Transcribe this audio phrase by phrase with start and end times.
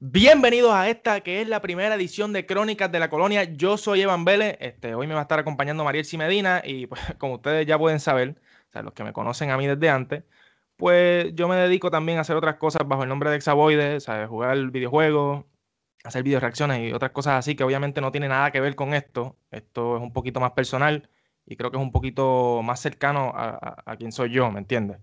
[0.00, 3.42] Bienvenidos a esta que es la primera edición de Crónicas de la Colonia.
[3.42, 4.56] Yo soy Evan Vélez.
[4.60, 7.98] Este, hoy me va a estar acompañando Mariel Medina y pues como ustedes ya pueden
[7.98, 8.36] saber,
[8.68, 10.22] o sea, los que me conocen a mí desde antes,
[10.76, 14.28] pues yo me dedico también a hacer otras cosas bajo el nombre de Exavoides, ¿sabes?
[14.28, 15.46] jugar videojuegos,
[16.04, 18.94] hacer video reacciones y otras cosas así que obviamente no tiene nada que ver con
[18.94, 19.36] esto.
[19.50, 21.10] Esto es un poquito más personal
[21.44, 24.98] y creo que es un poquito más cercano a, a quien soy yo, ¿me entiendes?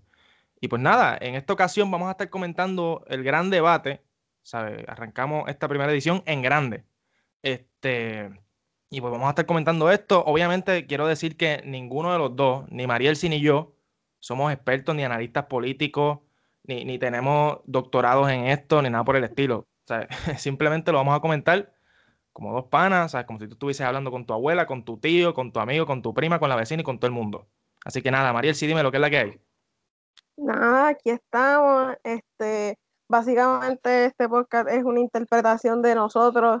[0.60, 4.06] Y pues nada, en esta ocasión vamos a estar comentando el gran debate
[4.52, 6.84] Arrancamos esta primera edición en grande.
[7.42, 8.30] Este,
[8.90, 10.24] y pues vamos a estar comentando esto.
[10.24, 13.74] Obviamente quiero decir que ninguno de los dos, ni Mariel ni yo,
[14.20, 16.20] somos expertos ni analistas políticos,
[16.64, 19.68] ni, ni tenemos doctorados en esto, ni nada por el estilo.
[20.38, 21.72] simplemente lo vamos a comentar
[22.32, 23.26] como dos panas, ¿sabes?
[23.26, 26.02] como si tú estuvieses hablando con tu abuela, con tu tío, con tu amigo, con
[26.02, 27.48] tu prima, con la vecina y con todo el mundo.
[27.84, 29.40] Así que nada, Mariel, sí dime lo que es la que hay.
[30.36, 31.96] Nada, aquí estamos.
[32.04, 32.78] Este,
[33.08, 36.60] Básicamente este podcast es una interpretación de nosotros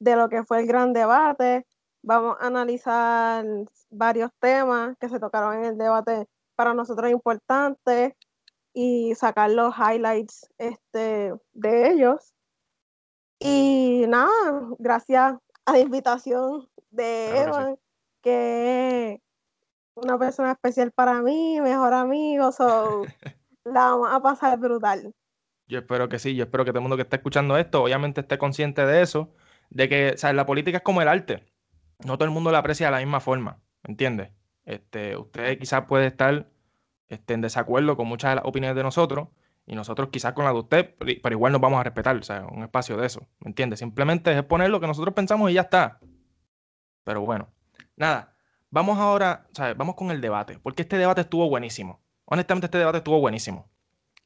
[0.00, 1.66] de lo que fue el gran debate.
[2.02, 3.44] Vamos a analizar
[3.90, 8.14] varios temas que se tocaron en el debate para nosotros importantes
[8.72, 12.34] y sacar los highlights este, de ellos.
[13.38, 14.30] Y nada,
[14.78, 17.78] gracias a la invitación de Evan,
[18.20, 19.20] que es
[19.94, 23.02] una persona especial para mí, mejor amigo, so,
[23.64, 25.14] la vamos a pasar brutal.
[25.74, 28.20] Yo espero que sí, yo espero que todo el mundo que esté escuchando esto obviamente
[28.20, 29.34] esté consciente de eso,
[29.70, 30.36] de que ¿sabes?
[30.36, 31.42] la política es como el arte,
[32.04, 34.30] no todo el mundo la aprecia de la misma forma, ¿me entiendes?
[34.64, 36.48] Este, usted quizás puede estar
[37.08, 39.30] este, en desacuerdo con muchas de las opiniones de nosotros
[39.66, 42.46] y nosotros quizás con la de usted, pero igual nos vamos a respetar, o sea,
[42.46, 43.80] un espacio de eso, ¿me entiendes?
[43.80, 45.98] Simplemente es poner lo que nosotros pensamos y ya está.
[47.02, 47.48] Pero bueno,
[47.96, 48.36] nada,
[48.70, 49.76] vamos ahora, ¿sabes?
[49.76, 52.00] Vamos con el debate, porque este debate estuvo buenísimo.
[52.26, 53.73] Honestamente, este debate estuvo buenísimo.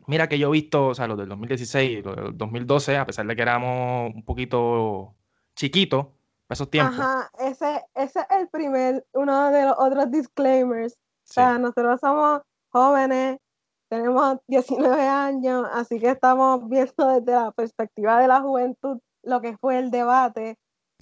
[0.08, 3.04] Mira que yo he visto, o sea, los del 2016 y los del 2012, a
[3.04, 5.14] pesar de que éramos un poquito
[5.54, 6.06] chiquitos
[6.46, 6.98] para esos tiempos.
[6.98, 10.94] Ajá, ese, ese es el primer, uno de los otros disclaimers.
[10.94, 13.36] O sea, nosotros somos jóvenes,
[13.91, 19.58] tenemos 19 años, así que estamos viendo desde la perspectiva de la juventud lo que
[19.58, 20.56] fue el debate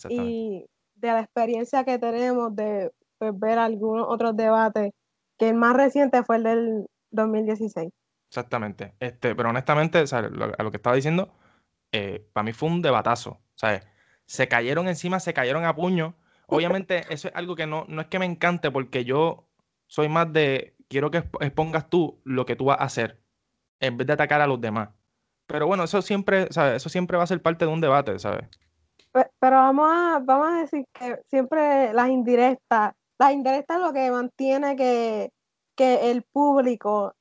[0.08, 0.66] y
[0.96, 4.90] de la experiencia que tenemos de pues, ver algunos otros debates,
[5.38, 7.92] que el más reciente fue el del 2016.
[8.28, 8.94] Exactamente.
[9.00, 11.32] Este, pero honestamente, a lo que estaba diciendo,
[11.92, 13.40] eh, para mí fue un debatazo.
[13.56, 13.82] ¿sabes?
[14.26, 16.14] Se cayeron encima, se cayeron a puño.
[16.46, 19.48] Obviamente, eso es algo que no, no es que me encante, porque yo
[19.88, 23.20] soy más de quiero que expongas tú lo que tú vas a hacer,
[23.80, 24.90] en vez de atacar a los demás.
[25.48, 26.74] Pero bueno, eso siempre, ¿sabes?
[26.74, 28.48] Eso siempre va a ser parte de un debate, ¿sabes?
[29.12, 34.10] Pero vamos a, vamos a decir que siempre las indirectas, las indirectas es lo que
[34.10, 35.30] mantiene que,
[35.76, 37.14] que el público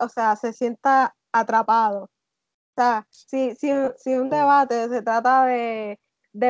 [0.00, 2.04] o sea, se sienta atrapado.
[2.04, 5.98] O sea, si, si, si un debate se trata de,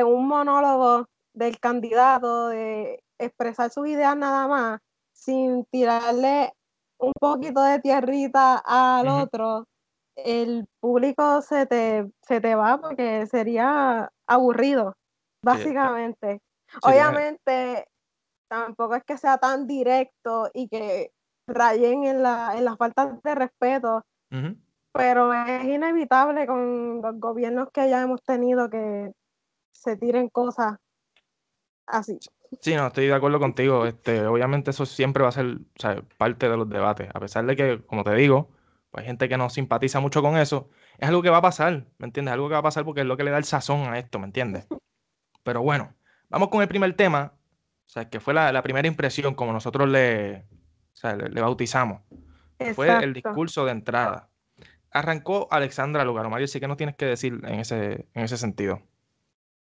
[0.03, 4.79] un monólogo del candidato, de expresar sus ideas nada más,
[5.13, 6.53] sin tirarle
[6.97, 9.65] un poquito de tierrita al otro,
[10.15, 14.95] el público se te, se te va porque sería aburrido,
[15.43, 16.41] básicamente.
[16.83, 17.87] Obviamente,
[18.49, 21.11] tampoco es que sea tan directo y que
[21.49, 24.05] rayen en, la, en las faltas de respeto,
[24.91, 29.11] pero es inevitable con los gobiernos que ya hemos tenido que
[29.71, 30.77] se tiren cosas
[31.85, 32.19] así.
[32.61, 33.85] Sí, no, estoy de acuerdo contigo.
[33.85, 35.59] Este, obviamente eso siempre va a ser
[36.17, 38.49] parte de los debates, a pesar de que, como te digo,
[38.91, 40.69] pues hay gente que no simpatiza mucho con eso.
[40.97, 42.33] Es algo que va a pasar, ¿me entiendes?
[42.33, 44.19] Algo que va a pasar porque es lo que le da el sazón a esto,
[44.19, 44.67] ¿me entiendes?
[45.43, 45.95] Pero bueno,
[46.29, 47.33] vamos con el primer tema,
[47.85, 50.45] o sea, que fue la, la primera impresión, como nosotros le,
[50.93, 52.01] o sea, le, bautizamos.
[52.75, 54.29] Fue el discurso de entrada.
[54.91, 56.29] Arrancó Alexandra Lugaro.
[56.29, 58.81] Mario, sí que no tienes que decir en ese, en ese sentido.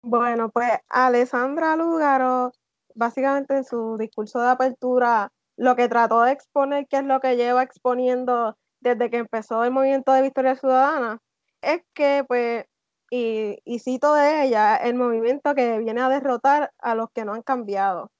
[0.01, 2.53] Bueno, pues Alexandra Lugaro,
[2.95, 7.35] básicamente en su discurso de apertura, lo que trató de exponer, que es lo que
[7.35, 11.19] lleva exponiendo desde que empezó el movimiento de Victoria Ciudadana,
[11.61, 12.65] es que, pues,
[13.09, 17.33] y, y cito de ella, el movimiento que viene a derrotar a los que no
[17.33, 18.11] han cambiado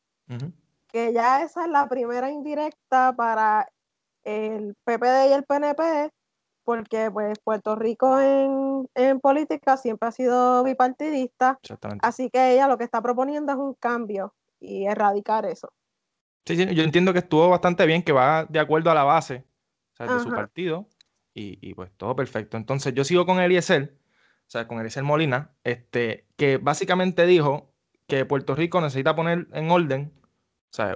[0.88, 3.68] que ya esa es la primera indirecta para
[4.24, 6.12] el PPD y el PNP,
[6.63, 11.60] porque pues Puerto Rico en, política siempre ha sido bipartidista,
[12.01, 15.72] así que ella lo que está proponiendo es un cambio y erradicar eso.
[16.45, 19.45] Sí, sí, yo entiendo que estuvo bastante bien, que va de acuerdo a la base
[20.00, 20.88] de su partido
[21.33, 22.57] y, pues todo perfecto.
[22.57, 23.95] Entonces yo sigo con Eliezer,
[24.48, 27.72] o sea, con Eliezer Molina, este, que básicamente dijo
[28.07, 30.12] que Puerto Rico necesita poner en orden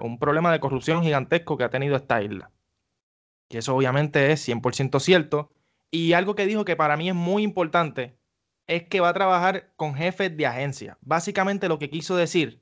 [0.02, 2.52] un problema de corrupción gigantesco que ha tenido esta isla.
[3.50, 5.52] Y eso obviamente es 100% cierto.
[5.90, 8.16] Y algo que dijo que para mí es muy importante
[8.68, 10.98] es que va a trabajar con jefes de agencia.
[11.02, 12.62] Básicamente lo que quiso decir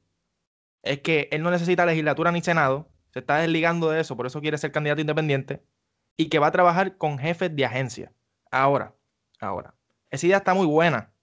[0.81, 4.41] es que él no necesita legislatura ni senado, se está desligando de eso, por eso
[4.41, 5.63] quiere ser candidato independiente,
[6.17, 8.13] y que va a trabajar con jefes de agencia.
[8.51, 8.95] Ahora,
[9.39, 9.75] ahora,
[10.09, 11.13] esa idea está muy buena.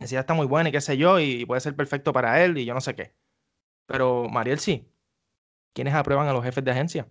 [0.00, 2.58] Esa idea está muy buena y qué sé yo, y puede ser perfecto para él
[2.58, 3.14] y yo no sé qué.
[3.86, 4.88] Pero, Mariel, sí.
[5.72, 7.08] ¿Quiénes aprueban a los jefes de agencia?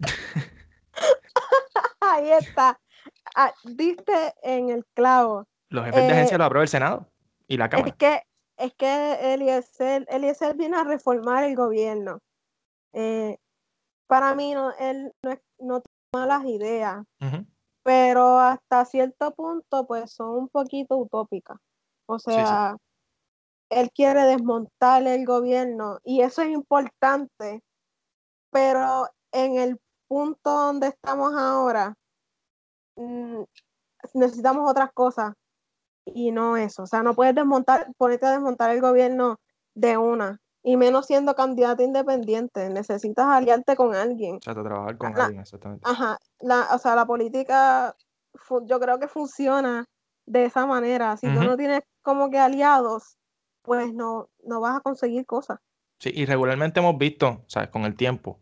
[2.00, 2.78] Ahí está.
[3.34, 5.46] Ah, diste en el clavo.
[5.68, 7.10] Los jefes de agencia eh, lo aprueba el Senado
[7.46, 7.88] y la Cámara.
[7.88, 8.22] Es que,
[8.56, 12.20] es que Eliezer, Eliezer viene a reformar el gobierno.
[12.92, 13.38] Eh,
[14.06, 17.04] para mí, no, él no, no tiene malas ideas,
[17.82, 21.58] pero hasta cierto punto, pues son un poquito utópicas.
[22.06, 22.76] O sea,
[23.74, 27.62] él quiere desmontar el gobierno y eso es importante,
[28.50, 31.94] pero en el punto donde estamos ahora,
[32.96, 33.42] mm,
[34.14, 35.34] necesitamos otras cosas
[36.04, 36.84] y no eso.
[36.84, 39.38] O sea, no puedes desmontar, ponerte a desmontar el gobierno
[39.74, 40.40] de una.
[40.62, 44.36] Y menos siendo candidato independiente, necesitas aliarte con alguien.
[44.36, 45.86] O sea, trabajar con alguien, exactamente.
[45.86, 46.18] Ajá,
[46.72, 47.94] o sea, la política
[48.64, 49.84] yo creo que funciona
[50.26, 51.16] de esa manera.
[51.16, 53.18] Si tú no tienes como que aliados,
[53.64, 55.58] pues no, no vas a conseguir cosas.
[55.98, 57.70] Sí, y regularmente hemos visto, ¿sabes?
[57.70, 58.38] Con el tiempo,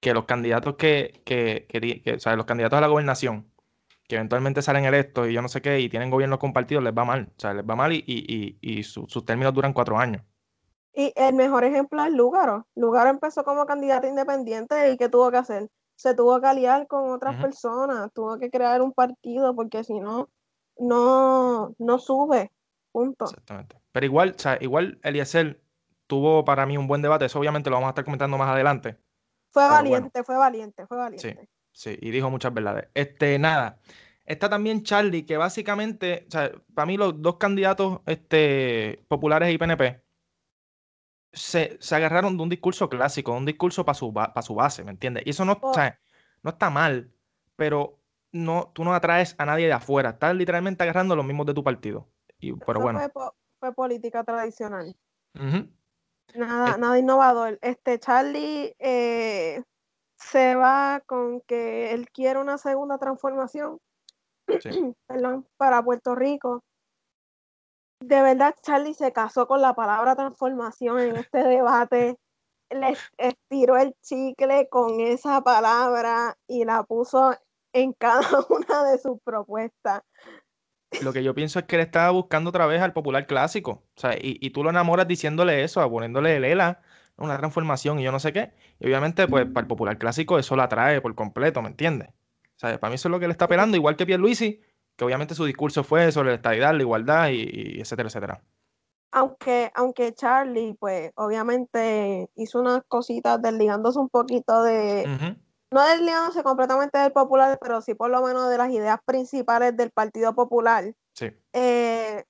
[0.00, 2.36] que los candidatos que, que, que, ¿sabes?
[2.36, 3.50] Los candidatos a la gobernación,
[4.06, 7.04] que eventualmente salen electos y yo no sé qué, y tienen gobiernos compartidos, les va
[7.04, 7.32] mal.
[7.36, 10.22] O sea, les va mal y, y, y, sus términos duran cuatro años.
[10.92, 12.66] Y el mejor ejemplo es Lugaro.
[12.74, 15.70] Lugaro empezó como candidato independiente y ¿qué tuvo que hacer?
[15.96, 20.28] Se tuvo que aliar con otras personas, tuvo que crear un partido porque si no,
[20.78, 22.52] no, no sube.
[22.92, 23.26] Punto.
[23.26, 23.79] Exactamente.
[23.92, 25.60] Pero igual, o sea, igual Eliezer
[26.06, 28.98] tuvo para mí un buen debate, eso obviamente lo vamos a estar comentando más adelante.
[29.52, 31.48] Fue valiente, fue valiente, fue valiente.
[31.72, 32.88] Sí, sí, y dijo muchas verdades.
[32.94, 33.80] Este, nada.
[34.24, 39.58] Está también Charlie, que básicamente, o sea, para mí los dos candidatos este, populares y
[39.58, 40.02] PNP
[41.32, 44.90] se, se agarraron de un discurso clásico, un discurso para su, para su base, ¿me
[44.90, 45.24] entiendes?
[45.26, 45.72] Y eso no, oh.
[46.42, 47.12] no está mal,
[47.56, 47.98] pero
[48.32, 51.64] no, tú no atraes a nadie de afuera, estás literalmente agarrando los mismos de tu
[51.64, 52.08] partido.
[52.38, 53.30] Y, pero bueno fue
[53.74, 54.94] política tradicional.
[56.34, 57.58] Nada, nada innovador.
[57.62, 59.62] Este Charlie eh,
[60.16, 63.78] se va con que él quiere una segunda transformación
[65.56, 66.62] para Puerto Rico.
[68.00, 72.16] De verdad, Charlie se casó con la palabra transformación en este debate.
[72.70, 77.32] Le estiró el chicle con esa palabra y la puso
[77.72, 80.02] en cada una de sus propuestas
[81.02, 83.82] lo que yo pienso es que él estaba buscando otra vez al popular clásico.
[83.96, 86.80] O sea, y, tú lo enamoras diciéndole eso, poniéndole el ELA,
[87.16, 88.52] una transformación y yo no sé qué.
[88.80, 92.08] Y obviamente, pues, para el popular clásico eso la atrae por completo, ¿me entiendes?
[92.08, 94.60] O sea, para mí eso es lo que él está esperando, igual que Pierluisi,
[94.96, 98.42] que obviamente su discurso fue sobre la estabilidad, la igualdad y, etcétera, etcétera.
[99.12, 105.36] Aunque, aunque Charlie, pues, obviamente hizo unas cositas desligándose un poquito de
[105.70, 109.90] no desligándose completamente del popular, pero sí por lo menos de las ideas principales del
[109.90, 110.94] Partido Popular.
[111.14, 111.30] Sí.
[111.52, 112.24] Eh,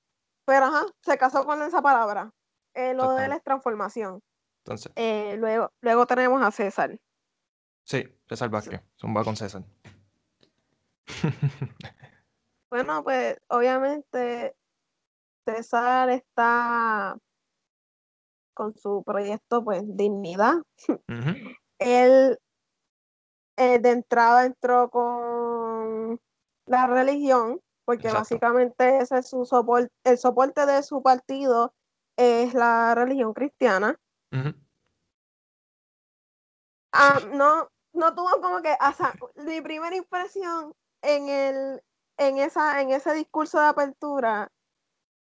[0.45, 2.33] pero ajá, se casó con esa palabra.
[2.75, 4.23] Eh, lo de la transformación.
[4.65, 4.93] Entonces.
[4.97, 6.99] Eh, luego, luego tenemos a César.
[7.85, 8.83] Sí, César Vázquez.
[9.01, 9.65] Zumba con César.
[12.71, 14.55] bueno, pues obviamente
[15.45, 17.17] César está
[18.55, 20.57] con su proyecto, pues, Dignidad.
[21.79, 22.39] Él
[23.61, 26.19] eh, de entrada entró con
[26.65, 31.75] la religión, porque básicamente ese es su soporte, el soporte de su partido
[32.17, 34.01] es la religión cristiana.
[36.93, 39.13] Ah, no, no tuvo como que, o sea,
[39.45, 41.83] mi primera impresión en el,
[42.17, 44.51] en esa, en ese discurso de apertura,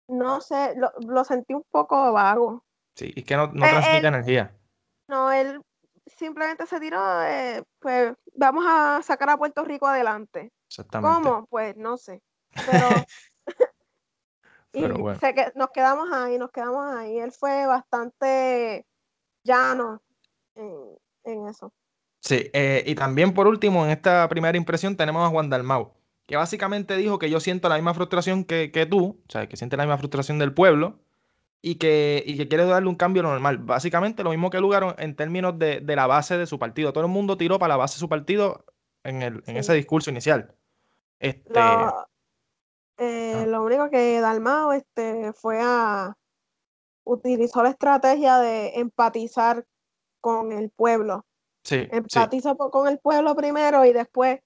[0.10, 2.66] no sé, lo, sentí un poco vago.
[2.98, 4.54] Sí, y que no, no eh, transmite energía.
[5.08, 5.62] No, él
[6.06, 7.02] simplemente se tiró,
[7.80, 10.52] pues vamos a sacar a Puerto Rico adelante.
[10.68, 11.24] Exactamente.
[11.24, 11.46] ¿Cómo?
[11.48, 12.22] Pues no sé.
[12.54, 12.90] Pero,
[14.74, 17.18] y que, nos quedamos ahí, nos quedamos ahí.
[17.18, 18.86] Él fue bastante
[19.44, 20.02] llano
[20.56, 21.74] en, eso.
[22.20, 25.94] Sí, eh, y también por último, en esta primera impresión tenemos a Juan Dalmau,
[26.26, 29.58] que básicamente dijo que yo siento la misma frustración que, que tú, o sea, que
[29.58, 31.00] siente la misma frustración del pueblo,
[31.66, 33.58] y que, que quiere darle un cambio normal.
[33.58, 36.94] Básicamente lo mismo que Lugaro en términos de, la base de su partido.
[36.94, 38.66] Todo el mundo tiró para la base de su partido
[39.04, 40.54] en, el, en ese discurso inicial.
[41.18, 41.60] Este,
[42.98, 46.16] eh, lo, único que Dalmao este, fue a
[47.04, 49.66] utilizó la estrategia de empatizar
[50.22, 51.26] con el pueblo.
[51.64, 54.40] Sí, Empatiza con el pueblo primero y después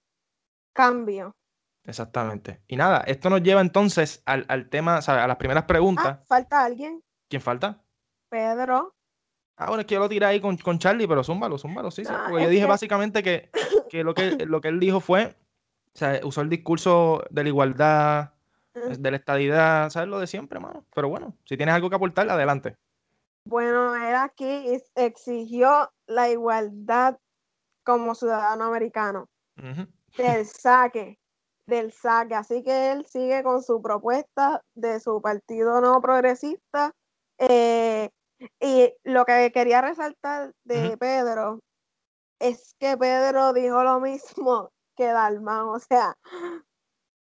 [0.72, 1.36] cambio.
[1.84, 2.62] Exactamente.
[2.66, 6.20] Y nada, esto nos lleva entonces al, tema, a las primeras preguntas.
[6.22, 7.04] Ah, ¿Falta alguien?
[7.30, 7.82] ¿Quién falta?
[8.30, 8.94] Pedro.
[9.56, 12.06] Ah, bueno, es que yo lo tiré ahí con, con Charlie, pero zúmbalo, zúmbalo, sí,
[12.06, 12.14] sí.
[12.30, 13.24] Porque yo dije básicamente
[13.92, 15.36] que, lo que lo que él dijo fue,
[15.94, 18.34] o sea, usó el discurso de la igualdad,
[18.74, 20.08] de la estadidad, ¿sabes?
[20.08, 20.86] Lo de siempre, mano.
[20.96, 22.78] Pero bueno, si tienes algo que aportar, adelante.
[23.44, 27.18] Bueno, él aquí exigió la igualdad
[27.84, 29.28] como ciudadano americano.
[30.16, 31.20] Del saque,
[31.66, 32.36] del saque.
[32.36, 36.94] Así que él sigue con su propuesta de su partido no progresista.
[37.40, 38.10] Eh,
[38.60, 41.60] y lo que quería resaltar de Pedro
[42.40, 46.16] es que Pedro dijo lo mismo que Dalmán, o sea,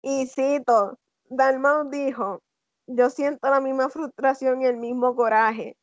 [0.01, 0.99] y cito,
[1.29, 2.41] Dalmán dijo,
[2.87, 5.77] yo siento la misma frustración y el mismo coraje.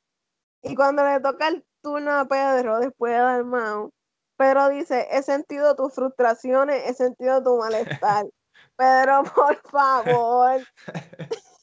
[0.63, 3.91] Y cuando le toca el turno a Pedro después de Dalmán,
[4.37, 8.27] Pedro dice, he sentido tus frustraciones, he sentido tu malestar.
[8.77, 10.61] Pedro, por favor.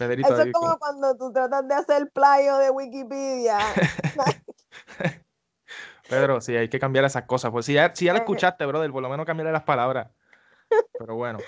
[0.00, 3.58] Eso es como cuando tú tratas de hacer playo de Wikipedia.
[6.08, 7.50] Pedro, sí, hay que cambiar esas cosas.
[7.50, 8.22] Pues si ya, si ya lo eh.
[8.22, 10.08] escuchaste, brother, por lo menos cambiarle las palabras.
[10.98, 11.38] Pero bueno,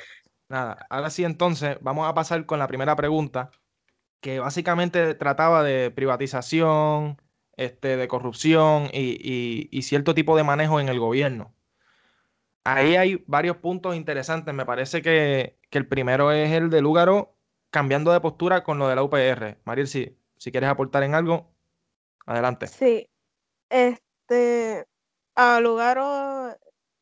[0.49, 0.87] nada.
[0.91, 3.51] Ahora sí, entonces, vamos a pasar con la primera pregunta,
[4.21, 7.21] que básicamente trataba de privatización,
[7.57, 11.55] este, de corrupción y, cierto tipo de manejo en el gobierno.
[12.65, 14.55] Ahí hay varios puntos interesantes.
[14.55, 17.32] Me parece que, que el primero es el de Lúgaro
[17.73, 19.59] cambiando de postura con lo de la UPR.
[19.65, 21.51] Mariel, si, si quieres aportar en algo,
[22.27, 22.69] adelante.
[22.69, 23.09] Sí,
[23.69, 24.87] este,
[25.35, 26.55] a Lugaro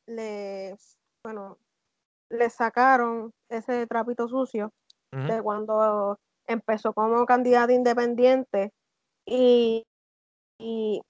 [0.06, 0.76] le,
[1.24, 1.58] bueno,
[2.30, 4.72] le sacaron ese trapito sucio
[5.12, 8.72] de cuando empezó como candidato independiente
[9.26, 9.84] y,
[10.56, 11.02] y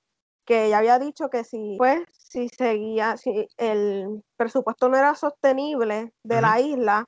[0.47, 6.15] que ya había dicho que si pues si seguía si el presupuesto no era sostenible
[6.25, 7.05] de la isla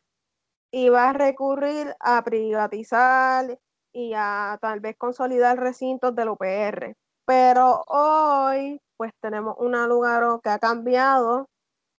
[0.72, 3.58] iba a recurrir a privatizar
[3.92, 6.96] y a tal vez consolidar recintos del UPR.
[7.24, 11.48] Pero hoy, pues tenemos una lugar que ha cambiado.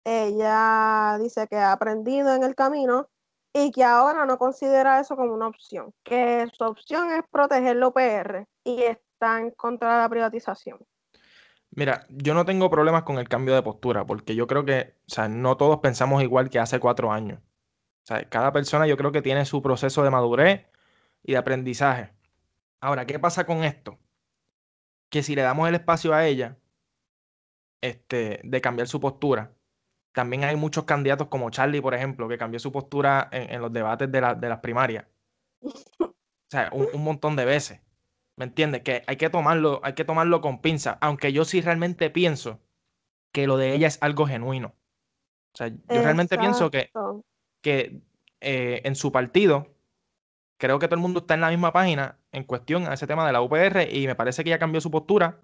[0.03, 3.08] Ella dice que ha aprendido en el camino
[3.53, 7.84] y que ahora no considera eso como una opción, que su opción es proteger el
[7.84, 10.80] UPR y está en contra de la privatización.
[11.75, 15.13] Mira, yo no tengo problemas con el cambio de postura, porque yo creo que, o
[15.13, 17.39] sea, no todos pensamos igual que hace cuatro años.
[18.03, 20.65] O sea, cada persona yo creo que tiene su proceso de madurez
[21.24, 22.12] y de aprendizaje.
[22.81, 23.98] Ahora, ¿qué pasa con esto?
[25.10, 26.57] Que si le damos el espacio a ella
[27.81, 29.53] este, de cambiar su postura,
[30.12, 34.12] también hay muchos candidatos como Charlie, por ejemplo, que cambió su postura en, los debates
[34.12, 35.05] de, las primarias.
[35.62, 36.13] O
[36.50, 37.81] sea, un, montón de veces.
[38.36, 38.81] ¿Me entiendes?
[38.83, 40.98] Que hay que tomarlo, hay que tomarlo con pinza.
[41.01, 42.60] Aunque yo sí realmente pienso
[43.31, 44.75] que lo de ella es algo genuino.
[45.53, 46.91] O sea, yo realmente pienso que,
[47.63, 48.01] que
[48.41, 49.74] eh, en su partido,
[50.58, 53.25] creo que todo el mundo está en la misma página en cuestión a ese tema
[53.25, 55.39] de la UPR y me parece que ella cambió su postura.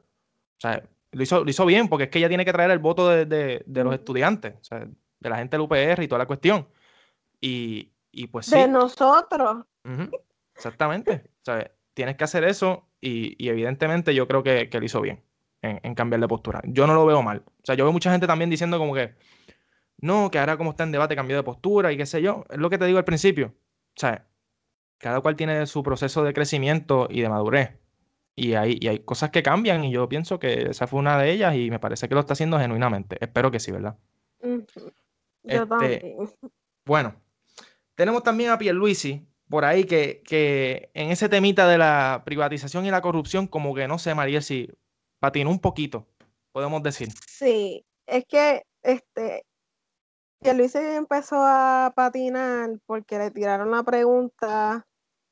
[0.58, 2.80] O sea, lo hizo, lo hizo bien porque es que ella tiene que traer el
[2.80, 6.68] voto de, los estudiantes, o sea, de la gente del UPR y toda la cuestión.
[7.42, 7.92] Y,
[8.32, 8.58] pues sí.
[8.58, 9.66] De nosotros.
[10.54, 11.24] Exactamente.
[11.42, 15.24] O sea, tienes que hacer eso y, evidentemente yo creo que, que lo hizo bien
[15.62, 16.62] en, en, cambiar de postura.
[16.66, 17.44] Yo no lo veo mal.
[17.46, 19.16] O sea, yo veo mucha gente también diciendo como que,
[20.02, 22.46] no, que ahora como está en debate cambió de postura y qué sé yo.
[22.50, 23.48] Es lo que te digo al principio.
[23.48, 24.28] O sea,
[24.98, 27.78] cada cual tiene su proceso de crecimiento y de madurez.
[28.36, 31.56] Y hay, hay cosas que cambian y yo pienso que esa fue una de ellas
[31.56, 33.18] y me parece que lo está haciendo genuinamente.
[33.20, 33.98] Espero que sí, ¿verdad?
[34.42, 34.64] Yo
[35.44, 36.16] este,
[36.86, 37.16] Bueno,
[37.96, 42.92] tenemos también a Pierluisi por ahí que, que en ese temita de la privatización y
[42.92, 44.70] la corrupción como que no sé, María, si
[45.20, 46.08] patinó un poquito,
[46.54, 47.10] podemos decir.
[47.28, 49.44] Sí, es que este,
[50.42, 54.86] que Luis empezó a patinar porque le tiraron la pregunta.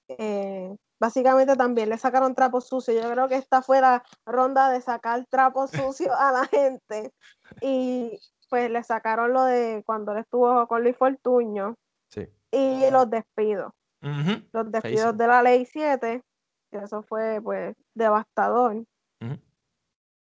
[0.09, 3.01] Eh, básicamente también le sacaron trapos sucios.
[3.01, 7.13] Yo creo que esta fue la ronda de sacar trapos sucios a la gente.
[7.61, 11.75] Y pues le sacaron lo de cuando él estuvo con Luis Fortuño.
[12.51, 13.73] Y los despidos.
[14.01, 16.21] Los despidos de la ley 7.
[16.71, 18.83] Que eso fue pues devastador.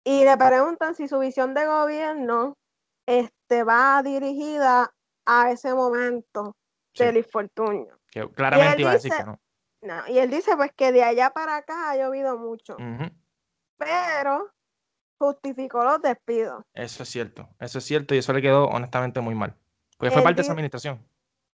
[0.05, 2.57] Y le preguntan si su visión de gobierno
[3.05, 4.93] este, va dirigida
[5.25, 6.55] a ese momento
[6.97, 7.99] del infortunio.
[8.35, 9.39] claramente iba a decir que no.
[10.07, 12.77] Y él dice pues que de allá para acá ha llovido mucho.
[13.77, 14.51] Pero
[15.19, 16.63] justificó los despidos.
[16.73, 19.55] Eso es cierto, eso es cierto y eso le quedó honestamente muy mal.
[19.97, 21.05] Porque fue parte de esa administración.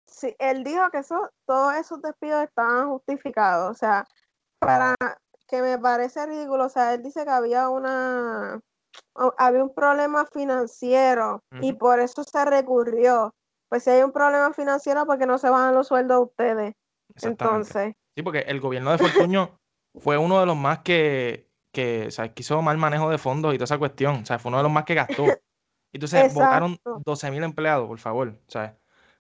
[0.07, 3.71] Sí, él dijo que eso, todos esos despidos estaban justificados.
[3.71, 4.07] O sea,
[4.59, 4.95] para
[5.49, 8.61] que me parece ridículo, o sea, él dice que había una
[9.39, 13.35] había un problema financiero y por eso se recurrió.
[13.69, 16.75] pues si hay un problema financiero, porque no se bajan los sueldos de ustedes?
[17.23, 17.95] Entonces.
[18.15, 19.59] Sí, porque el gobierno de Fortuño
[19.95, 23.65] fue uno de los más que, que, o hizo mal manejo de fondos y toda
[23.65, 24.23] esa cuestión.
[24.23, 25.25] O sea, fue uno de los más que gastó.
[25.25, 25.29] Y
[25.95, 28.39] entonces votaron 12 mil empleados, por favor.
[28.49, 28.73] ¿sabes?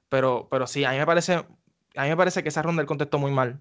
[0.08, 2.86] Pero, pero sí, a mí me parece, a mí me parece que esa ronda del
[2.86, 3.60] contexto muy mal.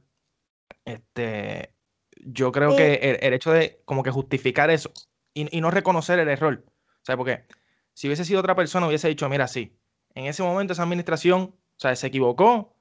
[0.84, 1.74] Este,
[2.17, 4.91] yo creo que el, hecho de como que justificar eso
[5.36, 6.63] y, no reconocer el error.
[6.65, 7.46] O sea, porque
[7.94, 9.77] si hubiese sido otra persona, hubiese dicho, mira, sí,
[10.15, 12.74] en ese momento esa administración, o sea, se equivocó,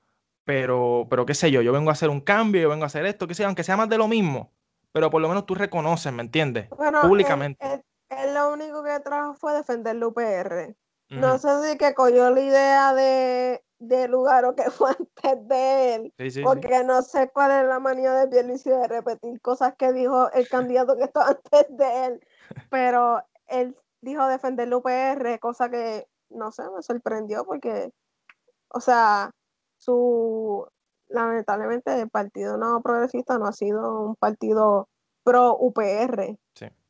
[0.44, 3.04] pero, pero qué sé yo, yo vengo a hacer un cambio, yo vengo a hacer
[3.04, 4.52] esto, que sea, aunque sea más de lo mismo,
[4.92, 6.68] pero por lo menos tú reconoces, ¿me entiendes?
[7.02, 7.84] Públicamente.
[8.08, 10.76] Él, lo único que trajo fue defender el UPR.
[11.10, 15.94] No sé si que cogió la idea de, de lugar o que fue antes de
[15.94, 20.30] él, porque no sé cuál es la manía de Pierluisi de repetir cosas que dijo
[20.32, 22.20] el candidato que estaba antes de él,
[22.70, 27.90] pero él dijo defender el UPR, cosa que, no sé, me sorprendió porque,
[28.68, 29.30] o sea,
[29.78, 30.66] su,
[31.08, 34.88] lamentablemente el Partido No Progresista no ha sido un partido
[35.22, 36.36] pro UPR.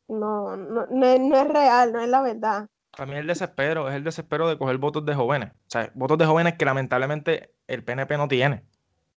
[0.06, 2.68] No, no, no, es real, no es la verdad.
[2.90, 5.50] Para mí el desespero es el desespero de coger votos de jóvenes.
[5.52, 8.64] O sea, votos de jóvenes que lamentablemente el PNP no tiene.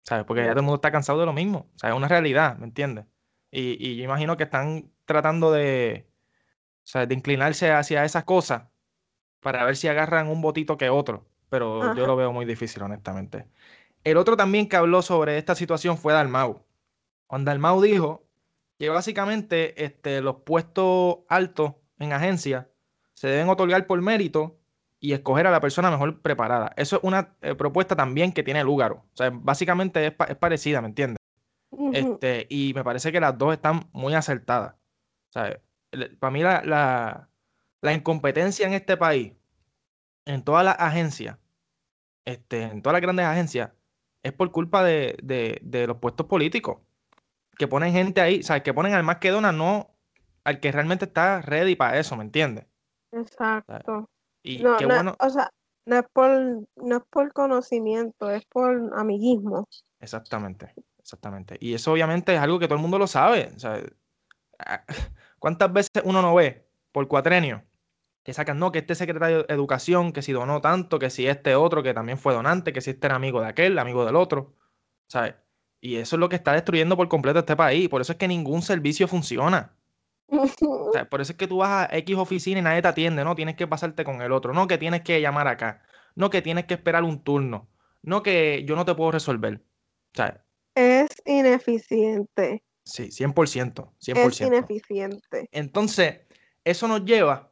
[0.04, 0.24] ¿Sabes?
[0.24, 1.68] Porque ya todo el mundo está cansado de lo mismo.
[1.76, 3.06] O sea, es una realidad, ¿me entiendes?
[3.52, 6.07] Y, y yo imagino que están tratando de,
[6.90, 8.64] sea, de inclinarse hacia esas cosas
[9.42, 11.28] para ver si agarran un votito que otro.
[11.50, 13.48] Pero yo lo veo muy difícil, honestamente.
[14.04, 16.66] El otro también que habló sobre esta situación fue Dalmau.
[17.26, 18.26] Cuando Dalmau dijo
[18.78, 22.70] que básicamente este, los puestos altos en agencia
[23.14, 24.60] se deben otorgar por mérito
[25.00, 26.74] y escoger a la persona mejor preparada.
[26.76, 29.04] Eso es una eh, propuesta también que tiene Lúgaro.
[29.14, 31.18] O sea, básicamente es, parecida, ¿me entiendes?
[31.94, 34.74] este, y me parece que las dos están muy acertadas.
[35.30, 35.60] O sea,
[36.20, 37.30] para mí la,
[37.84, 39.34] incompetencia en este país,
[40.26, 41.38] en todas las agencias,
[42.26, 43.72] este, en todas las grandes agencias,
[44.24, 46.82] es por culpa de, los puestos políticos.
[47.58, 49.98] Que ponen gente ahí, o que ponen al más que dona, no
[50.44, 52.66] al que realmente está ready para eso, ¿me entiendes?
[53.12, 54.10] Exacto.
[54.44, 55.14] Y no, bueno.
[55.20, 55.52] O sea,
[55.86, 56.30] no es, por,
[56.76, 59.68] no es por conocimiento, es por amiguismo.
[60.00, 61.58] Exactamente, exactamente.
[61.60, 63.52] Y eso obviamente es algo que todo el mundo lo sabe.
[63.56, 63.82] O sea,
[65.40, 67.64] ¿Cuántas veces uno no ve por cuatrenio
[68.24, 71.56] que sacan, no, que este secretario de educación, que si donó tanto, que si este
[71.56, 74.54] otro, que también fue donante, que si este era amigo de aquel, amigo del otro,
[75.08, 75.36] ¿sabes?
[75.80, 77.88] Y eso es lo que está destruyendo por completo este país.
[77.88, 79.78] Por eso es que ningún servicio funciona.
[81.10, 83.34] por eso es que tú vas a X oficina y nadie te atiende, ¿no?
[83.34, 85.84] Tienes que pasarte con el otro, no que tienes que llamar acá,
[86.16, 87.70] no que tienes que esperar un turno,
[88.02, 89.64] no que yo no te puedo resolver.
[90.76, 92.64] Es ineficiente.
[92.88, 94.28] Sí, 100%, 100%.
[94.28, 95.50] Es ineficiente.
[95.52, 96.22] Entonces,
[96.64, 97.52] eso nos lleva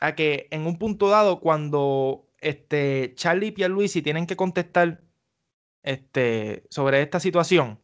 [0.00, 5.00] a que en un punto dado, cuando este, Charlie y Pierluisi tienen que contestar
[5.82, 7.80] este, sobre esta situación,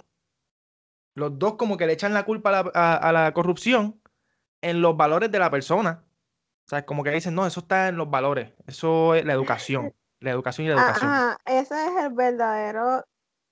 [1.15, 4.01] los dos como que le echan la culpa a la, corrupción
[4.61, 6.05] en los valores de la persona.
[6.67, 9.95] O sea, como que dicen, no, eso está en los valores, eso es la educación,
[10.21, 11.11] la educación y la educación.
[11.11, 13.03] Ajá, ese es el verdadero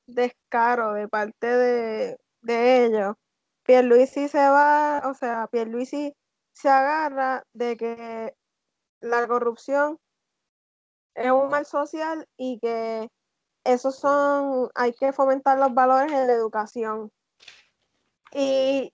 [0.07, 3.17] descaro de parte de, de ellos,
[3.65, 6.15] Pierluisi se va, o sea, Pierluisi
[6.53, 8.37] se agarra de que
[9.01, 9.99] la corrupción
[11.15, 13.11] es un mal social y que
[13.65, 17.11] esos son, hay que fomentar los valores en la educación.
[18.33, 18.93] Y,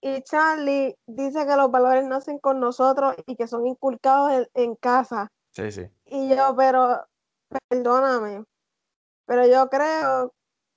[0.00, 4.76] y Charlie dice que los valores nacen con nosotros y que son inculcados en, en
[4.76, 5.32] casa.
[5.50, 5.90] Sí, sí.
[6.04, 7.04] Y yo, pero,
[7.68, 8.44] perdóname,
[9.26, 10.32] pero yo creo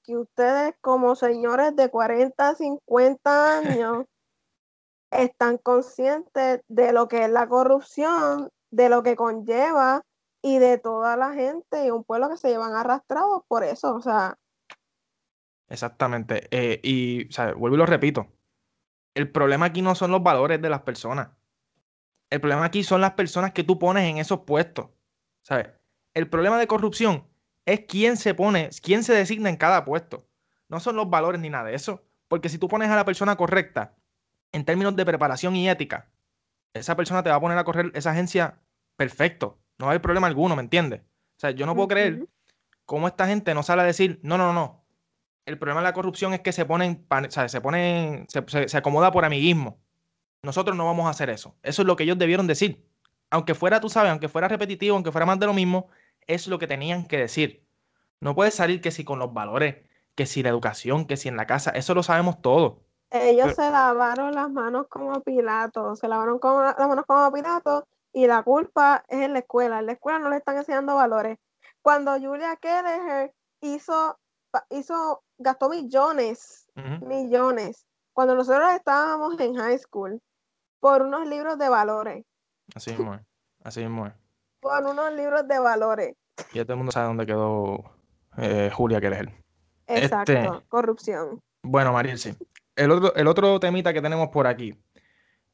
[0.05, 4.05] que ustedes como señores de 40, 50 años
[5.11, 10.03] están conscientes de lo que es la corrupción, de lo que conlleva
[10.41, 14.01] y de toda la gente y un pueblo que se llevan arrastrados por eso, o
[14.01, 14.37] sea.
[15.67, 16.47] Exactamente.
[16.51, 18.27] Eh, y, o vuelvo y lo repito.
[19.15, 21.29] El problema aquí no son los valores de las personas.
[22.29, 24.89] El problema aquí son las personas que tú pones en esos puestos.
[25.41, 25.69] ¿Sabes?
[26.13, 27.27] El problema de corrupción
[27.65, 30.27] es quién se pone, quién se designa en cada puesto.
[30.69, 32.03] No son los valores ni nada de eso.
[32.27, 33.93] Porque si tú pones a la persona correcta
[34.51, 36.09] en términos de preparación y ética,
[36.73, 38.59] esa persona te va a poner a correr esa agencia
[38.95, 39.59] perfecto.
[39.77, 41.01] No hay problema alguno, ¿me entiendes?
[41.01, 42.27] O sea, yo no puedo creer
[42.85, 44.83] cómo esta gente no sale a decir, no, no, no.
[45.45, 48.77] El problema de la corrupción es que se ponen, o sea, se ponen, se, se
[48.77, 49.79] acomoda por amiguismo.
[50.41, 51.55] Nosotros no vamos a hacer eso.
[51.61, 52.87] Eso es lo que ellos debieron decir.
[53.29, 55.89] Aunque fuera, tú sabes, aunque fuera repetitivo, aunque fuera más de lo mismo,
[56.27, 57.65] es lo que tenían que decir.
[58.19, 59.85] No puede salir que si con los valores,
[60.15, 62.81] que si la educación, que si en la casa, eso lo sabemos todo.
[63.11, 68.43] Ellos se lavaron las manos como Pilato, se lavaron las manos como Pilato y la
[68.43, 69.79] culpa es en la escuela.
[69.79, 71.37] En la escuela no le están enseñando valores.
[71.81, 74.17] cuando Julia Kelleher hizo,
[74.71, 76.67] hizo, gastó millones,
[77.01, 80.19] millones, cuando nosotros estábamos en high school,
[80.79, 82.25] por unos libros de valores.
[82.73, 83.21] Así mismo es,
[83.63, 84.13] así mismo es.
[84.59, 86.15] Por unos libros de valores.
[86.53, 87.83] Y todo el mundo sabe dónde quedó
[88.37, 89.31] eh, Julia Kelleher.
[89.87, 91.41] Exacto, este, corrupción.
[91.63, 92.35] Bueno, Mariel, sí.
[92.75, 94.77] El otro, el otro temita que tenemos por aquí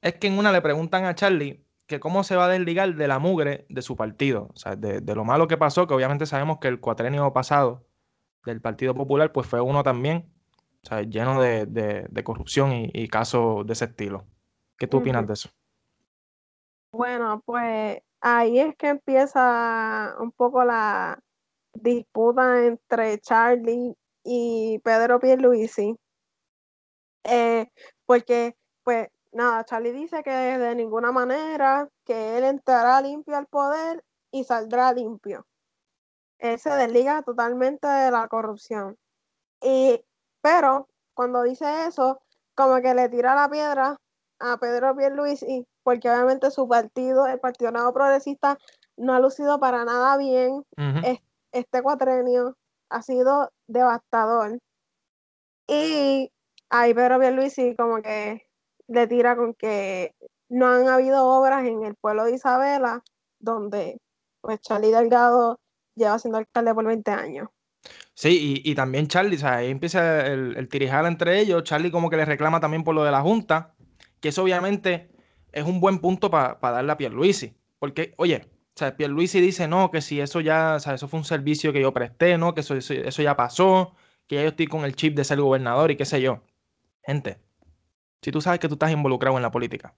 [0.01, 3.07] es que en una le preguntan a Charlie que cómo se va a desligar de
[3.07, 6.59] la mugre de su partido, o sea, de, lo malo que pasó, que obviamente sabemos
[6.59, 7.85] que el cuatrenio pasado
[8.45, 10.33] del Partido Popular pues fue uno también,
[10.83, 14.25] o sea, lleno de, corrupción y, casos de ese estilo.
[14.77, 15.49] ¿Qué tú opinas de eso?
[16.93, 21.19] Bueno, pues ahí es que empieza un poco la
[21.73, 25.97] disputa entre Charlie y Pedro Pierluisi,
[27.23, 27.67] eh,
[28.05, 34.03] porque pues nada, Charlie dice que de ninguna manera, que él entrará limpio al poder
[34.31, 35.45] y saldrá limpio.
[36.39, 38.97] Él se desliga totalmente de la corrupción.
[39.61, 40.03] Y,
[40.41, 42.21] pero cuando dice eso,
[42.55, 43.97] como que le tira la piedra
[44.41, 48.57] a Pedro Pierluisi, porque obviamente su partido, el Partido Nuevo Progresista,
[48.97, 50.63] no ha lucido para nada bien.
[51.51, 52.57] Este cuatrenio
[52.89, 54.59] ha sido devastador.
[55.67, 56.31] Y
[56.69, 58.47] ahí Pedro Pierluisi como que
[58.87, 60.13] le tira con que
[60.49, 63.03] no han habido obras en el pueblo de Isabela
[63.41, 63.99] donde
[64.41, 65.59] pues Charlie Delgado
[65.95, 67.49] lleva siendo alcalde por 20 años.
[68.13, 71.63] Sí, y, también Charlie, o sea, ahí empieza el, el tirijal entre ellos.
[71.63, 73.73] Charlie como que le reclama también por lo de la Junta,
[74.21, 75.11] que eso obviamente
[75.51, 77.57] es un buen punto para darle a Pierluisi.
[77.79, 81.19] Porque, oye, o sea, Pierluisi dice, no, que si eso ya, o sea, eso fue
[81.19, 82.53] un servicio que yo presté, ¿no?
[82.53, 83.95] Que eso, eso ya pasó,
[84.27, 86.43] que ya yo estoy con el chip de ser gobernador y qué sé yo.
[87.03, 87.39] Gente,
[88.21, 89.95] si tú sabes que tú estás involucrado en la política,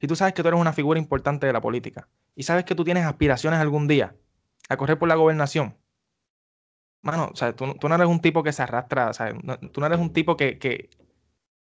[0.00, 2.74] si tú sabes que tú eres una figura importante de la política y sabes que
[2.74, 4.16] tú tienes aspiraciones algún día
[4.68, 5.76] a correr por la gobernación,
[7.02, 9.34] mano, o sea, tú, no eres un tipo que se arrastra, o sea,
[9.72, 10.90] tú no eres un tipo que, que,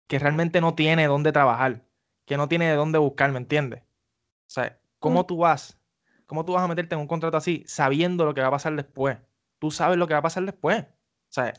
[0.07, 1.83] que realmente no tiene dónde trabajar,
[2.25, 3.81] que no tiene de dónde buscar, ¿me entiendes?
[3.81, 5.27] O sea, ¿cómo mm.
[5.27, 5.79] tú vas?
[6.25, 8.75] ¿Cómo tú vas a meterte en un contrato así sabiendo lo que va a pasar
[8.75, 9.17] después?
[9.59, 10.81] Tú sabes lo que va a pasar después.
[10.81, 11.53] O sea,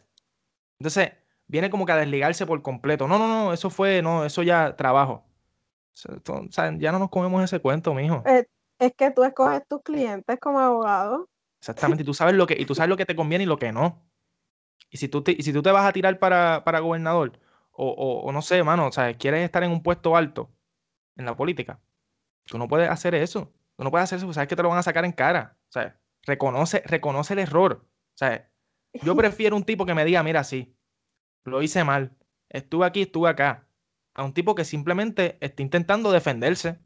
[0.79, 1.13] entonces,
[1.47, 3.07] viene como que a desligarse por completo.
[3.09, 5.25] No, no, no, eso fue, no, eso ya trabajo.
[6.29, 8.23] O sea, ya no nos comemos ese cuento, mijo.
[8.27, 8.47] Es,
[8.79, 11.29] es que tú escoges tus clientes como abogado.
[11.61, 13.59] Exactamente, y tú sabes lo que, y tú sabes lo que te conviene y lo
[13.59, 14.07] que no.
[14.91, 17.41] Y si tú te, y si tú te vas a tirar para, para gobernador,
[17.77, 20.51] o, o, no sé, mano, o sea, quieres estar en un puesto alto
[21.17, 21.81] en la política,
[22.45, 23.53] tú no puedes hacer eso.
[23.77, 25.57] Tú no puedes hacer eso porque sabes que te lo van a sacar en cara.
[25.69, 27.85] O sea, reconoce, reconoce el error.
[27.85, 28.51] O sea,
[28.95, 30.75] yo prefiero un tipo que me diga, mira, sí,
[31.45, 32.17] lo hice mal,
[32.49, 33.69] estuve aquí, estuve acá,
[34.15, 36.79] a un tipo que simplemente está intentando defenderse.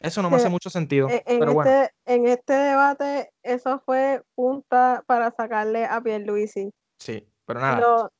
[0.00, 1.08] Eso no me hace mucho sentido.
[1.08, 1.88] En, pero este, bueno.
[2.06, 6.72] en este debate, eso fue punta para sacarle a Pierluisi.
[6.98, 8.10] Sí, pero nada.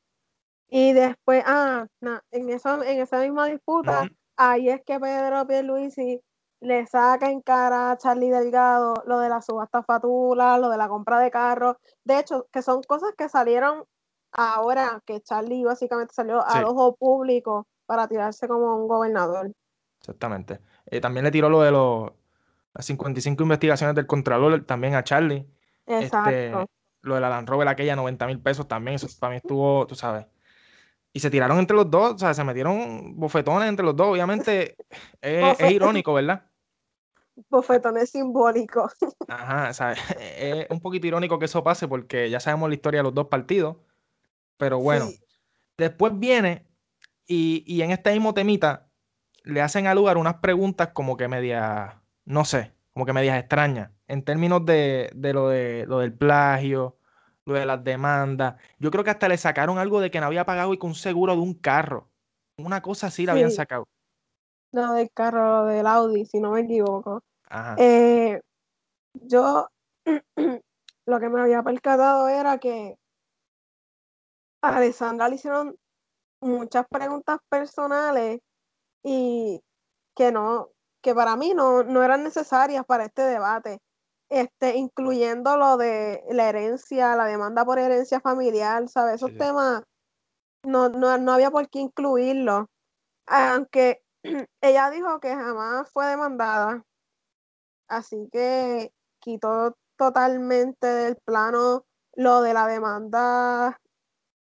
[0.69, 1.87] Y después, ah,
[2.31, 6.21] en, eso, en esa misma disputa, ahí es que Pedro Pierluisi
[6.61, 10.89] le saca en cara a Charlie Delgado lo de la subasta fatula, lo de la
[10.89, 11.77] compra de carros.
[12.05, 13.85] De hecho, que son cosas que salieron
[14.33, 19.53] ahora que Charlie básicamente salió al ojo público para tirarse como un gobernador.
[20.01, 20.61] Exactamente.
[20.87, 22.11] Eh, también le tiró lo de los,
[22.73, 25.47] las 55 investigaciones del Contralor también a Charlie.
[25.87, 26.71] Este, Exacto.
[27.03, 30.27] lo de la Land Rover, aquella 90 mil pesos también, eso también estuvo, tú sabes.
[31.17, 34.09] Y se tiraron entre los dos, o sea, se metieron bofetones entre los dos.
[34.09, 34.77] Obviamente
[35.23, 36.45] es, es irónico, ¿verdad?
[37.51, 38.93] Bofetones simbólicos.
[39.29, 42.99] Ajá, o sea, es un poquito irónico que eso pase porque ya sabemos la historia
[42.99, 43.77] de los dos partidos.
[44.57, 45.07] Pero bueno,
[45.77, 46.67] después viene
[47.27, 48.89] y, en este mismo temita
[49.43, 53.91] le hacen al lugar unas preguntas como que medias, no sé, como que medias extrañas,
[54.07, 56.97] en términos de, lo, de lo del plagio,
[57.47, 58.61] lo de las demandas.
[58.79, 60.95] Yo creo que hasta le sacaron algo de que no había pagado y con un
[60.95, 62.09] seguro de un carro.
[62.59, 63.87] Una cosa así la habían sacado.
[64.73, 67.23] No, del carro del Audi, si no me equivoco.
[67.77, 68.41] Eh,
[69.15, 69.69] yo
[71.07, 72.97] lo que me había percatado era que
[74.63, 75.77] a Alessandra le hicieron
[76.41, 78.41] muchas preguntas personales
[79.03, 79.61] y
[80.17, 80.71] que no,
[81.03, 83.81] que para mí no, eran necesarias para este debate,
[84.35, 89.15] este, incluyendo lo de la herencia, la demanda por herencia familiar, ¿sabes?
[89.15, 89.85] Esos temas
[90.65, 92.69] no, no, había por qué incluirlo.
[93.27, 94.03] Aunque
[94.61, 96.83] ella dijo que jamás fue demandada,
[97.87, 101.85] así que quitó totalmente del plano
[102.17, 103.79] lo de la demanda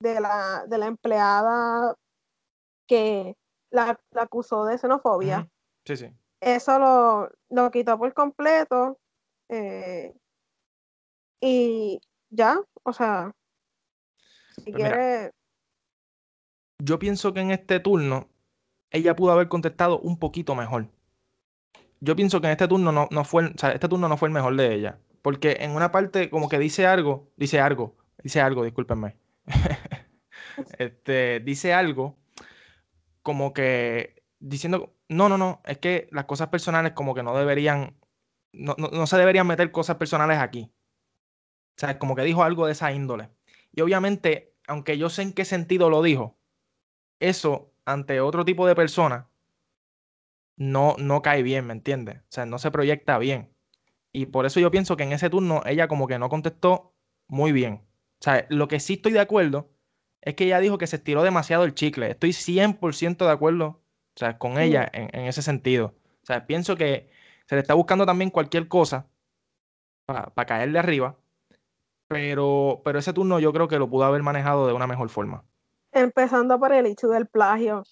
[0.01, 1.95] de la, de la empleada
[2.85, 3.37] que
[3.71, 5.49] la, acusó de xenofobia.
[5.85, 6.13] Sí, sí.
[6.41, 8.97] Eso lo, lo quitó por completo.
[9.49, 10.13] Eh,
[11.41, 13.35] y ya, o sea,
[14.63, 15.31] si Pues mira, quiere,
[16.79, 18.29] Yo pienso que en este turno
[18.91, 20.87] ella pudo haber contestado un poquito mejor.
[22.01, 24.29] Yo pienso que en este turno no, no fue, o sea, este turno no fue
[24.29, 24.99] el mejor de ella.
[25.21, 29.17] Porque en una parte como que dice algo, dice algo, dice algo, discúlpenme.
[30.77, 32.17] Este, dice algo
[33.21, 37.95] como que diciendo, no, no, no, es que las cosas personales como que no deberían,
[38.51, 40.71] no, no, no se deberían meter cosas personales aquí.
[41.77, 43.29] O sea, como que dijo algo de esa índole.
[43.73, 46.37] Y obviamente, aunque yo sé en qué sentido lo dijo,
[47.19, 49.29] eso ante otro tipo de persona
[50.57, 52.17] no, no cae bien, ¿me entiendes?
[52.17, 53.49] O sea, no se proyecta bien.
[54.11, 56.93] Y por eso yo pienso que en ese turno ella como que no contestó
[57.27, 57.85] muy bien.
[58.19, 59.69] O sea, lo que sí estoy de acuerdo
[60.21, 62.11] es que ella dijo que se estiró demasiado el chicle.
[62.11, 65.95] Estoy 100% de acuerdo, o sea, con ella en, en ese sentido.
[66.23, 67.09] O sea, pienso que
[67.49, 69.07] se le está buscando también cualquier cosa
[70.05, 71.15] para caer de arriba,
[72.07, 75.43] pero, pero ese turno yo creo que lo pudo haber manejado de una mejor forma.
[75.91, 77.83] empezando por el hecho del plagio,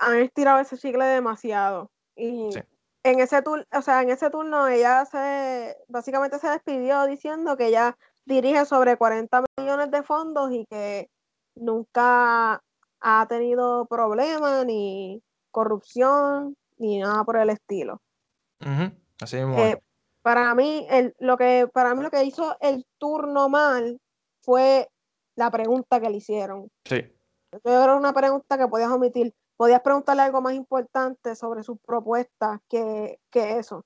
[0.00, 1.92] han estirado ese chicle demasiado.
[2.16, 2.60] Y Sí.
[3.04, 7.68] en ese turno, o sea, en ese turno ella se, básicamente se despidió diciendo que
[7.68, 11.08] ella dirige sobre 40 millones de fondos y que
[11.54, 12.60] nunca
[13.00, 18.00] ha tenido problemas ni corrupción ni nada por el estilo.
[19.20, 19.58] Así mismo.
[19.58, 19.80] Eh,
[20.22, 24.00] para mí, el, lo que, para mí lo que hizo el turno mal
[24.42, 24.88] fue
[25.36, 26.68] la pregunta que le hicieron.
[26.84, 27.12] Sí.
[27.52, 29.34] Yo creo que una pregunta que podías omitir.
[29.56, 33.84] Podías preguntarle algo más importante sobre sus propuestas que, que eso.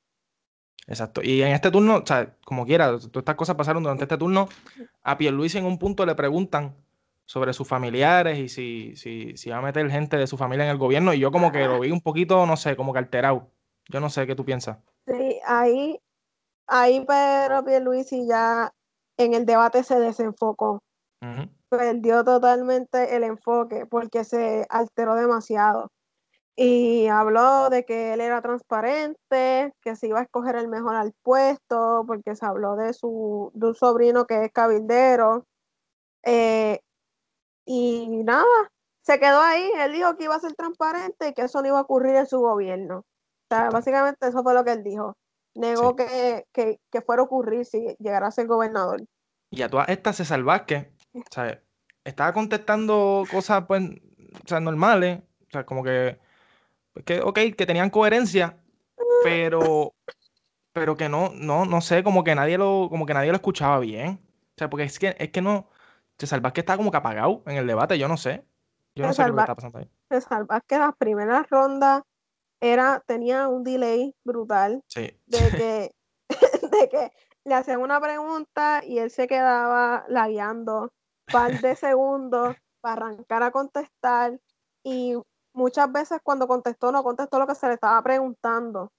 [0.86, 1.22] Exacto.
[1.22, 4.48] Y en este turno, o sea, como quiera, todas estas cosas pasaron durante este turno.
[5.02, 6.76] A Pierluisi en un punto le preguntan
[7.24, 10.70] sobre sus familiares y si, si, si va a meter gente de su familia en
[10.70, 11.14] el gobierno.
[11.14, 13.50] Y yo como que lo vi un poquito, no sé, como que alterado.
[13.88, 14.78] Yo no sé qué tú piensas.
[15.06, 16.00] Sí, ahí,
[16.66, 18.72] ahí pero Pierluisi ya
[19.16, 20.82] en el debate se desenfocó.
[21.68, 25.90] Perdió totalmente el enfoque porque se alteró demasiado.
[26.54, 31.12] Y habló de que él era transparente, que se iba a escoger el mejor al
[31.22, 35.46] puesto, porque se habló de su de un sobrino que es cabildero.
[36.24, 36.80] Eh,
[37.64, 38.44] y nada,
[39.02, 39.70] se quedó ahí.
[39.78, 42.26] Él dijo que iba a ser transparente y que eso no iba a ocurrir en
[42.26, 43.04] su gobierno.
[43.56, 45.16] Sea, básicamente eso fue lo que él dijo.
[45.54, 46.04] Negó Sí.
[46.04, 49.02] que, que, que fuera a ocurrir si llegara a ser gobernador.
[49.50, 51.60] Y a todas estas, César Vázquez, o sea,
[52.04, 55.20] estaba contestando cosas, pues, o sea, normales.
[55.42, 56.18] O sea, como que,
[56.94, 58.56] pues, que, ok, que tenían coherencia,
[59.22, 59.92] pero,
[60.72, 63.78] pero que no, no, no sé, como que nadie lo, como que nadie lo escuchaba
[63.80, 64.20] bien.
[64.22, 65.68] O sea, porque es que, es que no,
[66.18, 68.44] César Vázquez está como que apagado en el debate, yo no sé.
[68.94, 69.90] Yo no sé lo que está pasando ahí.
[70.10, 72.02] César Vázquez, las primeras rondas
[72.62, 75.90] era, tenía un delay brutal Sí, de que,
[76.70, 77.12] de que
[77.44, 80.90] le hacían una pregunta y él se quedaba lagueando un
[81.30, 84.38] par de segundos para arrancar a contestar
[84.84, 85.16] y
[85.52, 88.92] muchas veces cuando contestó no contestó lo que se le estaba preguntando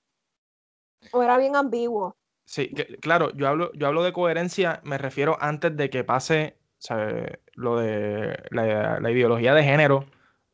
[1.14, 2.16] o era bien ambiguo.
[2.46, 6.58] sí, que- claro, yo hablo, yo hablo de coherencia, me refiero antes de que pase,
[6.80, 7.40] ¿sabe?
[7.54, 10.06] Lo de la, la ideología de género,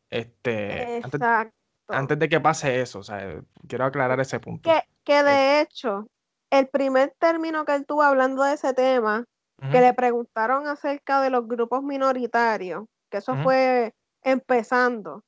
[0.10, 1.26] este, Exacto.
[1.26, 1.54] antes
[1.90, 4.70] de que pase eso, o sea, quiero aclarar ese punto.
[4.70, 6.08] Que, que de hecho,
[6.50, 9.26] el primer término que él tuvo hablando de ese tema
[9.72, 15.22] que le preguntaron acerca de los grupos minoritarios, que eso fue empezando.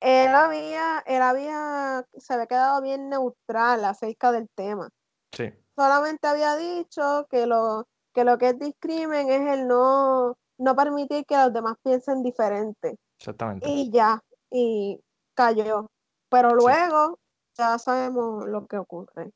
[0.00, 4.88] Él había, él había, se había quedado bien neutral acerca del tema.
[5.32, 10.76] Sí, Solamente había dicho que lo que, lo que es discrimen es el no, no
[10.76, 12.96] permitir que los demás piensen diferente.
[13.18, 13.68] exactamente.
[13.68, 15.00] Y ya, y
[15.34, 15.90] cayó.
[16.34, 16.56] Pero Sí.
[16.66, 17.18] luego
[17.56, 19.30] ya sabemos lo que ocurre.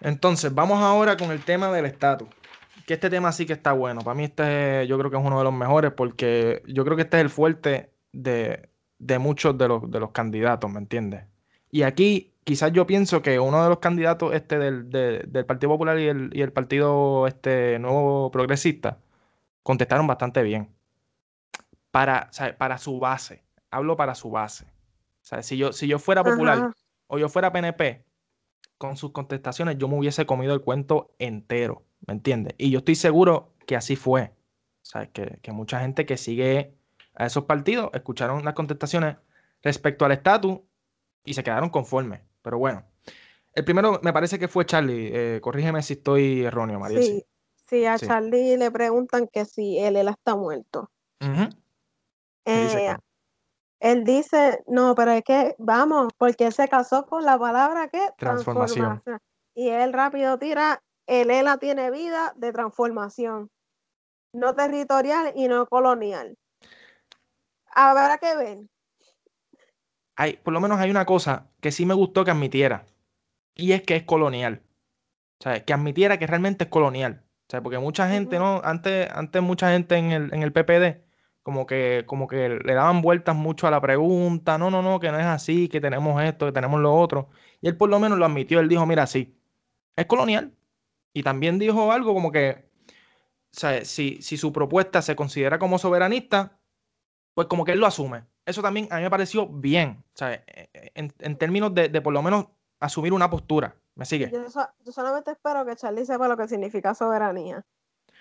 [0.00, 2.28] Entonces, vamos ahora con el tema del estatus.
[2.86, 4.00] Que este tema sí que está bueno.
[4.00, 7.02] Para mí este yo creo que es uno de los mejores porque yo creo que
[7.02, 11.24] este es el fuerte de, de muchos de los, de los candidatos, ¿me entiendes?
[11.70, 15.70] Y aquí quizás yo pienso que uno de los candidatos este del, de- del Partido
[15.70, 18.98] Popular y el, y el Partido este nuevo progresista
[19.62, 20.68] contestaron bastante bien.
[21.92, 23.44] Para, para su base.
[23.70, 24.66] Hablo para su base.
[25.22, 26.72] O sea, si yo, si yo fuera popular Ajá.
[27.06, 28.04] o yo fuera PNP,
[28.76, 32.54] con sus contestaciones yo me hubiese comido el cuento entero, ¿me entiendes?
[32.58, 34.32] Y yo estoy seguro que así fue.
[34.82, 36.74] O sea, que, que mucha gente que sigue
[37.14, 39.16] a esos partidos escucharon las contestaciones
[39.62, 40.58] respecto al estatus
[41.24, 42.20] y se quedaron conformes.
[42.42, 42.84] Pero bueno,
[43.54, 45.10] el primero me parece que fue Charlie.
[45.14, 47.04] Eh, corrígeme si estoy erróneo, Mariel.
[47.04, 47.24] Sí,
[47.68, 48.06] sí, a Sí.
[48.06, 50.90] Charlie le preguntan que si él, él está muerto.
[51.20, 51.48] Ujú.
[52.44, 53.04] ¿Qué dice Eh, Carlos?
[53.82, 58.00] Él dice, no, pero es que, vamos, porque él se casó con la palabra que
[58.16, 59.02] Transformación.
[59.56, 63.50] Y él rápido tira, el ELA tiene vida de transformación,
[64.32, 66.38] no territorial y no colonial.
[67.74, 68.58] Habrá que ver.
[70.14, 72.86] Hay, por lo menos hay una cosa que sí me gustó que admitiera,
[73.56, 74.62] y es que es colonial.
[75.40, 77.24] O sea, que admitiera que realmente es colonial.
[77.24, 78.60] O sea, porque mucha gente, ¿no?
[78.62, 81.02] Antes, antes mucha gente en el, en el PPD
[81.42, 85.10] como que, como que le daban vueltas mucho a la pregunta, no, no, no, que
[85.10, 87.30] no es así, que tenemos esto, que tenemos lo otro.
[87.60, 89.36] Y él por lo menos lo admitió, él dijo, mira, sí,
[89.96, 90.54] es colonial.
[91.12, 92.70] Y también dijo algo como que,
[93.50, 96.58] si, si su propuesta se considera como soberanista,
[97.34, 98.24] pues como que él lo asume.
[98.44, 102.00] Eso también a mí me pareció bien, o e, e, en, en términos de, de,
[102.00, 102.46] por lo menos
[102.80, 103.76] asumir una postura.
[103.94, 104.30] ¿Me sigue?
[104.30, 104.46] Yo,
[104.84, 107.64] yo solamente espero que Charlie sepa lo que significa soberanía.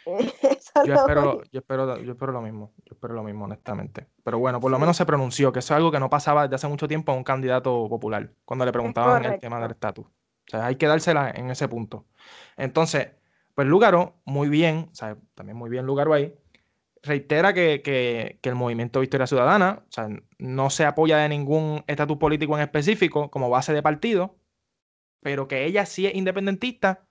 [0.86, 4.08] yo, espero, yo, espero, yo espero lo mismo, yo espero lo mismo, honestamente.
[4.24, 6.56] Pero bueno, por lo menos se pronunció, que eso es algo que no pasaba desde
[6.56, 10.06] hace mucho tiempo a un candidato popular, cuando le preguntaban el tema del estatus.
[10.06, 12.06] O sea, hay que dársela en ese punto.
[12.58, 13.10] Entonces,
[13.54, 16.36] pues Lugaro, muy bien, o sea, también muy bien Lugaro ahí,
[17.04, 21.84] reitera que, que, que, el movimiento Victoria Ciudadana o sea, no se apoya de ningún
[21.88, 24.36] estatus político en específico como base de partido,
[25.22, 27.08] pero que ella sí es independentista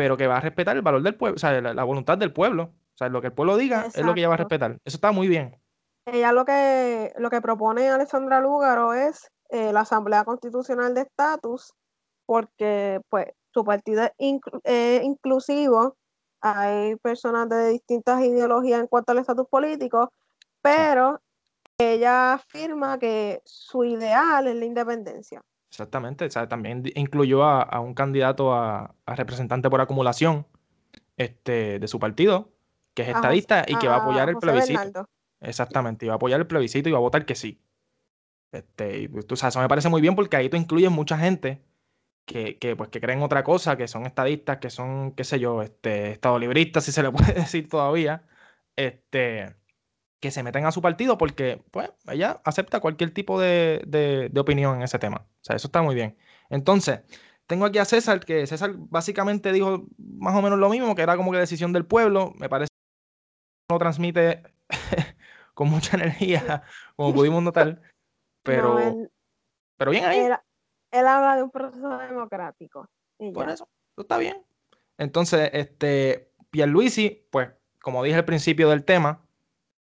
[0.00, 2.72] pero que va a respetar el valor del pueblo, o sea, la, voluntad del pueblo.
[2.94, 4.78] O sea, lo que el pueblo diga es lo que ella va a respetar.
[4.82, 5.60] Eso está muy bien.
[6.06, 11.74] Ella lo que, lo que propone Alessandra Lúgaro es eh, la Asamblea Constitucional de Estatus,
[12.24, 15.98] porque pues su partido es inclusivo,
[16.40, 20.14] hay personas de distintas ideologías en cuanto al estatus político,
[20.62, 21.20] pero
[21.76, 25.42] ella afirma que su ideal es la independencia.
[25.70, 30.44] Exactamente, o sea, también incluyó a, un candidato a, representante por acumulación
[31.16, 32.50] este, de su partido,
[32.92, 35.08] que es estadista y que va a apoyar el plebiscito.
[35.40, 37.62] Exactamente, y va a apoyar el plebiscito y va a votar que sí.
[38.50, 41.16] Este, y pues, tú sabes, eso me parece muy bien porque ahí tú incluyes mucha
[41.16, 41.62] gente
[42.26, 45.62] que, que, pues, que creen otra cosa, que son estadistas, que son, qué sé yo,
[45.62, 48.24] este, estadolibristas, si se le puede decir todavía.
[48.74, 49.54] Este,
[50.20, 54.76] que se meten a su partido porque pues ella acepta cualquier tipo de, de, opinión
[54.76, 55.26] en ese tema.
[55.26, 56.16] O sea, eso está muy bien.
[56.50, 57.00] Entonces,
[57.46, 61.16] tengo aquí a César, que César básicamente dijo más o menos lo mismo, que era
[61.16, 62.34] como que decisión del pueblo.
[62.38, 64.42] Me parece que no transmite
[65.54, 66.62] con mucha energía,
[66.96, 67.80] como pudimos notar.
[68.42, 68.76] Pero,
[69.76, 70.18] pero bien ahí.
[70.90, 72.88] Él, habla de un proceso democrático.
[73.32, 74.44] Por eso, eso está bien.
[74.98, 79.24] Entonces, este, Pierluisi, pues, como dije al principio del tema,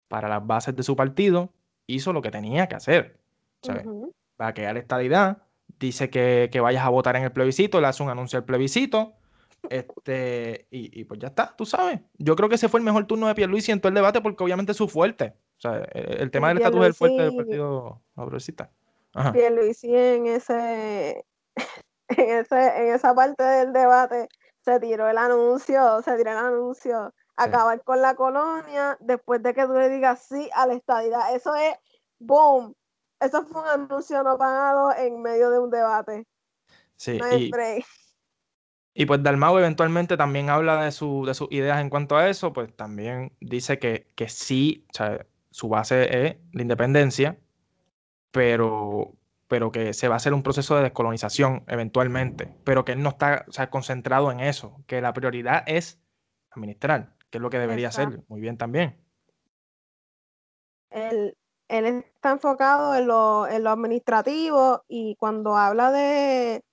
[0.09, 1.53] para las bases de su partido,
[1.87, 3.17] hizo lo que tenía que hacer.
[3.61, 3.85] ¿sabes?
[4.41, 5.37] Va a estadidad,
[5.79, 9.13] dice que, vayas a votar en el plebiscito, le hace un anuncio al plebiscito,
[9.69, 11.99] este, y, pues ya está, tú sabes.
[12.17, 14.43] Yo creo que ese fue el mejor turno de Pierluisi en todo el debate porque
[14.43, 15.35] obviamente es su fuerte.
[15.57, 18.69] O sea, el, tema del estatus es el fuerte del Partido Progresista.
[19.33, 21.25] Pierluisi en ese,
[22.07, 24.29] en ese, en esa parte del debate
[24.61, 29.65] se tiró el anuncio, se tiró el anuncio acabar con la colonia después de que
[29.65, 31.33] tú le digas sí a la estadidad.
[31.33, 31.75] Eso es,
[32.19, 32.75] boom,
[33.19, 36.27] eso fue un anuncio no pagado en medio de un debate.
[36.97, 37.19] Sí,
[38.93, 42.51] y, pues Dalmau eventualmente también habla de, su, de sus ideas en cuanto a eso,
[42.51, 47.39] pues también dice que, que sí, o sea, su base es la independencia,
[48.31, 49.13] pero,
[49.47, 53.09] pero que se va a hacer un proceso de descolonización eventualmente, pero que él no
[53.09, 56.01] está o sea, concentrado en eso, que la prioridad es
[56.51, 58.21] administrar que es lo que debería ser.
[58.27, 58.97] Muy bien también.
[60.89, 61.37] Él,
[61.67, 66.63] él está enfocado en lo, en lo administrativo y cuando habla de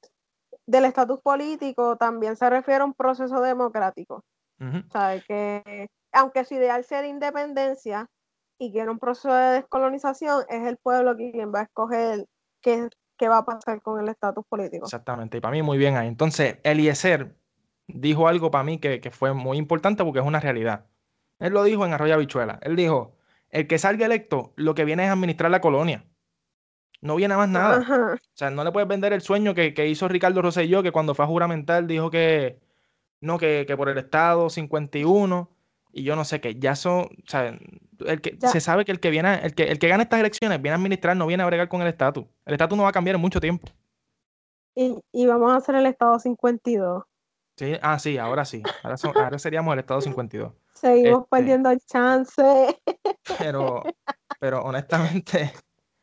[0.66, 4.24] del estatus político también se refiere a un proceso democrático.
[5.28, 8.08] Que aunque su ideal sea independencia
[8.58, 12.26] y quiere un proceso de descolonización, es el pueblo quien va a escoger
[12.62, 12.88] qué,
[13.18, 14.86] qué va a pasar con el estatus político.
[14.86, 16.08] Exactamente, y para mí muy bien ahí.
[16.08, 17.36] Entonces, Eliezer
[17.88, 20.86] dijo algo para mí que, fue muy importante porque es una realidad.
[21.38, 22.58] Él lo dijo en Arroyo Habichuela.
[22.62, 23.16] Él dijo,
[23.50, 26.04] el que salga electo lo que viene es administrar la colonia.
[27.00, 28.14] No viene más nada.
[28.14, 31.24] O sea, no le puedes vender el sueño que, hizo Ricardo Rosselló, que cuando fue
[31.24, 32.58] a juramentar dijo que
[33.20, 35.50] no, que, por el Estado 51
[35.92, 36.56] y yo no sé qué.
[36.56, 37.58] Ya son, o sea,
[38.06, 40.60] el que, se sabe que el que viene, el que, el que gana estas elecciones
[40.60, 42.24] viene a administrar, no viene a bregar con el estatus.
[42.44, 43.68] El estatus no va a cambiar en mucho tiempo.
[44.74, 47.04] Y, y vamos a hacer el Estado 52.
[47.56, 48.62] Sí, ah, sí, ahora sí.
[48.82, 48.96] Ahora,
[49.38, 50.52] seríamos el estado 52.
[50.74, 52.42] Seguimos este, perdiendo el chance.
[53.38, 53.82] Pero,
[54.38, 55.52] pero honestamente,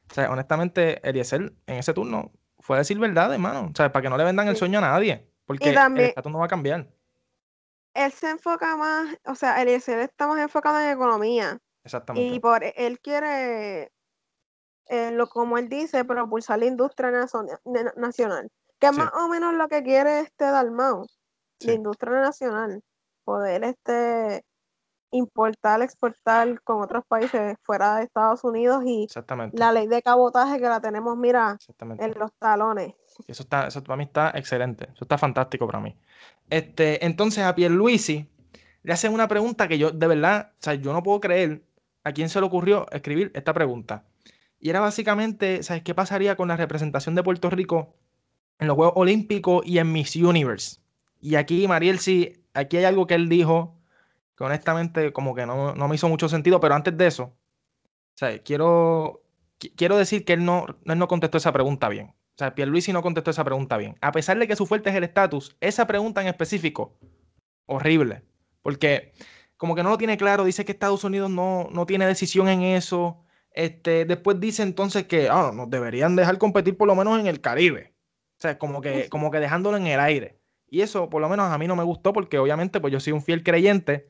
[0.10, 3.70] o sea, honestamente, Eliezer en ese turno fue a decir verdad, hermano.
[3.72, 5.30] O sea, para que no le vendan el sueño a nadie.
[5.46, 6.90] Porque el estatus no va a cambiar.
[7.94, 11.60] Él se enfoca más, o sea, Eliezer está más enfocado en economía.
[11.84, 12.34] Exactamente.
[12.34, 13.92] Y por él quiere,
[14.88, 17.12] eh, lo, como él dice, propulsar la industria
[17.96, 18.50] nacional.
[18.80, 21.06] Que es más o menos lo que quiere este Dalmau
[21.60, 22.82] la industria nacional,
[23.24, 24.46] poder este
[25.14, 29.08] importar, exportar con otros países fuera de Estados Unidos y
[29.54, 32.94] la ley de cabotaje que la tenemos, mira, en los talones.
[33.28, 35.96] Eso está, eso para mí está excelente, eso está fantástico para mí.
[36.50, 38.28] Este, entonces a Pierluisi
[38.82, 41.64] le hacen una pregunta que yo, de verdad, o sea, yo no puedo creer
[42.04, 44.06] a quién se le ocurrió escribir esta pregunta.
[44.60, 47.96] Y era básicamente, ¿sabes qué pasaría con la representación de Puerto Rico
[48.60, 50.83] en los Juegos Olímpicos y en Miss Universe?
[51.24, 53.80] Y aquí, Mariel, sí, aquí hay algo que él dijo
[54.36, 57.34] que honestamente como que no, me hizo mucho sentido, pero antes de eso,
[58.22, 59.24] o quiero,
[59.78, 62.08] quiero decir que él no, él no contestó esa pregunta bien.
[62.08, 63.96] O sea, Pierluisi no contestó esa pregunta bien.
[64.02, 66.98] A pesar de que su fuerte es el estatus, esa pregunta en específico,
[67.68, 68.24] horrible.
[68.62, 69.14] Porque
[69.56, 72.64] como que no lo tiene claro, dice que Estados Unidos no, no tiene decisión en
[72.64, 73.24] eso.
[73.52, 77.40] Este, después dice entonces que ah, nos deberían dejar competir por lo menos en el
[77.40, 77.94] Caribe.
[78.40, 80.43] O sea, como que, como que dejándolo en el aire.
[80.74, 83.14] Y eso por lo menos a mí no me gustó porque obviamente pues yo soy
[83.14, 84.10] un fiel creyente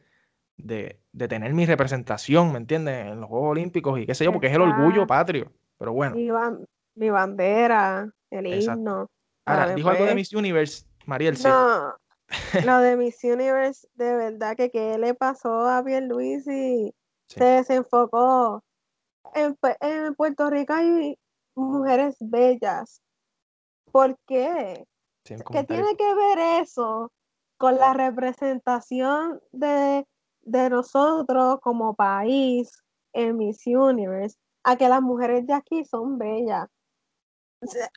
[0.55, 3.07] de, tener mi representación, ¿me entiendes?
[3.07, 5.51] En los Juegos Olímpicos y qué sé yo, porque es el orgullo patrio.
[5.77, 6.15] Pero bueno.
[6.95, 9.11] Mi, bandera, el himno.
[9.43, 11.35] Ahora, dijo algo de Miss Universe, Mariel.
[11.43, 11.95] No,
[12.65, 16.95] lo de Miss Universe, de verdad que qué le pasó a Pierluisi y
[17.27, 18.63] se desenfocó.
[19.35, 21.19] En, en Puerto Rico hay
[21.55, 23.01] mujeres bellas.
[23.91, 24.85] ¿Por qué?
[25.23, 27.11] ¿Qué tiene que ver eso
[27.57, 30.05] con la representación de
[30.43, 36.67] de nosotros como país en Miss Universe a que las mujeres de aquí son bellas.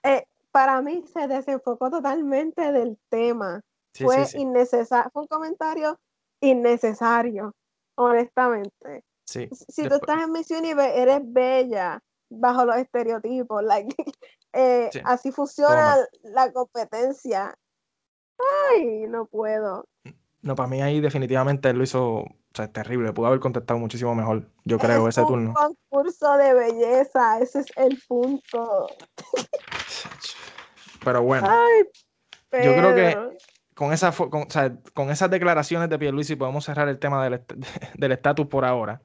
[0.05, 3.63] Eh, para mí se desenfocó totalmente del tema.
[3.99, 5.99] fue innecesario, fue un comentario
[6.41, 7.55] innecesario,
[7.97, 9.05] honestamente.
[9.25, 13.63] Si tú estás en Miss Universe, eres bella bajo los estereotipos.
[14.57, 17.55] Eh, así funciona la competencia.
[18.71, 19.87] Ay, no puedo.
[20.41, 23.13] No, para mí ahí definitivamente él lo hizo, o sea, es terrible.
[23.13, 25.51] Pudo haber contestado muchísimo mejor, yo creo, ese turno.
[25.51, 28.87] Un concurso de belleza, ese es el punto.
[31.05, 31.49] Pero bueno,
[32.53, 33.39] yo creo que
[33.75, 34.47] con, esa, con,
[34.95, 39.03] con esas declaraciones de Pierluisi podemos cerrar el tema del estatus por ahora.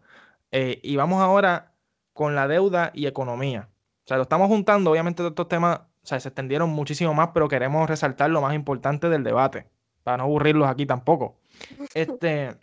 [0.51, 1.73] Eh, y vamos ahora
[2.13, 3.70] con la deuda y economía.
[4.03, 7.47] O sea, lo estamos juntando, obviamente estos temas o sea, se extendieron muchísimo más, pero
[7.47, 9.67] queremos resaltar lo más importante del debate
[10.03, 11.37] para no aburrirlos aquí tampoco.
[11.93, 12.55] Este,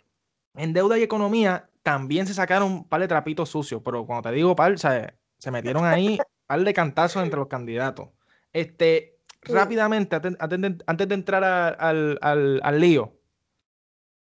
[0.55, 4.35] en deuda y economía también se sacaron un par de trapitos sucios, pero cuando te
[4.35, 8.09] digo par, se, se metieron ahí un par de cantazos entre los candidatos.
[8.51, 13.13] Este, rápidamente, antes de entrar al, al, al, lío,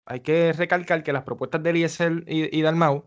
[0.05, 3.05] hay que recalcar que las propuestas de Eliezer y, y Dalmau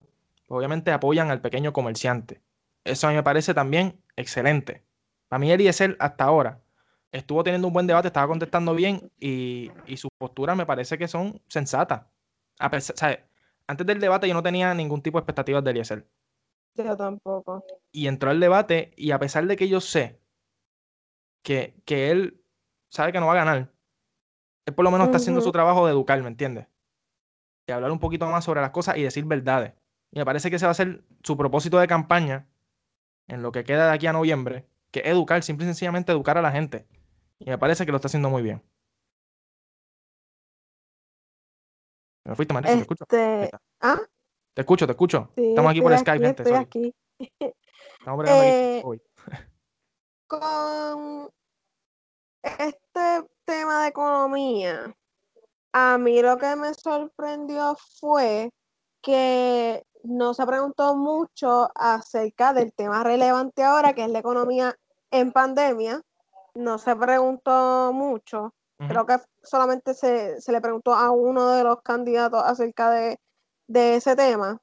[0.48, 2.42] obviamente apoyan al pequeño comerciante.
[2.84, 4.84] Eso a mí me parece también excelente.
[5.28, 6.62] Para mí Eliezer hasta ahora
[7.12, 11.42] estuvo teniendo un buen debate, estaba contestando bien y, sus posturas me parece que son
[11.48, 12.04] sensatas.
[12.60, 13.28] A pesar,
[13.68, 16.08] Antes del debate yo no tenía ningún tipo de expectativas de Eliezer.
[16.76, 17.66] Yo tampoco.
[17.92, 20.20] Y entró al debate y a pesar de que yo sé
[21.44, 22.42] que, él
[22.90, 23.72] sabe que no va a ganar,
[24.66, 26.68] él por lo menos está haciendo su trabajo de educar, ¿me entiendes?
[27.68, 29.74] De hablar un poquito más sobre las cosas y decir verdades.
[30.12, 32.48] Y me parece que ese va a ser su propósito de campaña
[33.32, 36.42] en lo que queda de aquí a noviembre, que educar, simple y sencillamente educar a
[36.42, 36.86] la gente.
[37.40, 38.62] Y me parece que lo está haciendo muy bien.
[42.26, 43.04] Me fuiste, María, te escucho.
[43.06, 44.00] Este, ¿Ah?
[44.54, 45.32] Te escucho, te escucho.
[45.36, 46.44] Estamos aquí por Skype, gente.
[46.44, 46.96] Estoy aquí.
[48.00, 49.02] Estamos eh, hoy.
[50.28, 51.30] Con
[52.44, 54.94] este tema de economía,
[55.72, 58.52] a mí lo que me sorprendió fue
[59.02, 64.76] que no se preguntó mucho acerca del tema relevante ahora, que es la economía
[65.12, 66.02] en pandemia,
[66.56, 68.54] no se preguntó mucho.
[68.88, 73.20] Creo que solamente se, le preguntó a uno de los candidatos acerca de,
[73.68, 74.60] ese tema.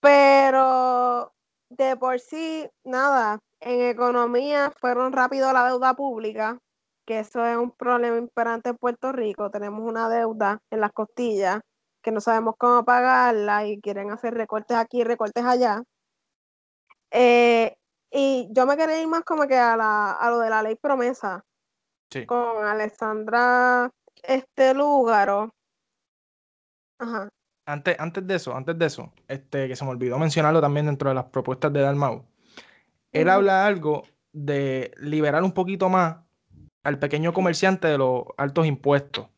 [0.00, 1.30] Pero
[1.68, 6.58] de por sí, nada, en economía fueron rápido la deuda pública,
[7.04, 9.50] que eso es un problema imperante en Puerto Rico.
[9.50, 11.60] Tenemos una deuda en las costillas
[12.04, 15.82] que no sabemos cómo pagarla y quieren hacer recortes aquí, recortes allá.
[17.10, 17.76] Eh,
[18.10, 20.76] y yo me quería ir más como que a, la, a lo de la ley
[20.76, 21.44] promesa.
[22.10, 22.26] Sí.
[22.26, 23.90] Con Alessandra
[24.22, 25.52] este Lúgaro.
[26.98, 27.28] Ajá.
[27.66, 31.08] Antes, antes de eso, antes de eso, este, que se me olvidó mencionarlo también dentro
[31.08, 32.26] de las propuestas de Dalmau.
[33.10, 34.02] Él habla algo
[34.32, 36.16] de liberar un poquito más
[36.82, 39.28] al pequeño comerciante de los altos impuestos.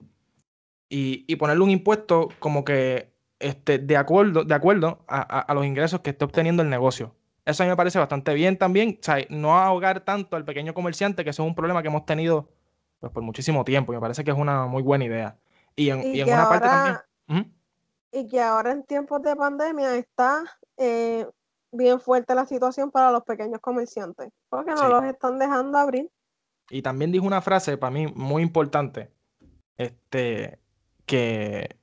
[0.88, 5.66] Y, y ponerle un impuesto como que este, de acuerdo, de acuerdo a, a los
[5.66, 7.14] ingresos que esté obteniendo el negocio.
[7.44, 8.98] Eso a mí me parece bastante bien también.
[9.00, 12.04] O sea, no ahogar tanto al pequeño comerciante, que eso es un problema que hemos
[12.04, 12.48] tenido
[12.98, 13.92] pues, por muchísimo tiempo.
[13.92, 15.36] Y me parece que es una muy buena idea.
[15.76, 17.54] Y en, una parte también.
[18.10, 20.42] Y que ahora en tiempos de pandemia está
[20.76, 21.26] eh,
[21.70, 26.10] bien fuerte la situación para los pequeños comerciantes, porque no los están dejando abrir.
[26.70, 29.10] Y también dijo una frase para mí muy importante,
[29.76, 30.58] este,
[31.06, 31.76] que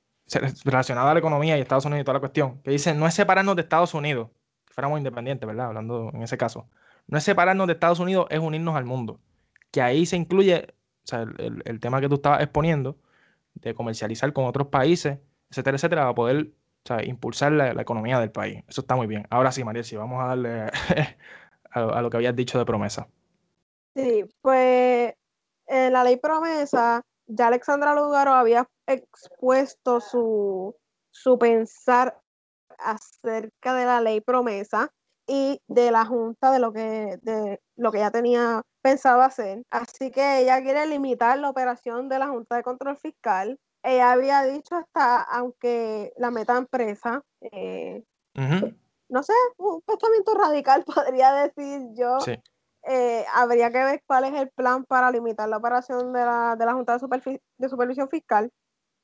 [0.64, 3.14] relacionada a la economía y Estados Unidos y toda la cuestión, que dice, no es
[3.14, 4.30] separarnos de Estados Unidos,
[4.66, 5.66] si fuéramos independientes, ¿verdad?
[5.66, 6.68] Hablando en ese caso.
[7.06, 9.20] No es separarnos de Estados Unidos, es unirnos al mundo.
[9.70, 12.96] Que ahí se incluye o sea, el, tema que tú estabas exponiendo,
[13.54, 15.18] de comercializar con otros países,
[15.50, 16.52] etcétera, etcétera, para poder
[17.04, 18.64] impulsar la, economía del país.
[18.68, 19.26] Eso está muy bien.
[19.30, 20.70] Ahora sí, María, sí, vamos a darle
[21.70, 23.06] a, lo que habías dicho de promesa.
[23.94, 25.14] Sí, pues
[25.66, 30.76] en la ley promesa, ya Alexandra Lugaro había expuesto su,
[31.10, 32.20] su pensar
[32.78, 34.90] acerca de la ley promesa
[35.26, 39.62] y de la Junta de lo que, de lo que ya tenía pensado hacer.
[39.70, 43.58] Así que ella quiere limitar la operación de la Junta de Control Fiscal.
[43.82, 48.02] Ella había dicho hasta, aunque la meta empresa, eh,
[49.08, 52.18] no sé, un pensamiento radical podría decir yo.
[52.86, 56.66] Eh, habría que ver cuál es el plan para limitar la operación de la, de
[56.66, 58.50] la Junta de, de Supervisión Fiscal.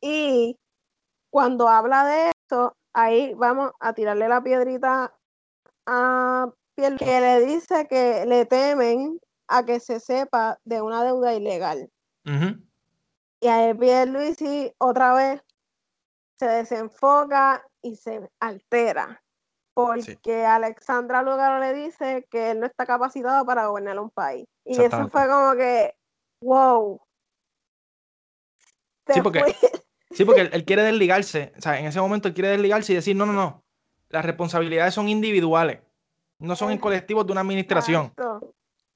[0.00, 0.58] Y
[1.30, 5.14] cuando habla de eso, ahí vamos a tirarle la piedrita
[5.86, 9.18] a Piel que le dice que le temen
[9.48, 11.90] a que se sepa de una deuda ilegal.
[13.42, 15.42] Y a Pierluisi otra vez
[16.38, 19.22] se desenfoca y se altera.
[19.86, 24.46] Porque Alexandra Lugaro le dice que él no está capacitado para gobernar un país.
[24.64, 25.94] Y eso fue como que,
[26.42, 27.00] wow.
[29.12, 29.42] Sí porque,
[30.10, 31.52] sí, porque, él, quiere desligarse.
[31.58, 33.64] O sea, en ese momento él quiere desligarse y decir, no, no, no.
[34.08, 35.80] Las responsabilidades son individuales.
[36.38, 38.12] No son en colectivos de una administración.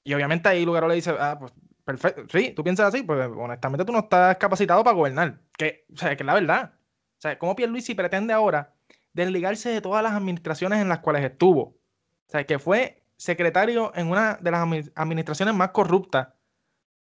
[0.02, 1.52] Y obviamente ahí Lugaro le dice, ah, pues
[1.84, 5.40] perfecto, sí, tú piensas así, pues honestamente tú no estás capacitado para gobernar.
[5.56, 6.72] Que, o sea, que es la verdad.
[6.74, 8.73] O sea, ¿cómo Pierluisi pretende ahora
[9.14, 11.62] desligarse de todas las administraciones en las cuales estuvo?
[11.62, 16.28] O sea, que fue secretario en una de las administraciones más corruptas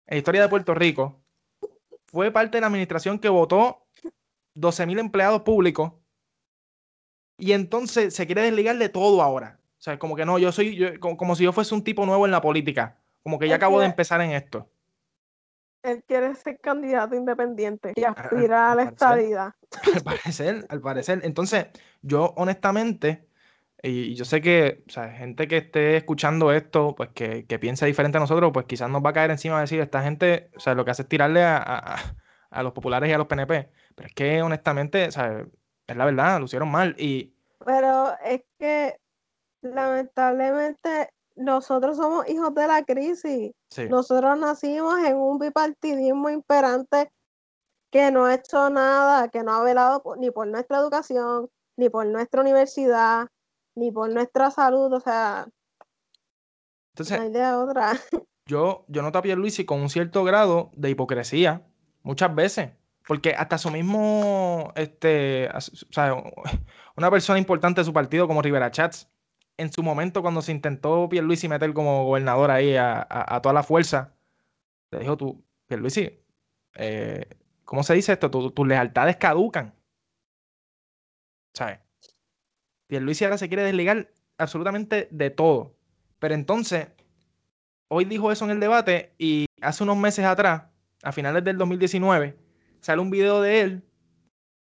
[0.06, 1.20] en la historia de Puerto Rico.
[2.06, 3.86] Fue parte de la administración que votó
[4.56, 5.92] 12.000 empleados públicos.
[7.36, 9.60] Y entonces se quiere desligar de todo ahora.
[9.78, 12.32] O sea, como que no, yo soy como, si yo fuese un tipo nuevo en
[12.32, 12.98] la política.
[13.22, 14.68] Como que ya acabo de empezar en esto.
[15.82, 19.56] Él quiere ser candidato independiente y aspirar a la estadía.
[19.94, 21.20] Al parecer, al parecer.
[21.22, 21.66] Entonces,
[22.02, 23.28] yo honestamente,
[23.82, 27.86] y yo sé que, o sea, gente que esté escuchando esto, pues que, que piensa
[27.86, 30.60] diferente a nosotros, pues quizás nos va a caer encima a decir, esta gente, o
[30.60, 31.96] sea, lo que hace es tirarle a,
[32.50, 33.70] a, los populares y a los PNP.
[33.94, 35.46] Pero es que honestamente, o sea,
[35.86, 36.96] es la verdad, lo hicieron mal.
[36.98, 37.34] Y...
[37.64, 38.98] Pero es que
[39.62, 43.52] lamentablemente nosotros somos hijos de la crisis.
[43.88, 47.10] Nosotros nacimos en un bipartidismo imperante
[47.90, 52.06] que no ha hecho nada, que no ha velado ni por nuestra educación, ni por
[52.06, 53.28] nuestra universidad,
[53.74, 54.92] ni por nuestra salud.
[54.92, 55.46] O sea,
[56.92, 57.92] Entonces, no hay de otra.
[58.46, 61.66] Yo, yo noto a Pierluisi con un cierto grado de hipocresía,
[62.02, 62.70] muchas veces.
[63.06, 66.14] Porque hasta su mismo, este, o sea,
[66.96, 69.06] una persona importante de su partido como Rivera Chats,
[69.58, 74.14] en su momento cuando se intentó Pierluisi meter como gobernador ahí a, toda la fuerza,
[74.92, 76.10] le dijo tú, Pierluisi,
[76.76, 77.26] eh,
[77.64, 78.30] ¿cómo se dice esto?
[78.30, 79.74] tus lealtades caducan.
[81.54, 81.80] ¿Sabes?
[82.86, 85.76] Pierluisi ahora se quiere desligar absolutamente de todo.
[86.20, 86.88] Pero entonces,
[87.88, 90.64] hoy dijo eso en el debate y hace unos meses atrás,
[91.02, 92.36] a finales del 2019,
[92.80, 93.84] sale un video de él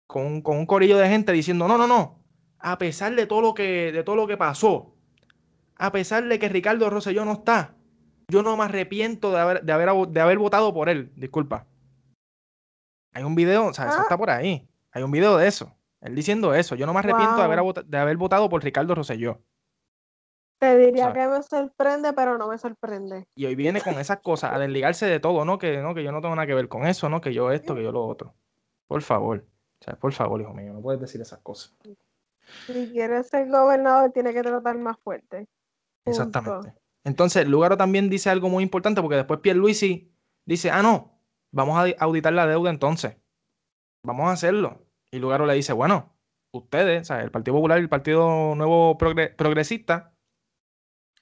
[0.06, 2.23] con, con un corillo de gente diciendo, no, no, no,
[2.64, 4.94] a pesar de todo lo que, de todo lo que pasó,
[5.76, 7.74] a pesar de que Ricardo Rosselló no está,
[8.28, 11.12] yo no me arrepiento de haber, de haber, de haber votado por él.
[11.14, 11.66] Disculpa.
[13.12, 14.02] Hay un video, o sea, eso ah.
[14.02, 14.66] está por ahí.
[14.92, 15.76] Hay un video de eso.
[16.00, 16.74] Él diciendo eso.
[16.74, 19.42] Yo no me arrepiento de, haber, de haber votado por Ricardo Rosselló.
[20.58, 23.26] Te diría que me sorprende, pero no me sorprende.
[23.34, 25.58] Y hoy viene con esas cosas, a desligarse de todo, ¿no?
[25.58, 25.94] Que, ¿no?
[25.94, 27.20] que yo no tengo nada que ver con eso, ¿no?
[27.20, 28.32] Que yo esto, que yo lo otro.
[28.86, 29.44] Por favor.
[29.80, 31.74] O sea, por favor, hijo mío, no puedes decir esas cosas.
[32.66, 35.48] Si quieres ser gobernador, tiene que tratar más fuerte.
[36.04, 36.74] Exactamente.
[37.04, 40.14] Entonces, Lugaro también dice algo muy importante porque después Pierluisi
[40.46, 41.20] dice, ah, no,
[41.52, 43.16] vamos a auditar la deuda entonces.
[44.04, 44.86] Vamos a hacerlo.
[45.10, 46.16] Y Lugaro le dice, bueno,
[46.52, 50.14] ustedes, o sea, el Partido Popular y el Partido Nuevo Progresista,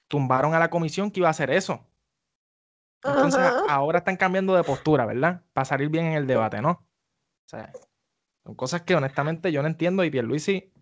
[0.07, 1.87] tumbaron a la comisión que iba a hacer eso.
[3.03, 5.43] Entonces, ahora están cambiando de postura, ¿verdad?
[5.51, 6.71] Para salir bien en el debate, ¿no?
[6.71, 7.71] O sea,
[8.43, 10.72] son cosas que honestamente yo no entiendo y Pierluisi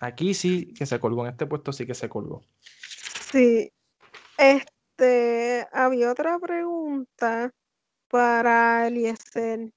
[0.00, 2.42] Aquí sí que se colgó, en este puesto sí que se colgó.
[3.32, 3.72] Sí.
[4.36, 7.50] Este, había otra pregunta
[8.08, 9.72] para Eliezer.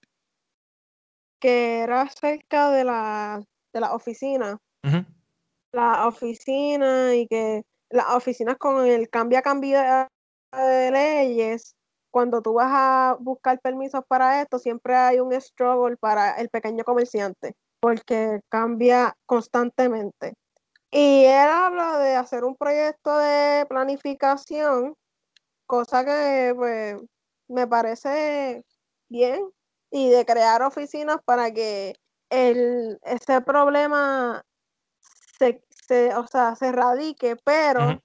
[1.39, 3.43] que era cerca de la,
[3.73, 4.57] de la oficina.
[5.73, 9.79] La oficina y que las oficinas con el cambia cambio
[10.53, 11.75] de leyes,
[12.11, 16.83] cuando tú vas a buscar permisos para esto, siempre hay un struggle para el pequeño
[16.83, 20.35] comerciante, porque cambia constantemente.
[20.91, 24.95] Y él habla de hacer un proyecto de planificación,
[25.65, 27.01] cosa que pues,
[27.47, 28.63] me parece
[29.09, 29.49] bien,
[29.89, 31.95] y de crear oficinas para que
[32.29, 34.43] el, ese problema
[35.37, 38.01] se, se, o sea, se radique, pero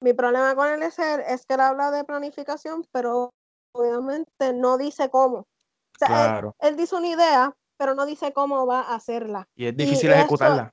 [0.00, 3.32] mi problema con el ESER es que él habla de planificación, pero
[3.72, 5.38] obviamente no dice cómo.
[5.38, 9.48] O sea, él, dice una idea, pero no dice cómo va a hacerla.
[9.54, 10.72] Y es difícil ejecutarla.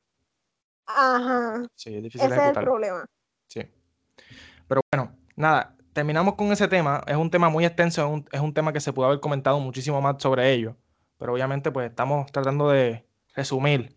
[0.85, 1.65] Ajá.
[1.75, 3.05] Sí, es difícil Ese es el problema.
[3.47, 3.61] Sí.
[4.67, 7.01] Pero bueno, nada, terminamos con ese tema.
[7.07, 10.21] Es un tema muy extenso, es un, tema que se pudo haber comentado muchísimo más
[10.21, 10.75] sobre ello.
[11.17, 13.95] Pero obviamente, pues estamos tratando de resumir,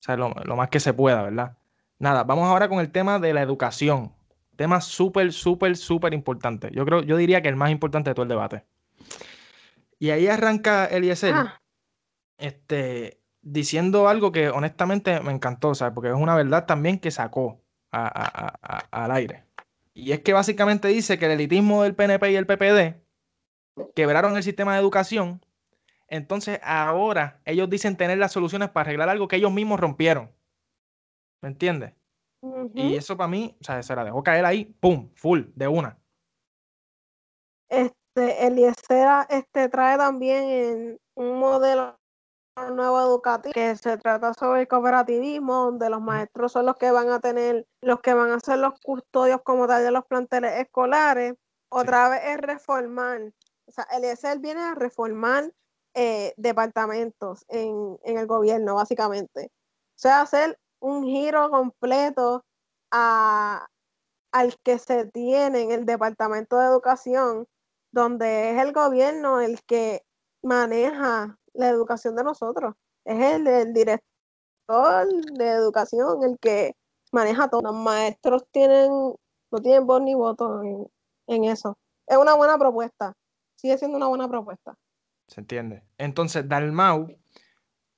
[0.00, 1.56] o sea, lo, lo más que se pueda, ¿verdad?
[1.98, 4.12] Nada, vamos ahora con el tema de la educación.
[4.56, 6.70] Tema súper, súper, súper importante.
[6.72, 8.64] Yo creo, yo diría que el más importante de todo el debate.
[9.98, 11.60] Y ahí arranca Eliezer ah.
[12.38, 15.94] Este, diciendo algo que honestamente me encantó, ¿sabes?
[15.94, 17.60] Porque es una verdad también que sacó
[17.90, 19.44] al aire.
[19.92, 23.00] Y es que básicamente dice que el elitismo del PNP y el PPD
[23.94, 25.44] quebraron el sistema de educación.
[26.08, 30.32] Entonces ahora ellos dicen tener las soluciones para arreglar algo que ellos mismos rompieron.
[31.40, 31.92] ¿Me entiendes?
[32.74, 35.98] Y eso para mí, o sea, se la dejó caer ahí, pum, full, de una.
[37.68, 41.98] Este, Eliezer este, trae también un modelo
[42.74, 47.10] nuevo educativo que se trata sobre el cooperativismo, donde los maestros son los que van
[47.10, 51.34] a tener, los que van a ser los custodios como tal de los planteles escolares.
[51.68, 53.32] Otra vez es reformar,
[53.66, 55.52] o sea, Eliezer viene a reformar
[55.94, 59.50] eh, departamentos en, en el gobierno, básicamente.
[59.96, 62.44] O sea, hacer un giro completo
[62.92, 63.66] a,
[64.32, 67.46] al que se tiene en el Departamento de Educación,
[67.90, 70.04] donde es el gobierno el que
[70.42, 72.74] maneja la educación de nosotros.
[73.04, 76.76] Es el, director de educación el que
[77.12, 77.62] maneja todo.
[77.62, 80.86] Los maestros tienen, no tienen voz ni voto en,
[81.26, 81.78] en eso.
[82.06, 83.14] Es una buena propuesta.
[83.56, 84.76] Sigue siendo una buena propuesta.
[85.28, 85.82] Se entiende.
[85.98, 87.08] Entonces, Dalmau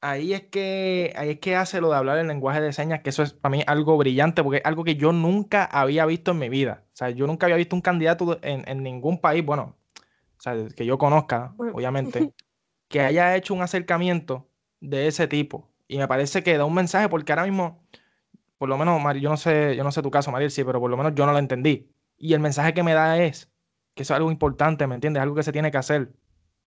[0.00, 3.11] ahí es que ahí es que hace lo de hablar en lenguaje de señas, que
[3.11, 6.38] eso es para mí algo brillante, porque es algo que yo nunca había visto en
[6.38, 6.84] mi vida.
[6.92, 9.76] O sea, yo nunca había visto un candidato en, ningún país, bueno,
[10.38, 12.32] o sea, que yo conozca, obviamente,
[12.89, 14.49] que haya hecho un acercamiento
[14.80, 15.68] de ese tipo.
[15.89, 17.84] Y me parece que da un mensaje, porque ahora mismo,
[18.59, 20.80] por lo menos, Mari, yo no sé, yo no sé tu caso, Mariel, sí, pero
[20.80, 21.91] por lo menos yo no lo entendí.
[22.18, 23.51] Y el mensaje que me da es
[23.95, 25.22] que eso es algo importante, ¿me entiendes?
[25.22, 26.12] Algo que se tiene que hacer.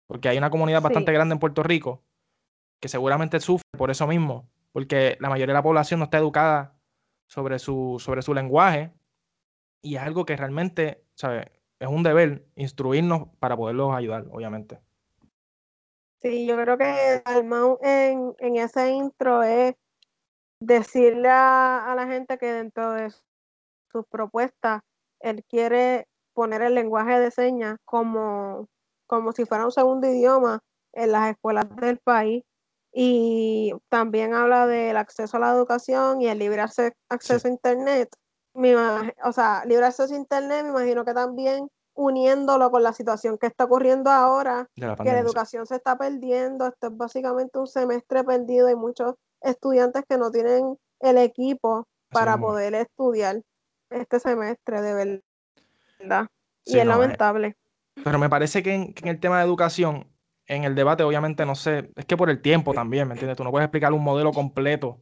[0.06, 2.04] Porque hay una comunidad bastante grande en Puerto Rico
[2.80, 6.76] que seguramente sufre por eso mismo, porque la mayoría de la población no está educada
[7.26, 8.92] sobre su, sobre su lenguaje
[9.80, 11.46] y es algo que realmente, ¿sabes?
[11.78, 14.80] Es un deber instruirnos para poderlos ayudar, obviamente.
[16.24, 19.74] Sí, yo creo que Almau en, en ese intro es
[20.58, 23.10] decirle a, a la gente que dentro de
[23.92, 24.80] sus propuestas,
[25.20, 28.68] él quiere poner el lenguaje de señas como,
[29.06, 30.60] como si fuera un segundo idioma
[30.94, 32.42] en las escuelas del país
[32.90, 38.08] y también habla del acceso a la educación y el libre acceso a Internet.
[38.54, 43.46] o sea, libre acceso a Internet, me imagino que también uniéndolo con la situación que
[43.46, 48.68] está ocurriendo ahora, que la educación se está perdiendo, esto es básicamente un semestre perdido,
[48.68, 53.42] hay muchos estudiantes que no tienen el equipo para poder estudiar
[53.90, 55.20] este semestre, de
[56.00, 56.26] verdad.
[56.64, 57.56] y es eh, lamentable.
[58.02, 60.08] pero me parece que en el tema de educación
[60.46, 63.36] en el debate, obviamente, no sé, es que por el tiempo también, ¿me entiendes?
[63.36, 65.00] Tú no puedes explicar un modelo completo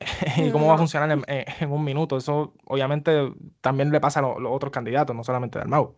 [0.36, 2.16] y cómo va a funcionar en, un minuto.
[2.16, 5.94] Eso, obviamente, también le pasa a los, otros candidatos, no solamente a Dalmau.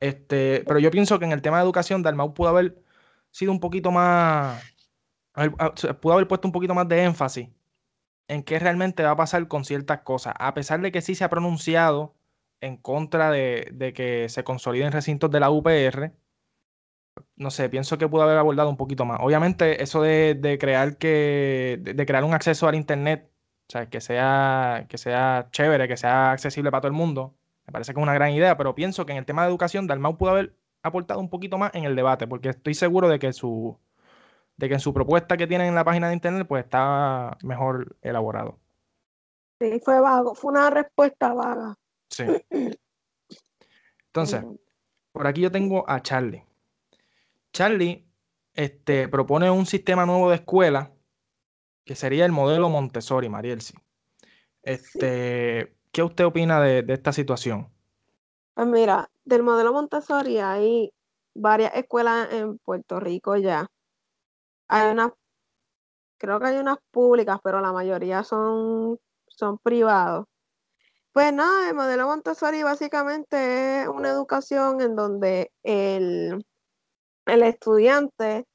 [0.00, 2.82] Este, pero yo pienso que en el tema de educación, Dalmau pudo haber
[3.30, 4.62] sido un poquito más,
[6.00, 7.48] pudo haber puesto un poquito más de énfasis
[8.28, 11.24] en qué realmente va a pasar con ciertas cosas, a pesar de que sí se
[11.24, 12.14] ha pronunciado
[12.60, 16.12] en contra de, de que se consoliden recintos de la UPR
[17.38, 19.20] no sé, pienso que pudo haber abordado un poquito más.
[19.22, 23.30] Obviamente, eso de, crear que, de, crear un acceso al internet,
[23.68, 27.34] o sea, que sea, que sea chévere, que sea accesible para todo el mundo,
[27.66, 29.86] me parece que es una gran idea, pero pienso que en el tema de educación,
[29.86, 33.32] Dalmau pudo haber aportado un poquito más en el debate, porque estoy seguro de que
[33.32, 33.78] su
[34.56, 37.96] de que en su propuesta que tienen en la página de internet, pues está mejor
[38.02, 38.58] elaborado.
[39.60, 41.78] Sí, fue vago, fue una respuesta vaga.
[42.10, 42.24] Sí.
[44.06, 44.44] Entonces,
[45.12, 46.47] por aquí yo tengo a Charlie.
[47.58, 48.08] Charlie
[48.54, 50.92] este, propone un sistema nuevo de escuela
[51.84, 53.74] que sería el modelo Montessori, Marielsi.
[54.62, 57.68] Este, ¿Qué usted opina de, esta situación?
[58.54, 60.92] Pues mira, del modelo Montessori hay
[61.34, 63.66] varias escuelas en Puerto Rico ya.
[64.68, 65.10] Hay unas,
[66.16, 70.26] creo que hay unas públicas, pero la mayoría son, son privados.
[71.10, 76.44] Pues nada, el modelo Montessori básicamente es una educación en donde el,
[77.28, 78.46] el estudiante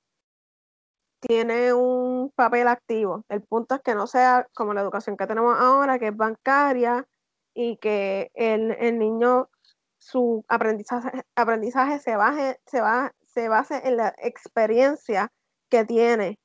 [1.19, 3.23] tiene un papel activo.
[3.29, 7.07] El punto es que no sea como la educación que tenemos ahora, que es bancaria
[7.53, 9.49] y que el, niño,
[9.99, 15.31] su aprendizaje, aprendizaje se, baje, se, va, se base en la experiencia
[15.69, 16.39] que tiene.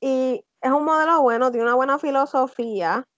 [0.00, 3.08] Y es un modelo bueno, tiene una buena filosofía,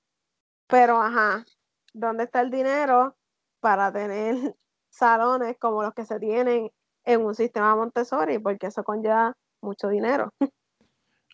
[0.68, 1.44] pero ajá,
[1.92, 3.16] ¿dónde está el dinero
[3.60, 4.56] para tener
[4.90, 6.70] salones como los que se tienen
[7.04, 8.38] en un sistema Montessori?
[8.38, 10.30] Porque eso conlleva mucho dinero.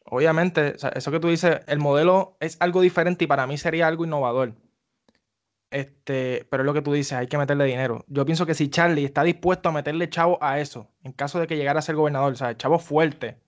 [0.05, 4.05] Obviamente, eso que tú dices, el modelo es algo diferente y para mí sería algo
[4.05, 4.55] innovador.
[5.71, 8.05] Este, pero es lo que tú dices, hay que meterle dinero.
[8.09, 11.47] Yo pienso que si Charlie está dispuesto a meterle chavo a eso, en caso de
[11.47, 13.39] que llegara a ser gobernador, o sea, chavo fuerte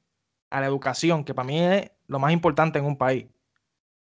[0.51, 3.27] a la educación, que para mí es lo más importante en un país.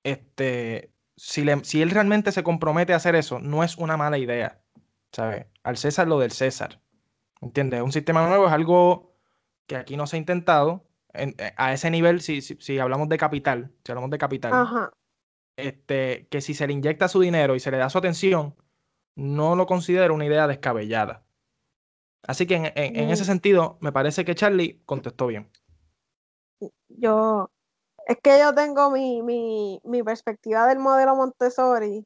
[0.03, 4.63] Este, si, si él realmente se compromete a hacer eso, no es una mala idea.
[5.13, 5.47] ¿Sabes?
[5.63, 6.81] Al César lo del César.
[7.41, 7.83] ¿Entiendes?
[7.83, 9.13] Un sistema nuevo es algo
[9.67, 13.73] que aquí no se ha intentado eh, a ese nivel, si, si, hablamos de capital,
[13.85, 14.91] si hablamos de capital,
[15.57, 18.55] Este, que si se le inyecta su dinero y se le da su atención,
[19.15, 21.25] no lo considero una idea descabellada.
[22.27, 23.27] Así que en, ese mm.
[23.27, 25.51] sentido, me parece que Charlie contestó bien.
[26.89, 27.51] Yo,
[28.07, 32.05] es que yo tengo mi, mi, perspectiva del modelo Montessori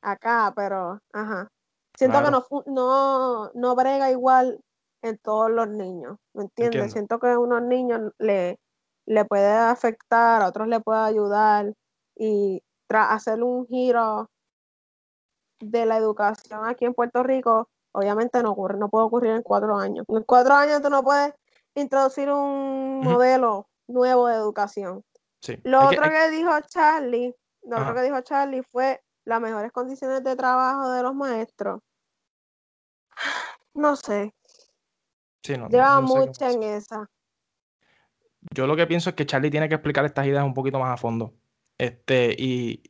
[0.00, 1.48] acá, pero, ajá.
[1.96, 4.60] Siento que no, no, no brega igual
[5.02, 6.92] en todos los niños, ¿me entiendes?
[6.92, 8.58] Siento que a unos niños le,
[9.06, 11.74] le puede afectar, a otros le puede ayudar
[12.16, 14.30] y tras hacer un giro
[15.60, 19.76] de la educación aquí en Puerto Rico, obviamente no ocurre, no puede ocurrir en cuatro
[19.76, 20.04] años.
[20.08, 21.32] En cuatro años tú no puedes
[21.74, 25.04] introducir un modelo nuevo de educación.
[25.64, 30.36] Lo otro que, dijo Charlie, lo otro que dijo Charlie fue las mejores condiciones de
[30.36, 31.80] trabajo de los maestros.
[33.74, 34.34] No sé,
[35.42, 37.10] Lleva mucho en esa.
[38.54, 40.90] Yo lo que pienso es que Charlie tiene que explicar estas ideas un poquito más
[40.90, 41.34] a fondo.
[41.78, 42.82] Este, y,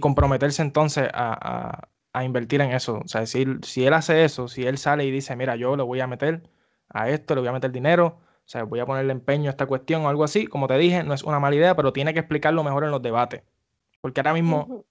[0.00, 1.88] comprometerse entonces a,
[2.24, 3.00] invertir en eso.
[3.04, 5.82] O sea, si, si él hace eso, si él sale y dice, mira, yo le
[5.82, 6.48] voy a meter
[6.88, 9.66] a esto, le voy a meter dinero, o sea, voy a ponerle empeño a esta
[9.66, 12.20] cuestión o algo así, como te dije, no es una mala idea, pero tiene que
[12.20, 13.42] explicarlo mejor en los debates.
[14.00, 14.84] Porque ahora mismo,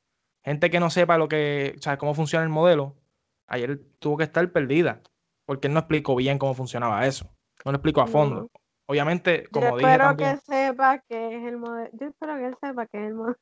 [0.44, 2.96] gente que no sepa lo que, o sea, cómo funciona el modelo,
[3.48, 5.02] ayer tuvo que estar perdida
[5.46, 7.26] porque él no explicó bien cómo funcionaba eso.
[7.66, 8.50] No lo explicó a fondo.
[8.86, 9.92] Obviamente, como dije.
[9.92, 11.90] Espero que sepa que es el modelo.
[11.94, 13.38] Yo espero que él sepa que es el modelo.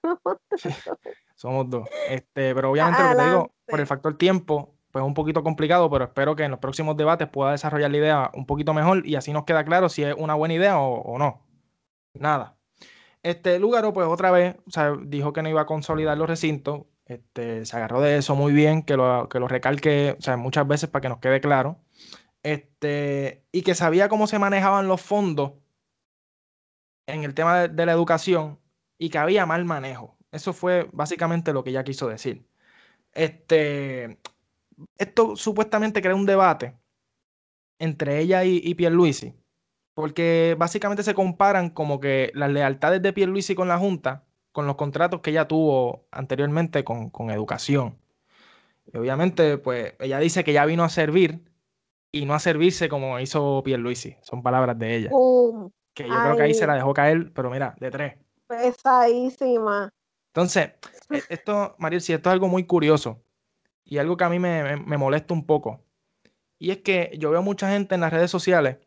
[1.36, 1.90] Somos dos.
[2.08, 5.44] Este, pero obviamente lo que te digo, por el factor tiempo, pues es un poquito
[5.44, 9.06] complicado, pero espero que en los próximos debates pueda desarrollar la idea un poquito mejor
[9.08, 11.46] y así nos queda claro si es una buena idea o, no.
[12.14, 12.58] Nada.
[13.24, 14.56] Este Lugaro, pues otra vez,
[15.04, 16.84] dijo que no iba a consolidar los recintos.
[17.06, 21.10] Este, se agarró de eso muy bien, que lo, que recalque, muchas veces para que
[21.10, 21.80] nos quede claro
[22.44, 25.54] este, y que sabía cómo se manejaban los fondos
[27.08, 28.60] en el tema de, la educación
[28.98, 30.18] y que había mal manejo.
[30.32, 32.46] Eso fue básicamente lo que ella quiso decir.
[33.14, 34.20] Este,
[34.98, 36.78] esto supuestamente crea un debate
[37.80, 39.34] entre ella y, y Pierluisi,
[39.94, 44.76] porque básicamente se comparan como que las lealtades de Pierluisi con la Junta, con los
[44.76, 47.98] contratos que ella tuvo anteriormente con, con educación.
[48.92, 51.44] Y obviamente, pues ella dice que ya vino a servir
[52.12, 54.16] y no a servirse como hizo Pierluisi.
[54.22, 55.10] Son palabras de ella.
[55.94, 58.14] que yo creo que ahí se la dejó caer, pero mira, de tres.
[58.48, 59.94] Pesadísima.
[60.34, 60.72] Entonces,
[61.10, 63.22] e, esto, Mariel, si esto es algo muy curioso
[63.84, 65.84] y algo que a mí me, molesta un poco.
[66.58, 68.78] Y es que yo veo mucha gente en las redes sociales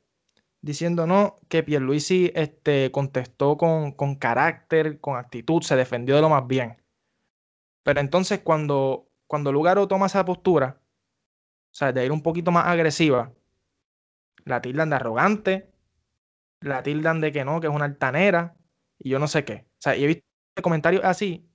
[0.62, 6.28] diciendo no, que Pierluisi este, contestó con, con carácter, con actitud, se defendió de lo
[6.30, 6.82] más bien.
[7.82, 10.80] Pero entonces cuando, cuando Lugaro toma esa postura,
[11.72, 13.32] o sea, de ir un poquito más agresiva,
[14.44, 15.72] la tildan de arrogante,
[16.60, 18.56] la tildan de que no, que es una altanera,
[18.98, 19.66] y yo no sé qué.
[19.72, 20.24] O sea, y he visto
[20.62, 21.48] comentarios así,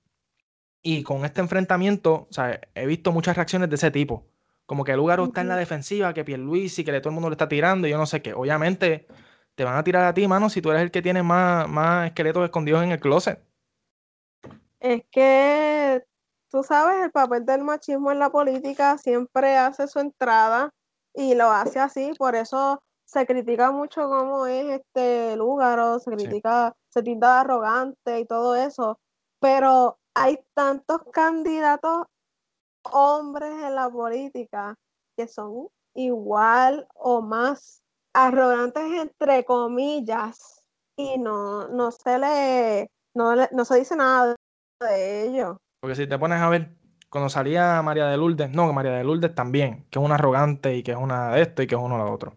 [0.82, 4.26] y con este enfrentamiento, o sea, he visto muchas reacciones de ese tipo.
[4.68, 7.34] Como que el lugar está en la defensiva, que Pierluisi, que todo el mundo le
[7.34, 8.34] está tirando, y yo no sé qué.
[8.34, 9.06] Obviamente,
[9.54, 12.08] te van a tirar a ti, mano, si tú eres el que tiene más, más
[12.08, 13.42] esqueletos escondidos en el closet.
[14.78, 16.04] Es que
[16.50, 20.74] tú sabes, el papel del machismo en la política siempre hace su entrada
[21.14, 26.76] y lo hace así, por eso se critica mucho cómo es este Lúgaro, se critica,
[26.90, 29.00] se tinta arrogante y todo eso,
[29.40, 32.04] pero hay tantos candidatos
[32.84, 34.74] hombres en la política
[35.16, 40.62] que son igual o más arrogantes entre comillas
[40.96, 44.36] y no, no se le no, no se dice nada
[44.80, 45.60] de ello.
[45.80, 46.76] Porque si te pones a ver,
[47.08, 50.82] cuando salía María de Lourdes, no, María de Lourdes también, que es una arrogante y
[50.82, 52.36] que es una de esto y que es uno de lo otro.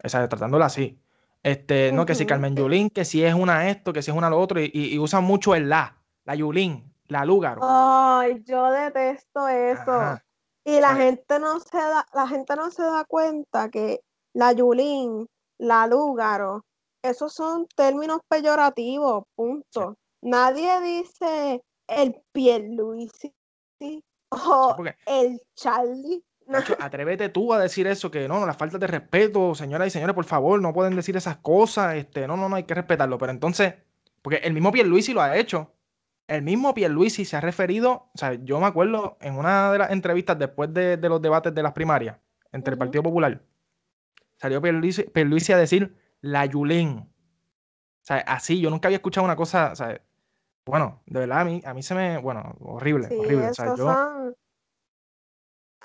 [0.00, 1.00] Esa, tratándola así.
[1.42, 4.30] Este, no, que si Carmen Yulín, que si es una esto, que si es una
[4.30, 7.60] lo otro, y, y, usan mucho el la, la Yulín, la Lúgaro.
[7.62, 10.18] Ay, yo detesto eso.
[10.64, 14.00] Y la gente no se da, la gente no se da cuenta que
[14.34, 15.26] la Yulín,
[15.58, 16.64] la Lúgaro,
[17.02, 19.96] esos son términos peyorativos, punto.
[20.20, 23.34] Nadie dice el Pierluisi
[24.30, 26.22] o el Charlie.
[26.80, 30.14] atrévete tú a decir eso, que no, no, la falta de respeto, señoras y señores,
[30.14, 33.18] por favor, no pueden decir esas cosas, este, no, no, no, hay que respetarlo.
[33.18, 33.74] Pero entonces,
[34.22, 35.72] porque el mismo Pierluisi lo ha hecho
[36.28, 39.90] el mismo Pierluisi se ha referido, o sea, yo me acuerdo en una de las
[39.90, 42.18] entrevistas después de, los debates de las primarias
[42.52, 43.42] entre el Partido Popular,
[44.36, 46.98] salió Pierluisi, a decir la Yulín.
[46.98, 50.00] O sea, así, yo nunca había escuchado una cosa, o sea,
[50.66, 53.48] bueno, de verdad a mí, a mí se me, bueno, horrible, horrible.
[53.48, 54.36] O sea, yo, son,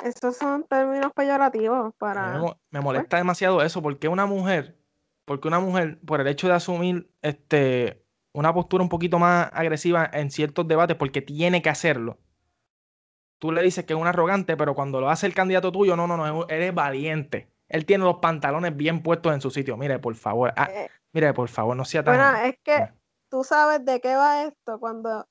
[0.04, 2.38] esos son términos peyorativos para...
[2.38, 4.78] Me, me molesta demasiado eso, porque una mujer,
[5.24, 8.03] porque una mujer, por el hecho de asumir este
[8.34, 12.18] una postura un poquito más agresiva en ciertos debates porque tiene que hacerlo.
[13.40, 16.08] Tú le dices que es un arrogante, pero cuando lo hace el candidato tuyo, no,
[16.08, 17.50] no, no, eres valiente.
[17.68, 19.78] Él tiene los pantalones bien puestos en su sitio.
[19.78, 20.54] Mire, por favor.
[20.56, 22.16] Ah, eh, mire, por favor, no sea tan.
[22.16, 22.90] Bueno, es que
[23.30, 24.80] tú sabes de qué va esto.
[24.80, 25.28] Cuando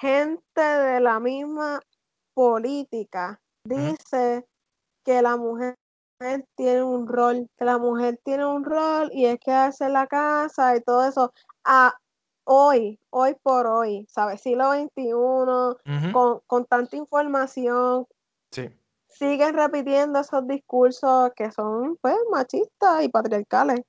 [0.00, 1.80] gente de la misma
[2.34, 4.46] política dice
[5.04, 5.74] que la mujer
[6.54, 10.76] tiene un rol, que la mujer tiene un rol y es que hace la casa
[10.76, 11.32] y todo eso.
[11.64, 11.94] A,
[12.46, 14.40] hoy, hoy por hoy, ¿sabes?
[14.40, 16.12] Siglo XXI,
[16.46, 18.06] con, tanta información,
[18.50, 18.70] sí.
[19.08, 23.80] siguen repitiendo esos discursos que son, pues, machistas y patriarcales.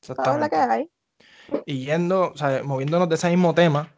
[0.00, 0.90] ¿Sabes la que hay?
[1.64, 3.92] Y yendo, o sea, moviéndonos de ese mismo tema,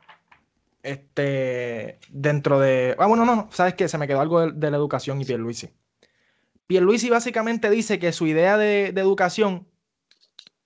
[0.82, 2.96] este, dentro de...
[2.98, 3.88] Ah, bueno, no, no, ¿sabes qué?
[3.88, 5.70] Se me quedó algo de, la educación y Pierluisi.
[6.66, 9.66] Pierluisi básicamente dice que su idea de, de educación,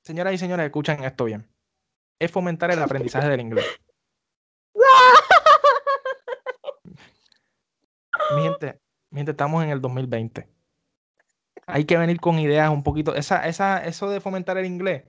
[0.01, 1.52] señoras y señores, escuchen esto bien
[2.23, 3.67] es fomentar el aprendizaje del inglés.
[8.37, 10.49] Miente, miente, estamos en el 2020.
[11.67, 13.15] Hay que venir con ideas un poquito.
[13.15, 15.03] Esa, esa, eso de fomentar el inglés,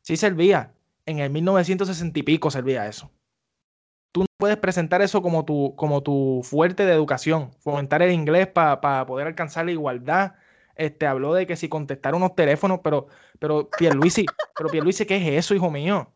[0.00, 0.74] sí servía.
[1.06, 3.10] En el 1960 y pico servía eso.
[4.10, 7.52] Tú no puedes presentar eso como tu, como tu fuerte de educación.
[7.60, 10.36] Fomentar el inglés para poder alcanzar la igualdad.
[10.76, 13.08] Este, habló de que si contestar unos teléfonos, pero,
[13.38, 14.24] pero Pierluisi,
[14.56, 16.14] pero Pierluisi, ¿qué es eso, hijo mío?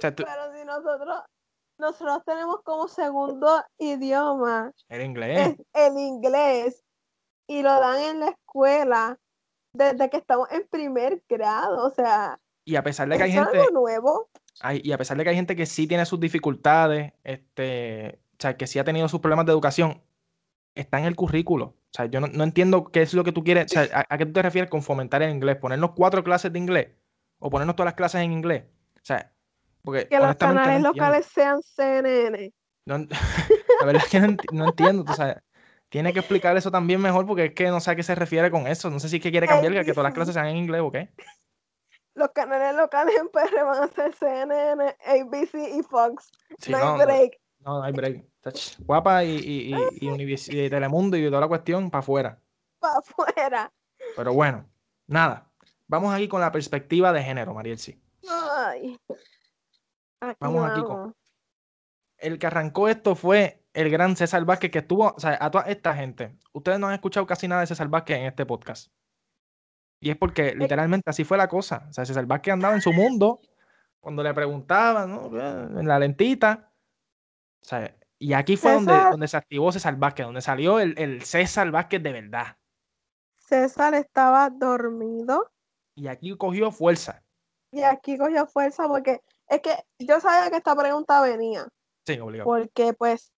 [0.00, 1.22] Pero si nosotros,
[1.78, 5.56] nosotros tenemos como segundo idioma el inglés.
[5.72, 6.84] el inglés
[7.46, 9.18] y lo dan en la escuela
[9.72, 12.38] desde que estamos en primer grado, o sea.
[12.64, 13.72] Y a pesar de que hay gente.
[13.72, 14.28] nuevo.
[14.72, 18.56] y a pesar de que hay gente que sí tiene sus dificultades, este, o sea,
[18.56, 20.02] que sí ha tenido sus problemas de educación,
[20.74, 21.64] está en el currículo.
[21.64, 23.66] O sea, yo no, entiendo qué es lo que tú quieres.
[23.66, 25.56] O sea, ¿a, ¿a, qué tú te refieres con fomentar el inglés?
[25.56, 26.88] ¿Ponernos cuatro clases de inglés?
[27.38, 28.64] ¿O ponernos todas las clases en inglés?
[28.96, 29.32] O sea,
[29.92, 32.52] que los canales locales sean CNN.
[32.88, 34.20] la verdad es que
[34.52, 35.04] no, entiendo.
[35.88, 38.50] tiene que explicar eso también mejor porque es que no sé a qué se refiere
[38.50, 38.90] con eso.
[38.90, 40.90] No sé si es que quiere cambiar que, todas las clases sean en inglés o
[40.90, 41.10] qué.
[42.14, 46.32] Los canales locales en PR van a ser CNN, ABC y Fox.
[46.68, 47.40] no, hay break.
[47.60, 48.24] No, no, hay break.
[48.78, 52.40] Guapa y, y, y, y, Telemundo y toda la cuestión para afuera.
[52.80, 53.72] Para afuera.
[54.16, 54.64] Pero bueno,
[55.06, 55.50] nada.
[55.86, 58.00] Vamos aquí con la perspectiva de género, Mariel, sí.
[58.28, 58.98] Ay
[60.40, 61.14] vamos aquí con.
[62.18, 65.64] El que arrancó esto fue el gran César Vázquez, que estuvo, o sea, a toda
[65.64, 66.36] esta gente.
[66.52, 68.92] Ustedes no han escuchado casi nada de César Vázquez en este podcast.
[70.00, 71.86] Y es porque literalmente así fue la cosa.
[71.88, 73.40] O sea, César Vázquez andaba en su mundo
[74.00, 75.80] cuando le preguntaban, ¿no?
[75.80, 76.72] En la lentita.
[77.62, 81.22] O sea, y aquí fue donde, donde se activó César Vázquez, donde salió el, el
[81.22, 82.56] César Vázquez de verdad.
[83.36, 85.52] César estaba dormido.
[85.94, 87.22] Y aquí cogió fuerza.
[87.70, 91.66] Y aquí cogió fuerza porque es que yo sabía que esta pregunta venía.
[92.06, 92.48] Sí, obligado.
[92.48, 93.32] Porque pues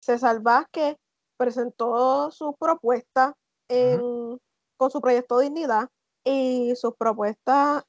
[0.00, 0.96] César Vázquez
[1.36, 3.34] presentó su propuesta
[3.68, 5.88] con su proyecto Dignidad
[6.24, 7.84] y sus propuestas,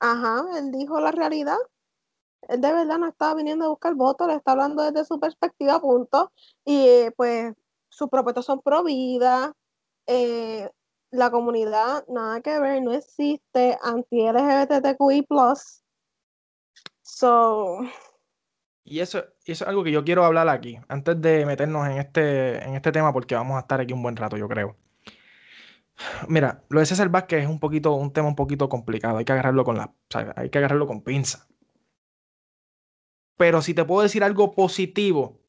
[0.00, 1.58] ajá, él dijo la realidad.
[2.48, 5.80] Él de verdad no estaba viniendo a buscar votos, le está hablando desde su perspectiva,
[5.80, 6.32] punto.
[6.64, 7.54] Y pues
[7.88, 9.54] sus propuestas son pro vida,
[10.06, 10.68] eh,
[11.10, 15.26] la comunidad nada que ver, no existe anti-LGBTQI+.
[17.04, 17.80] So...
[18.86, 22.62] Y eso, eso es algo que yo quiero hablar aquí, antes de meternos en este,
[22.62, 24.76] en este tema, porque vamos a estar aquí un buen rato, yo creo.
[26.28, 29.18] Mira, lo de César Vázquez es un poquito, un tema un poquito complicado.
[29.18, 29.94] Hay que agarrarlo con la,
[30.36, 31.48] hay que agarrarlo con pinza.
[33.36, 35.40] Pero si te puedo decir algo positivo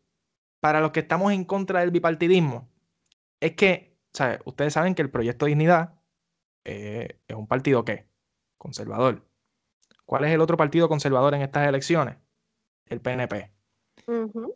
[0.59, 2.69] para los que estamos en contra del bipartidismo,
[3.39, 4.39] es que, ¿sabes?
[4.45, 5.99] Ustedes saben que el Proyecto Dignidad
[6.63, 8.07] eh, es un partido ¿qué?
[8.57, 9.27] conservador.
[10.05, 12.17] ¿Cuál es el otro partido conservador en estas elecciones?
[12.85, 13.51] El PNP.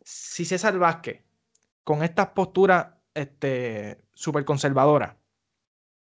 [0.04, 1.24] Si César Vázquez,
[1.82, 5.16] con estas posturas este, súper conservadoras,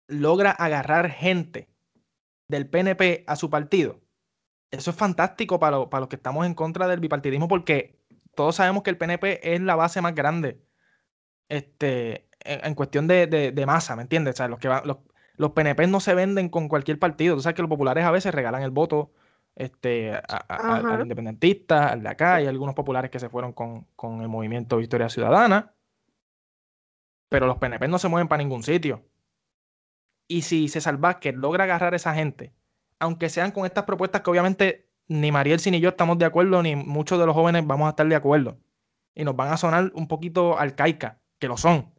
[0.07, 1.69] logra agarrar gente
[2.47, 4.01] del PNP a su partido,
[4.71, 7.99] eso es fantástico para, para los que estamos en contra del bipartidismo porque
[8.35, 10.63] todos sabemos que el PNP es la base más grande
[11.49, 14.35] este, en, cuestión de, masa, ¿me entiendes?
[14.35, 14.99] O sea, los, que los,
[15.37, 17.35] los, PNP no se venden con cualquier partido.
[17.35, 19.13] Tú sabes que los populares a veces regalan el voto
[19.55, 20.13] este,
[20.49, 24.79] al independentista, al de acá, y algunos populares que se fueron con, con el movimiento
[24.79, 25.75] Victoria Ciudadana.
[27.29, 29.05] Pero los PNP no se mueven para ningún sitio.
[30.29, 32.55] Y si César Vázquez logra agarrar a esa gente,
[32.99, 36.77] aunque sean con estas propuestas que obviamente ni Mariel ni yo estamos de acuerdo, ni
[36.77, 38.59] muchos de los jóvenes vamos a estar de acuerdo.
[39.15, 41.93] Y nos van a sonar un poquito arcaicas, que lo son.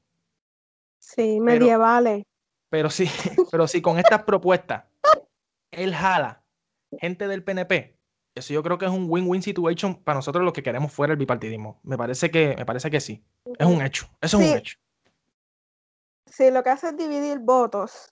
[0.97, 2.23] Sí, medievales.
[2.69, 3.07] Pero, sí,
[3.51, 4.85] pero sí, con estas propuestas,
[5.69, 6.42] él jala
[6.99, 7.97] gente del PNP.
[8.35, 11.19] Eso yo creo que es un win-win situation para nosotros los que queremos fuera el
[11.19, 11.79] bipartidismo.
[11.83, 13.23] Me parece que, me parece que sí.
[13.59, 14.07] Es un hecho.
[14.21, 14.77] Eso es un hecho.
[16.25, 18.11] Si lo que hace es dividir votos,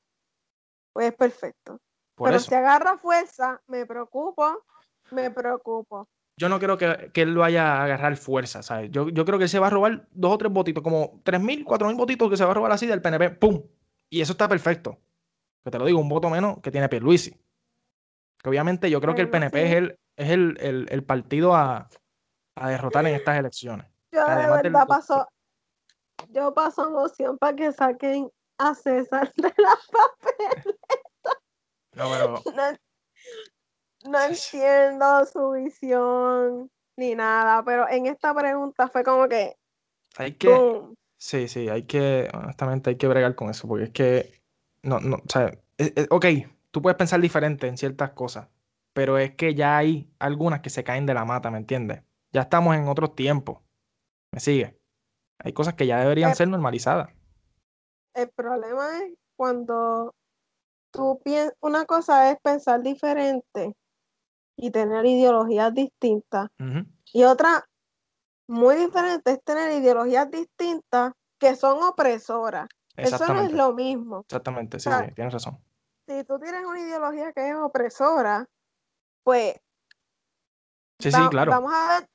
[0.94, 1.80] pues es perfecto.
[2.24, 4.64] Pero si agarra fuerza, me preocupo,
[5.10, 6.08] me preocupo.
[6.38, 8.92] Yo no creo que, que él vaya a agarrar fuerza, ¿sabes?
[8.92, 11.42] Yo, yo creo que él se va a robar dos o tres votitos, como tres
[11.42, 13.64] mil, cuatro mil votitos que se va a robar así del PNP, ¡pum!
[14.10, 15.00] Y eso está perfecto.
[15.64, 17.36] Que te lo digo, un voto menos que tiene Pierluisi.
[18.42, 21.90] Que obviamente yo creo que el PNP es, el, es el, el, partido a,
[22.56, 23.88] a, derrotar en estas elecciones.
[24.12, 25.28] Yo de verdad paso,
[26.30, 30.76] yo paso emoción para que saquen a César de la papel.
[31.94, 32.06] No,
[34.28, 39.56] entiendo su visión ni nada, pero en esta pregunta fue como que.
[40.18, 40.82] Hay que.
[41.18, 42.30] Sí, sí, hay que.
[42.34, 44.42] Honestamente, hay que bregar con eso, porque es que.
[44.84, 45.52] No, no, o sea,
[46.10, 46.26] ok,
[46.72, 48.48] tú puedes pensar diferente en ciertas cosas,
[48.94, 52.04] pero es que ya hay algunas que se caen de la mata, ¿me entiendes?
[52.32, 53.60] Ya estamos en otros tiempos.
[54.32, 54.80] ¿Me sigue?
[55.40, 57.10] Hay cosas que ya deberían ser normalizadas.
[58.14, 60.16] El problema es cuando
[60.92, 63.76] tú piensas, una cosa es pensar diferente
[64.56, 66.50] y tener ideologías distintas.
[67.12, 67.66] Y otra
[68.48, 72.68] muy diferente es tener ideologías distintas que son opresoras.
[72.96, 74.22] Eso no es lo mismo.
[74.22, 75.60] Exactamente, sí, sí, tienes razón.
[76.12, 78.48] Si tú tienes una ideología que es opresora,
[79.24, 79.56] pues
[81.00, 81.52] sí, sí, claro.
[81.52, 82.10] vamos a ver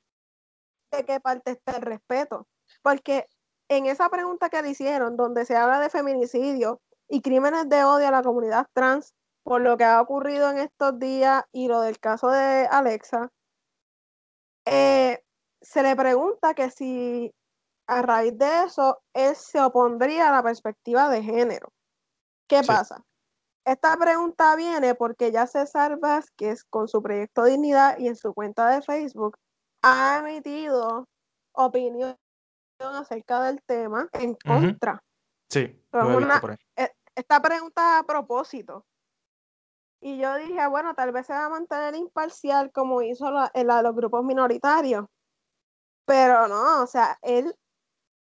[0.91, 2.47] de qué parte está el respeto.
[2.83, 3.27] Porque
[3.69, 6.79] en esa pregunta que le hicieron, donde se habla de feminicidio,
[7.09, 10.99] y crímenes de odio a la comunidad trans por lo que ha ocurrido en estos
[10.99, 13.31] días y lo del caso de Alexa,
[14.65, 15.23] eh,
[15.61, 17.33] se le pregunta que si
[17.87, 21.71] a raíz de eso él se opondría a la perspectiva de género.
[22.47, 23.06] ¿Qué pasa?
[23.67, 28.69] Esta pregunta viene porque ya César Vázquez, con su proyecto Dignidad y en su cuenta
[28.69, 29.37] de Facebook,
[29.83, 31.05] ha emitido
[31.51, 32.15] opinión
[32.79, 35.03] acerca del tema en contra.
[35.49, 35.59] Sí,
[36.77, 38.85] e, esta pregunta a propósito.
[39.99, 43.77] Y yo dije, bueno, tal vez se va a mantener imparcial como hizo la, la
[43.77, 45.07] de los grupos minoritarios.
[46.05, 47.53] Pero no, o sea, él,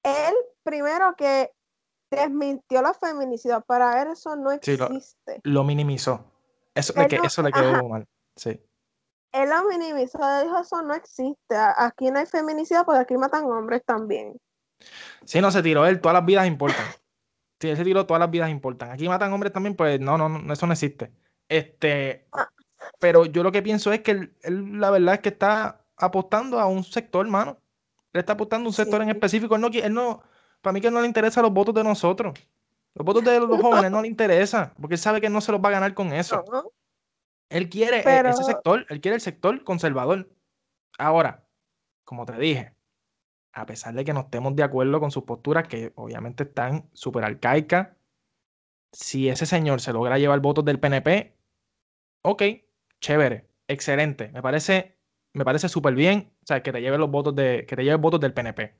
[0.03, 0.33] él
[0.63, 1.53] primero que
[2.09, 5.39] desmintió los feminicidios, para él eso no existe.
[5.43, 6.25] lo, minimizó.
[6.75, 8.07] Eso, le, eso le quedó mal.
[8.35, 8.59] Sí.
[9.31, 11.55] Él lo minimizó, él dijo eso no existe.
[11.77, 14.37] Aquí no hay feminicidio porque aquí matan hombres también.
[15.25, 16.85] Sí, no se tiró él, todas las vidas importan.
[17.59, 18.91] Si ese tiro todas las vidas importan.
[18.91, 21.11] Aquí matan hombres también, pues no, no, no, eso no existe.
[21.49, 22.27] Este,
[22.99, 24.33] pero yo lo que pienso es que él,
[24.79, 27.59] la verdad es que está apostando a un sector, hermano.
[28.13, 29.55] Él está apostando a un sector en específico.
[29.55, 30.23] Él no, él no,
[30.61, 32.33] para mí que no le interesa los votos de nosotros.
[32.95, 35.61] Los votos de los jóvenes no le interesa, porque él sabe que no se los
[35.61, 36.43] va a ganar con eso.
[37.49, 40.29] Él quiere e, ese sector, él quiere el sector conservador.
[40.97, 41.47] Ahora,
[42.03, 42.75] como te dije,
[43.53, 47.23] a pesar de que no estemos de acuerdo con sus posturas, que obviamente están súper
[47.23, 47.89] arcaicas,
[48.91, 51.35] si ese señor se logra llevar votos del PNP,
[52.23, 52.43] ok,
[53.01, 54.29] chévere, excelente.
[54.29, 54.97] Me parece,
[55.33, 57.95] me parece súper bien, o sea, que te lleve los votos de, que te lleve
[57.95, 58.75] votos del PNP.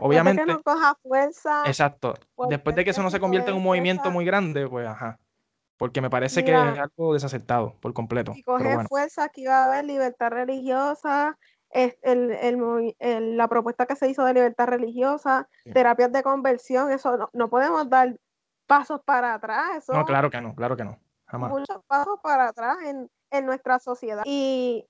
[0.00, 0.42] Obviamente.
[0.42, 1.62] De que no coja fuerza.
[1.66, 2.14] Exacto.
[2.48, 5.18] Después de que eso no se convierta en un movimiento muy grande, pues ajá.
[5.76, 8.34] Porque me parece que es algo desacertado por completo.
[8.34, 11.38] Si coge fuerza, aquí va a haber libertad religiosa,
[11.70, 12.32] es el,
[12.98, 17.88] el, la propuesta que se hizo de libertad religiosa, terapias de conversión, eso no, podemos
[17.88, 18.16] dar
[18.66, 19.84] pasos para atrás.
[19.88, 20.98] no, claro que no, claro que no.
[21.26, 21.50] Jamás.
[21.50, 24.22] Muchos pasos para atrás en, en nuestra sociedad.
[24.24, 24.86] Y,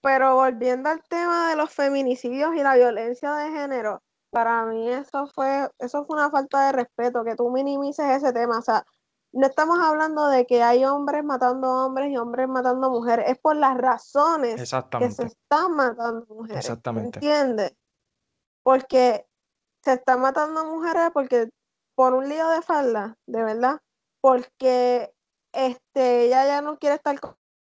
[0.00, 5.26] pero volviendo al tema de los feminicidios y la violencia de género, para mí eso
[5.34, 8.58] fue, eso fue una falta de respeto, que tú minimices ese tema.
[8.58, 8.84] O sea,
[9.32, 13.56] no estamos hablando de que hay hombres matando hombres y hombres matando mujeres, es por
[13.56, 16.64] las razones que se están matando mujeres.
[16.64, 17.18] Exactamente.
[17.18, 17.76] ¿Entiendes?
[18.62, 19.26] Porque
[19.82, 21.50] se están matando mujeres porque
[21.94, 23.80] por un lío de falda, de verdad,
[24.20, 25.12] porque
[25.52, 27.18] este ella ya no quiere estar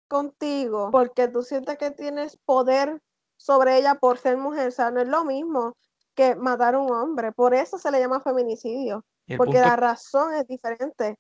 [0.09, 3.01] contigo, porque tú sientes que tienes poder
[3.37, 5.77] sobre ella por ser mujer, o sea, no es lo mismo
[6.17, 9.05] que matar a un hombre, por eso se le llama feminicidio,
[9.37, 11.17] porque la razón es diferente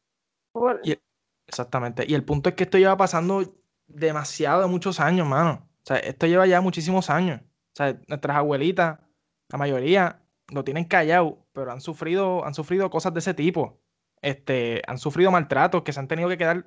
[1.46, 2.04] exactamente.
[2.06, 3.54] Y el punto es que esto lleva pasando
[3.86, 5.68] demasiado, muchos años, mano.
[5.82, 7.40] O sea, esto lleva ya muchísimos años.
[7.42, 8.98] O sea, nuestras abuelitas,
[9.48, 13.80] la mayoría, lo tienen callado, pero han sufrido, han sufrido cosas de ese tipo.
[14.22, 16.66] Este, han sufrido maltratos que se han tenido que quedar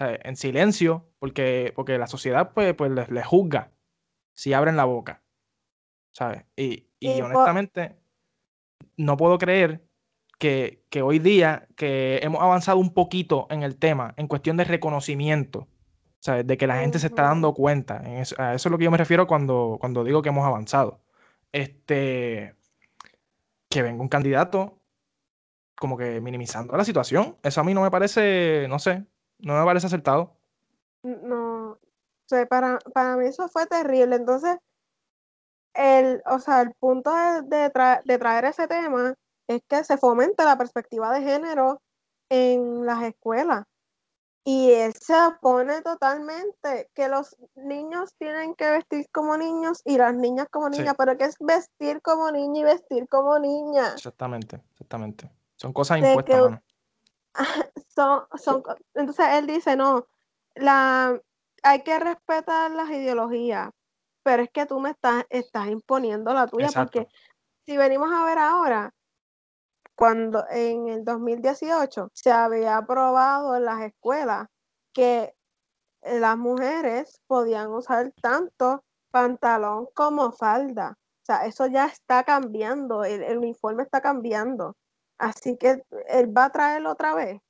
[0.00, 3.72] en silencio porque, porque la sociedad pues, pues les, juzga
[4.34, 5.22] si abren la boca.
[6.12, 6.44] ¿Sabes?
[6.56, 7.96] Y, y honestamente,
[8.96, 9.88] no puedo creer
[10.38, 15.68] que, hoy día que hemos avanzado un poquito en el tema, en cuestión de reconocimiento,
[16.20, 16.46] ¿sabes?
[16.46, 18.02] De que la gente se está dando cuenta.
[18.20, 21.00] eso, a eso es lo que yo me refiero cuando, cuando digo que hemos avanzado.
[21.52, 22.54] Este,
[23.68, 24.78] que venga un candidato
[25.76, 27.36] como que minimizando la situación.
[27.42, 29.04] Eso a mí no me parece, no sé,
[29.38, 30.36] no me parece acertado.
[31.02, 31.78] No, o
[32.26, 34.16] sea, para, para mí eso fue terrible.
[34.16, 34.56] Entonces,
[35.74, 37.70] el, o sea, el punto de,
[38.04, 39.14] de traer ese tema
[39.46, 41.80] es que se fomente la perspectiva de género
[42.28, 43.64] en las escuelas.
[44.44, 50.14] Y él se opone totalmente que los niños tienen que vestir como niños y las
[50.14, 53.92] niñas como niñas, pero que es vestir como niño y vestir como niña.
[53.92, 55.30] Exactamente, exactamente.
[55.56, 56.60] Son cosas impuestas.
[57.94, 58.62] son, son,
[58.94, 60.06] entonces él dice, no,
[60.54, 61.20] la,
[61.62, 63.68] hay que respetar las ideologías,
[64.28, 67.08] pero es que tú me estás, estás imponiendo la tuya, porque
[67.64, 68.92] si venimos a ver ahora,
[69.94, 74.46] cuando en el 2018 se había aprobado en las escuelas
[74.92, 75.34] que
[76.02, 80.98] las mujeres podían usar tanto pantalón como falda.
[81.22, 84.76] O sea, eso ya está cambiando, el, uniforme está cambiando.
[85.16, 87.40] Así que él va a traerlo otra vez.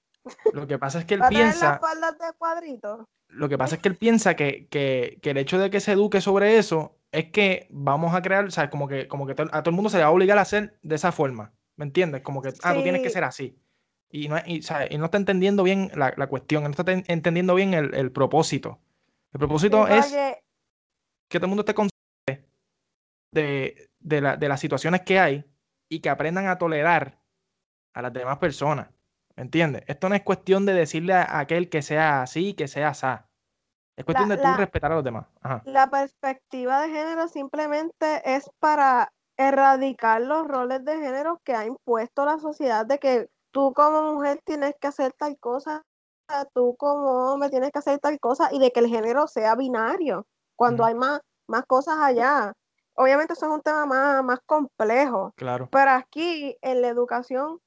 [0.52, 1.70] Lo que pasa es que él piensa.
[1.70, 3.08] Las faldas de cuadrito.
[3.28, 5.92] Lo que pasa es que él piensa que, que, que, el hecho de que se
[5.92, 9.62] eduque sobre eso es que vamos a crear, o sea, como que, como que a
[9.62, 11.52] todo el mundo se le va a obligar a hacer de esa forma.
[11.76, 12.22] ¿Me entiendes?
[12.22, 13.56] Como que, ah, tú tienes que ser así.
[14.10, 14.60] Y no, y,
[14.98, 18.80] no está entendiendo bien la, cuestión, no está entendiendo bien el, propósito.
[19.32, 20.12] El propósito es
[21.28, 22.48] que todo el mundo esté consciente
[23.32, 25.44] de, de, las situaciones que hay
[25.88, 27.20] y que aprendan a tolerar
[27.92, 28.88] a las demás personas.
[29.38, 29.84] ¿Me entiendes?
[29.86, 33.06] Esto no es cuestión de decirle a aquel que sea así, que sea así.
[33.96, 35.26] Es cuestión de tú respetar a los demás.
[35.64, 42.24] La perspectiva de género simplemente es para erradicar los roles de género que ha impuesto
[42.24, 45.84] la sociedad de que tú como mujer tienes que hacer tal cosa,
[46.52, 50.26] tú como hombre tienes que hacer tal cosa y de que el género sea binario
[50.56, 52.54] cuando hay más, más cosas allá.
[52.94, 55.32] Obviamente eso es un tema más, más complejo.
[55.36, 55.68] Claro.
[55.70, 57.60] Pero aquí en la educación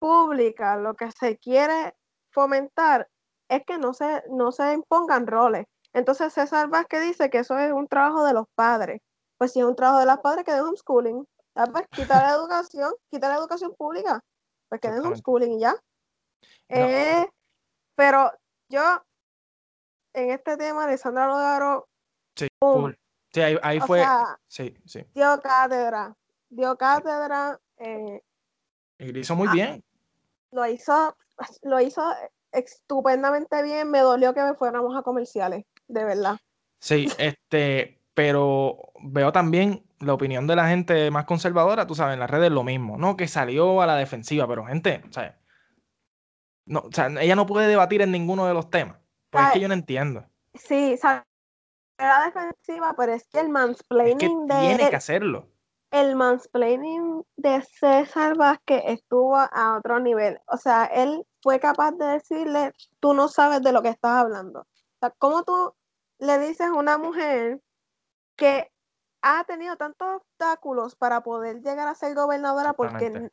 [0.00, 1.94] pública lo que se quiere
[2.32, 3.08] fomentar
[3.48, 5.66] es que no se, no se impongan roles.
[5.92, 9.00] Entonces César Vázquez dice que eso es un trabajo de los padres
[9.40, 11.26] pues si es un trabajo de las padres, que den homeschooling.
[11.54, 14.22] Ah, pues quita la educación, quita la educación pública,
[14.68, 15.74] pues que den homeschooling y ya.
[16.68, 17.26] Eh,
[17.94, 18.30] pero
[18.68, 19.02] yo,
[20.12, 21.88] en este tema, Alessandra Lodaro,
[22.36, 22.48] sí,
[23.32, 24.04] sí ahí, fue,
[24.46, 25.06] sí, sí.
[25.14, 26.14] Dio cátedra,
[26.50, 27.58] dio cátedra.
[27.78, 28.22] Eh,
[28.98, 29.82] y lo hizo muy bien.
[30.52, 31.16] Lo hizo,
[31.62, 32.02] lo hizo
[32.52, 36.36] estupendamente bien, me dolió que me fuéramos a comerciales, de verdad.
[36.80, 42.20] Sí, este, pero veo también la opinión de la gente más conservadora, tú sabes, en
[42.20, 43.16] las redes lo mismo, ¿no?
[43.16, 45.38] Que salió a la defensiva, pero gente, o sea,
[46.66, 48.96] no, o sea ella no puede debatir en ninguno de los temas,
[49.30, 50.24] pues es que yo no entiendo.
[50.54, 51.24] Sí, salió
[51.98, 54.58] a la defensiva, pero es que el mansplaining de...
[54.58, 55.48] Tiene que hacerlo.
[55.90, 60.40] El mansplaining de César Vázquez estuvo a otro nivel.
[60.46, 64.60] O sea, él fue capaz de decirle, tú no sabes de lo que estás hablando.
[64.60, 65.74] O sea, ¿cómo tú
[66.18, 67.60] le dices a una mujer
[68.36, 68.70] que
[69.22, 73.30] ha tenido tantos obstáculos para poder llegar a ser gobernadora porque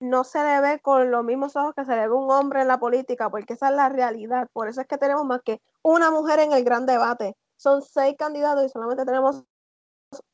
[0.00, 2.68] no se le ve con los mismos ojos que se le ve un hombre en
[2.68, 4.48] la política, porque esa es la realidad.
[4.52, 7.36] Por eso es que tenemos más que una mujer en el gran debate.
[7.56, 9.44] Son seis candidatos y solamente tenemos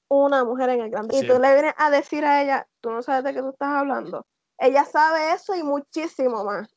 [0.09, 1.07] una mujer en el gran.
[1.11, 3.69] Y tú le vienes a decir a ella, tú no sabes de qué tú estás
[3.69, 4.27] hablando.
[4.59, 6.69] Ella sabe eso y muchísimo más.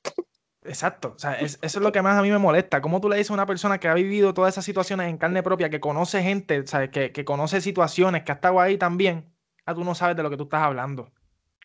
[0.63, 2.81] Exacto, o sea, eso es lo que más a mí me molesta.
[2.81, 5.41] ¿Cómo tú le dices a una persona que ha vivido todas esas situaciones en carne
[5.41, 6.91] propia, que conoce gente, ¿sabes?
[6.91, 9.33] Que, que conoce situaciones, que ha estado ahí también,
[9.65, 11.11] a tú no sabes de lo que tú estás hablando?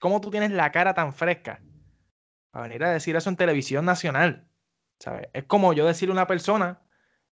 [0.00, 1.60] ¿Cómo tú tienes la cara tan fresca
[2.50, 4.48] para venir a decir eso en televisión nacional?
[4.98, 5.28] ¿Sabes?
[5.34, 6.80] Es como yo decirle a una persona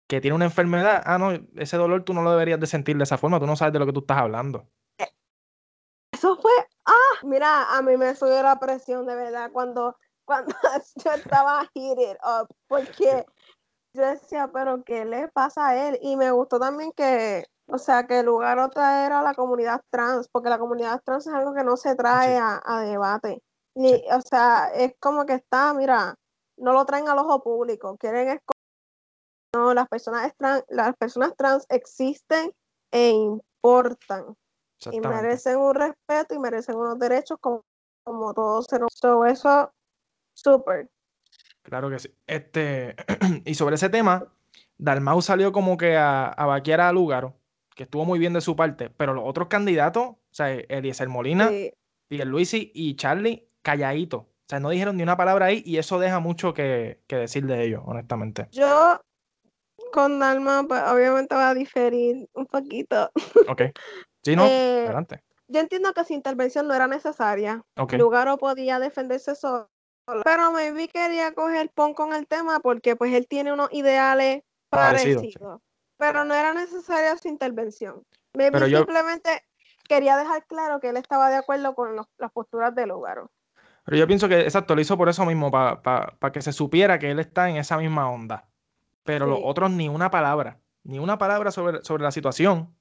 [0.07, 3.05] que tiene una enfermedad, ah, no, ese dolor tú no lo deberías de sentir de
[3.05, 4.69] esa forma, tú no sabes de lo que tú estás hablando.
[6.13, 6.53] Eso fue,
[6.87, 10.55] ah, mira, a mí me subió la presión de verdad cuando cuando
[11.05, 13.27] yo estaba heated up, porque
[13.95, 15.99] yo decía, pero ¿qué le pasa a él?
[16.03, 20.29] Y me gustó también que, o sea, que el lugar otra era la comunidad trans,
[20.29, 23.43] porque la comunidad trans es algo que no se trae a, debate.
[23.75, 26.17] Ni, O sea, es como que está, mira,
[26.57, 28.29] no lo traen al ojo público, quieren
[29.55, 32.53] no, las personas trans, las personas trans existen
[32.91, 34.37] e importan
[34.91, 37.65] y merecen un respeto y merecen unos derechos como,
[38.03, 38.79] como todos se
[39.33, 39.73] eso
[40.35, 40.91] Súper.
[41.63, 42.15] Claro que sí.
[42.27, 42.97] Este,
[43.45, 44.27] y sobre ese tema,
[44.77, 47.35] Dalmau salió como que a, a vaquear a Lugaro,
[47.75, 51.51] que estuvo muy bien de su parte, pero los otros candidatos, o sea, Eliezer Molina,
[52.11, 54.19] Miguel Luisi y Charlie, calladito.
[54.19, 57.65] O sea, no dijeron ni una palabra ahí y eso deja mucho que, decir de
[57.65, 58.49] ellos, honestamente.
[58.53, 59.01] Yo
[59.95, 63.13] con Dalma, pues, obviamente va a diferir un poquito.
[63.49, 63.63] Ok.
[64.25, 65.23] Sí, no, eh, adelante.
[65.47, 67.63] Yo entiendo que su intervención no era necesaria.
[67.93, 69.69] Lugaro podía defenderse solo
[70.23, 75.63] pero maybe quería coger pon con el tema porque pues él tiene unos ideales parecidos.
[75.97, 78.03] Pero no era necesaria su intervención.
[78.35, 79.31] Maybe simplemente
[79.89, 83.25] quería dejar claro que él estaba de acuerdo con las posturas del lugar.
[83.85, 87.11] Pero yo pienso que, exacto, lo hizo por eso mismo, para que se supiera que
[87.11, 88.47] él está en esa misma onda.
[89.05, 92.75] Pero los otros ni una palabra, ni una palabra sobre, sobre la situación.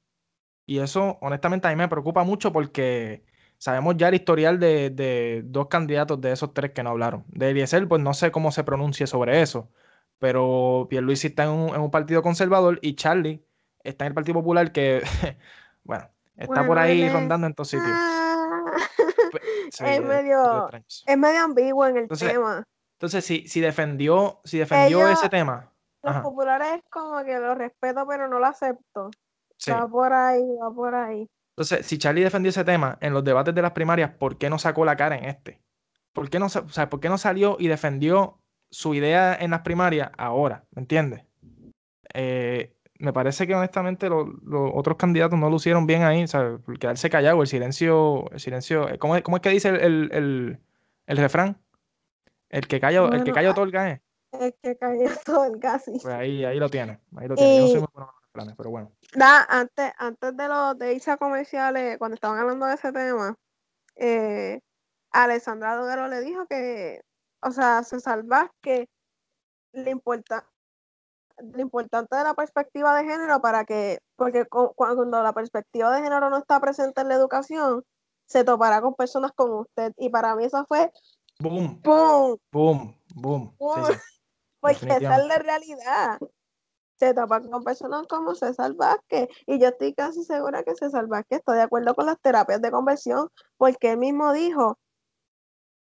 [0.65, 3.25] Y eso, honestamente, a mí me preocupa mucho porque
[3.63, 7.23] Sabemos ya el historial de, dos candidatos de esos tres que no hablaron.
[7.29, 9.71] De Eliezer, pues no sé cómo se pronuncie sobre eso,
[10.19, 13.41] pero Pierluisi está en un, partido conservador y Charlie
[13.81, 15.01] está en el Partido Popular que,
[15.85, 17.87] bueno, está por ahí rondando en todos sitios.
[17.89, 18.65] Ah,
[19.31, 19.43] pues,
[19.79, 20.69] es, medio,
[21.05, 22.65] es medio ambiguo en el tema.
[22.97, 25.71] Entonces, si, si defendió, si defendió ese tema.
[26.03, 29.09] Los populares como que lo respeto, pero no lo acepto.
[29.71, 31.29] Va por ahí, va por ahí.
[31.55, 34.59] Entonces, si Charlie defendió ese tema en los debates de las primarias, ¿por qué no
[34.59, 35.61] sacó la cara en este?
[36.11, 38.39] ¿Por qué no, o ¿por qué no salió y defendió
[38.69, 40.65] su idea en las primarias ahora?
[40.71, 41.25] ¿Me entiendes?
[42.13, 44.27] Eh, me parece que honestamente los,
[44.73, 46.59] otros candidatos no lo hicieron bien ahí, ¿sabes?
[46.61, 50.59] Por quedarse callado, el silencio, el silencio, ¿cómo es, cómo es que dice el,
[51.07, 51.57] refrán?
[52.49, 54.01] El que calla, el que calla otorga, ¿eh?
[54.39, 55.99] El que calla otorga, sí.
[56.01, 57.55] Pues ahí, ahí lo tiene, ahí lo tiene.
[57.55, 58.91] Yo no soy muy bueno con los planes, pero bueno
[59.21, 63.37] antes, antes de los de irse a comerciales, cuando estaban hablando de ese tema,
[63.95, 64.61] eh,
[65.11, 67.01] Alessandra Dugaro le dijo que,
[67.41, 68.89] o sea, se salva que
[69.73, 70.47] le importa
[71.37, 76.29] lo importante de la perspectiva de género para que, porque cuando la perspectiva de género
[76.29, 77.83] no está presente en la educación,
[78.27, 79.93] se topará con personas como usted.
[79.97, 80.91] Y para mí eso fue
[81.39, 82.95] boom, boom, boom,
[83.57, 83.57] boom.
[84.63, 86.19] Porque esa es la realidad
[87.03, 89.27] se topan con personas como César Vázquez.
[89.45, 92.71] Y yo estoy casi segura que César Vázquez está de acuerdo con las terapias de
[92.71, 94.77] conversión, porque él mismo dijo,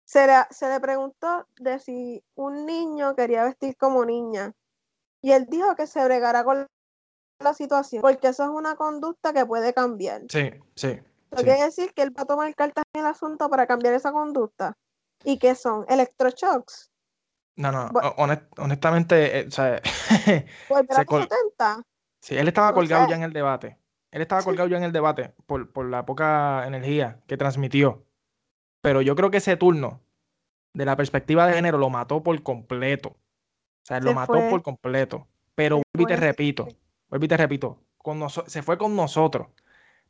[0.06, 4.54] se le, se le preguntó de si un niño quería vestir como niña.
[5.22, 6.68] Y él dijo que se bregara con
[7.40, 10.24] la situación, porque eso es una conducta que puede cambiar.
[10.30, 11.00] Sí, sí.
[11.32, 14.12] Eso quiere decir que él va a tomar cartas en el asunto para cambiar esa
[14.12, 14.78] conducta.
[15.24, 15.86] ¿Y qué son?
[15.90, 16.92] Electroshocks.
[17.58, 17.90] No, no,
[18.58, 19.82] honestamente, eh, o sea,
[22.22, 23.78] Sí, él estaba colgado ya en el debate.
[24.12, 28.06] Él estaba colgado ya en el debate por, por la poca energía que transmitió.
[28.82, 30.02] Pero yo creo que ese turno,
[30.74, 33.10] de la perspectiva de género, lo mató por completo.
[33.10, 33.18] O
[33.84, 35.28] sea, lo mató por completo.
[35.54, 36.68] Pero vuelvo y te repito,
[37.10, 39.48] vuelvo y te repito, con se fue con nosotros.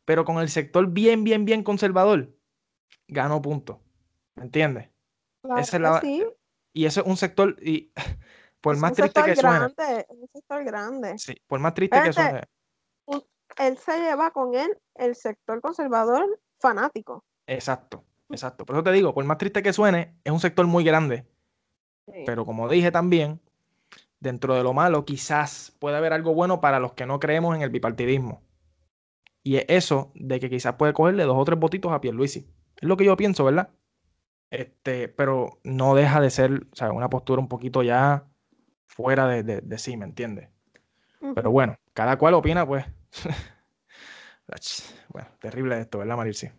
[0.06, 2.36] Pero con el sector bien, bien, bien conservador,
[3.08, 3.82] ganó punto.
[4.36, 4.90] ¿Me entiendes?
[5.58, 6.02] Esa es la,
[6.76, 7.92] y eso es un sector, y
[8.62, 10.06] por más triste que grande, suene.
[10.10, 11.18] Un sector grande.
[11.18, 12.42] Sí, por más triste que suene.
[13.58, 17.24] Él se lleva con él el sector conservador fanático.
[17.48, 18.66] Exacto, exacto.
[18.66, 21.26] Por eso te digo, por más triste que suene, es un sector muy grande.
[22.26, 23.40] Pero como dije también,
[24.20, 27.62] dentro de lo malo, quizás puede haber algo bueno para los que no creemos en
[27.62, 28.44] el bipartidismo.
[29.44, 32.50] Y es eso de que quizás puede cogerle dos o tres votitos a Pierluisi.
[32.76, 33.70] Es lo que yo pienso, ¿verdad?
[34.50, 38.26] Este, pero no deja de ser o sea, una postura un poquito ya
[38.88, 40.50] fuera de, de, sí, ¿me entiendes?
[41.34, 42.86] Pero bueno, cada cual opina, pues.
[45.10, 46.52] bueno, terrible esto, ¿verdad, Marilsi?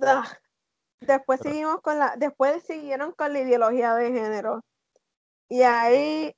[0.00, 0.24] Ah,
[1.00, 4.60] después seguimos con la, después siguieron con la ideología de género.
[5.48, 6.34] Y ahí,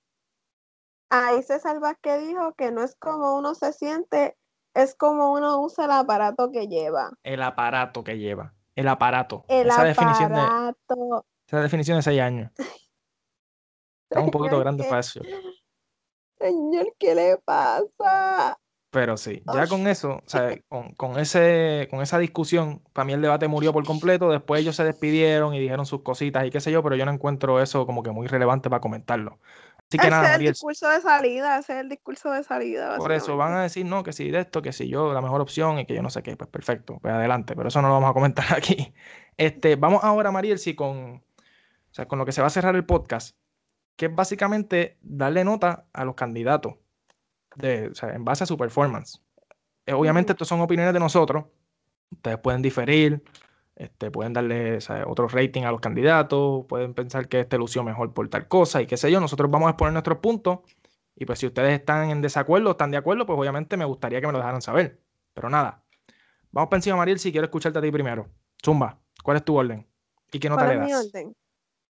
[1.10, 4.36] ahí César que dijo que no es como uno se siente,
[4.74, 7.10] es como uno usa el aparato que lleva.
[7.22, 8.54] El aparato que lleva.
[8.74, 9.44] El aparato.
[9.48, 10.00] El esa aparato.
[10.00, 12.50] Definición de, esa definición de seis años.
[14.10, 15.20] Está un poquito grande para eso.
[16.38, 18.58] Señor, ¿qué le pasa?
[18.90, 23.14] Pero sí, ya con eso, o sea, con, con, ese, con esa discusión, para mí
[23.14, 24.30] el debate murió por completo.
[24.30, 27.12] Después ellos se despidieron y dijeron sus cositas y qué sé yo, pero yo no
[27.12, 29.38] encuentro eso como que muy relevante para comentarlo.
[29.92, 32.96] Así que ese nada, es el discurso de salida, ese es el discurso de salida.
[32.96, 35.42] Por eso van a decir, no, que si de esto, que si yo, la mejor
[35.42, 37.94] opción y que yo no sé qué, pues perfecto, pues adelante, pero eso no lo
[37.94, 38.94] vamos a comentar aquí.
[39.36, 41.22] Este, vamos ahora, Mariel, si con, o
[41.90, 43.36] sea, con lo que se va a cerrar el podcast,
[43.96, 46.76] que es básicamente darle nota a los candidatos
[47.56, 49.20] de, o sea, en base a su performance.
[49.84, 51.44] Eh, obviamente, estas son opiniones de nosotros.
[52.10, 53.22] Ustedes pueden diferir,
[53.82, 58.28] este, pueden darle otro rating a los candidatos, pueden pensar que este lució mejor por
[58.28, 59.20] tal cosa y qué sé yo.
[59.20, 60.60] Nosotros vamos a exponer nuestros puntos.
[61.16, 64.20] Y pues si ustedes están en desacuerdo o están de acuerdo, pues obviamente me gustaría
[64.20, 65.00] que me lo dejaran saber.
[65.34, 65.82] Pero nada.
[66.52, 68.28] Vamos para encima, Mariel, si quiero escucharte a ti primero.
[68.64, 69.84] Zumba, ¿cuál es tu orden?
[70.30, 70.86] ¿Y qué nota le das?
[70.86, 71.36] mi orden?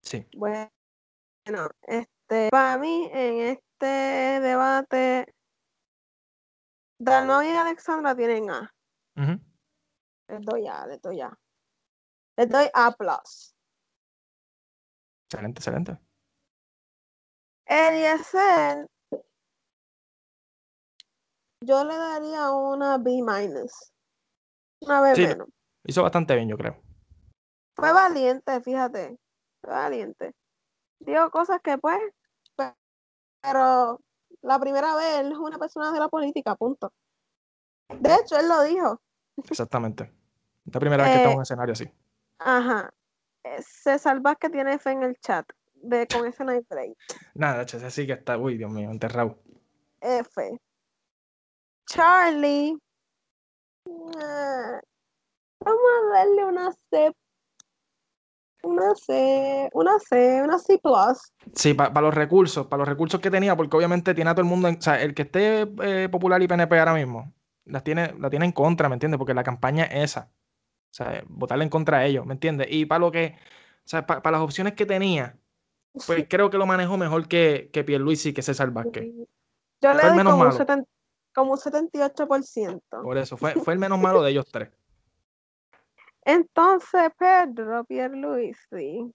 [0.02, 0.28] Sí.
[0.36, 0.70] Bueno,
[1.84, 5.34] este, para mí en este debate
[7.00, 8.74] Dalmau y Alexandra tienen A.
[9.16, 11.38] Les doy A, les doy A.
[12.38, 12.96] Les doy A.
[15.30, 15.98] Excelente, excelente.
[17.66, 18.88] Eliezer,
[21.62, 23.92] yo le daría una B minus.
[24.82, 25.50] Una B menos.
[25.84, 26.80] Hizo bastante bien, yo creo.
[27.76, 29.18] Fue valiente, fíjate.
[29.62, 30.34] Fue valiente.
[31.00, 32.00] Digo cosas que pues,
[33.42, 34.00] pero
[34.42, 36.94] la primera vez él es una persona de la política, punto.
[37.90, 39.02] De hecho, él lo dijo.
[39.50, 40.14] Exactamente.
[40.66, 41.92] La primera vez que estamos en un eh, escenario así.
[42.40, 42.92] Ajá.
[43.44, 45.46] Eh, César que tiene fe en el chat.
[45.76, 46.98] De, con ese night break.
[47.36, 49.38] Nada, ese sí que está, uy, Dios mío, enterrado.
[50.02, 50.60] F.
[51.86, 52.78] Charlie.
[53.86, 54.82] Eh,
[55.60, 57.14] vamos a darle una C
[58.68, 61.34] una C, una C, una C plus.
[61.54, 64.50] Sí, para los recursos, para los recursos que tenía, porque obviamente tiene a todo el
[64.50, 67.34] mundo, o sea, el que esté eh, popular y PNP ahora mismo,
[67.66, 69.18] las tiene, la tiene en contra, ¿me entiendes?
[69.18, 70.32] Porque la campaña es esa.
[70.92, 72.68] O sea, votarle en contra de ellos, ¿me entiendes?
[72.70, 73.36] Y para lo que,
[73.86, 75.38] o sea, para, las opciones que tenía,
[76.06, 79.06] pues creo que lo manejó mejor que, que Pierluisi y que César Vázquez.
[79.82, 80.88] Yo le doy como, un
[81.34, 82.82] como un 78%.
[82.90, 84.70] Por eso, fue, fue el menos malo de ellos tres.
[86.26, 89.14] Entonces, Pedro Pierluisi.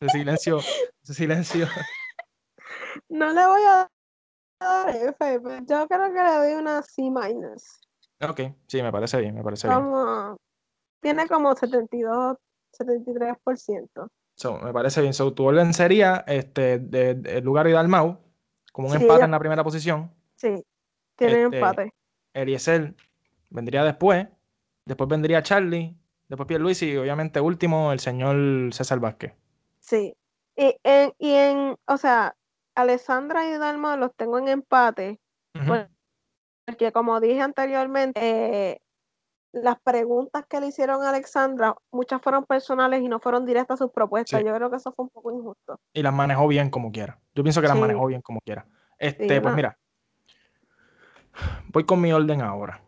[0.00, 0.58] Ese silencio,
[1.02, 1.66] ese silencio.
[3.08, 3.90] No le voy a
[4.60, 7.80] dar F, yo creo que le doy una C minus.
[8.28, 9.80] Ok, sí, me parece bien, me parece bien.
[11.00, 12.36] Tiene como 72,
[12.78, 14.08] 73%.
[14.36, 15.12] So, me parece bien.
[15.12, 18.18] So, tu orden sería este, de, de lugar y Dalmau,
[18.72, 20.12] como un empate en la primera posición.
[20.36, 20.64] Sí,
[21.16, 21.92] tiene este, empate.
[22.34, 22.94] Eliezer
[23.50, 24.26] vendría después,
[24.86, 25.96] después vendría Charlie,
[26.28, 29.34] después Pierluisi y obviamente último el señor César Vázquez.
[29.80, 30.16] Sí,
[30.56, 32.34] y en, y en o sea,
[32.74, 35.20] Alessandra y Dalma los tengo en empate,
[36.64, 38.80] porque como dije anteriormente, eh,
[39.52, 43.84] las preguntas que le hicieron a Alexandra, muchas fueron personales y no fueron directas a
[43.84, 44.42] sus propuestas.
[44.42, 45.78] Yo creo que eso fue un poco injusto.
[45.92, 47.18] Y las manejó bien como quiera.
[47.34, 48.66] Yo pienso que las manejó bien como quiera.
[48.98, 49.76] Este, pues mira,
[51.68, 52.82] voy con mi orden ahora.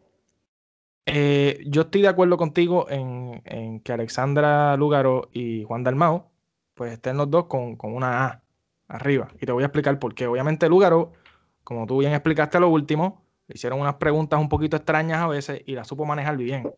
[1.07, 6.31] Eh, yo estoy de acuerdo contigo en, que Alexandra Lugaro y Juan Dalmao
[6.73, 8.43] pues estén los dos con, una A
[8.89, 9.29] arriba.
[9.41, 10.27] Y te voy a explicar por qué.
[10.27, 11.13] Obviamente Lugaro,
[11.63, 15.29] como tú bien explicaste a lo último, le hicieron unas preguntas un poquito extrañas a
[15.29, 16.73] veces y la supo manejar bien.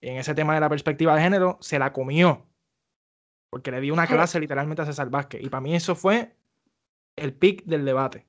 [0.00, 2.46] en ese tema de la perspectiva de género, se la comió.
[3.50, 5.42] Porque le dio una clase literalmente a César Vázquez.
[5.42, 6.36] Y para mí eso fue
[7.16, 8.26] el pic del debate.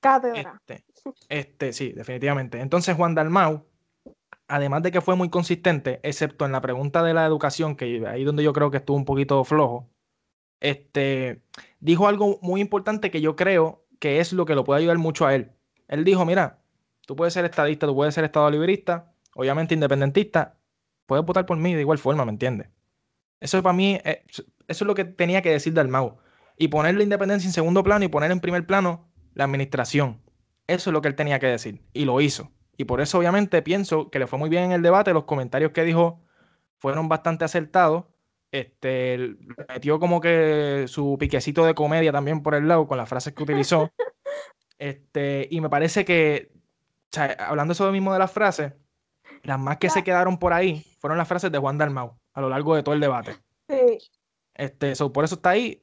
[0.00, 0.60] Cátedra.
[0.66, 0.84] Este,
[1.28, 2.60] este, sí, definitivamente.
[2.60, 3.64] Entonces Juan Dalmau
[4.48, 8.24] además de que fue muy consistente, excepto en la pregunta de la educación, que ahí
[8.24, 9.88] donde yo creo que estuvo un poquito flojo,
[10.60, 11.42] este,
[11.80, 15.26] dijo algo muy importante que yo creo que es lo que lo puede ayudar mucho
[15.26, 15.52] a él.
[15.88, 16.58] Él dijo, mira,
[17.06, 20.58] tú puedes ser estadista, tú puedes ser estado librista, obviamente independentista,
[21.06, 22.68] puedes votar por mí de igual forma, ¿me entiendes?
[23.40, 26.18] Eso para mí, eh, eso es lo que tenía que decir del mago.
[26.58, 30.22] Y poner la independencia en segundo plano y poner en primer plano la administración.
[30.66, 32.50] Eso es lo que él tenía que decir y lo hizo.
[32.76, 35.72] Y por eso obviamente pienso que le fue muy bien en el debate, los comentarios
[35.72, 36.22] que dijo
[36.78, 38.04] fueron bastante acertados.
[38.52, 39.36] Este,
[39.68, 43.42] metió como que su piquecito de comedia también por el lado con las frases que
[43.42, 43.92] utilizó.
[44.78, 46.50] Este, y me parece que,
[47.38, 48.72] hablando eso mismo de las frases,
[49.42, 52.48] las más que se quedaron por ahí fueron las frases de Juan Dalmau a lo
[52.48, 53.36] largo de todo el debate.
[53.68, 53.98] Sí.
[54.54, 55.82] Este, por eso está ahí.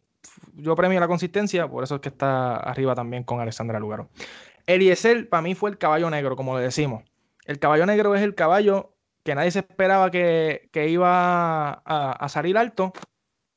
[0.53, 4.09] Yo premio la consistencia, por eso es que está arriba también con Alessandra Lugaro.
[4.67, 7.03] Eliezer, para mí, fue el caballo negro, como le decimos.
[7.45, 12.93] El caballo negro es el caballo que nadie se esperaba que, iba a, salir alto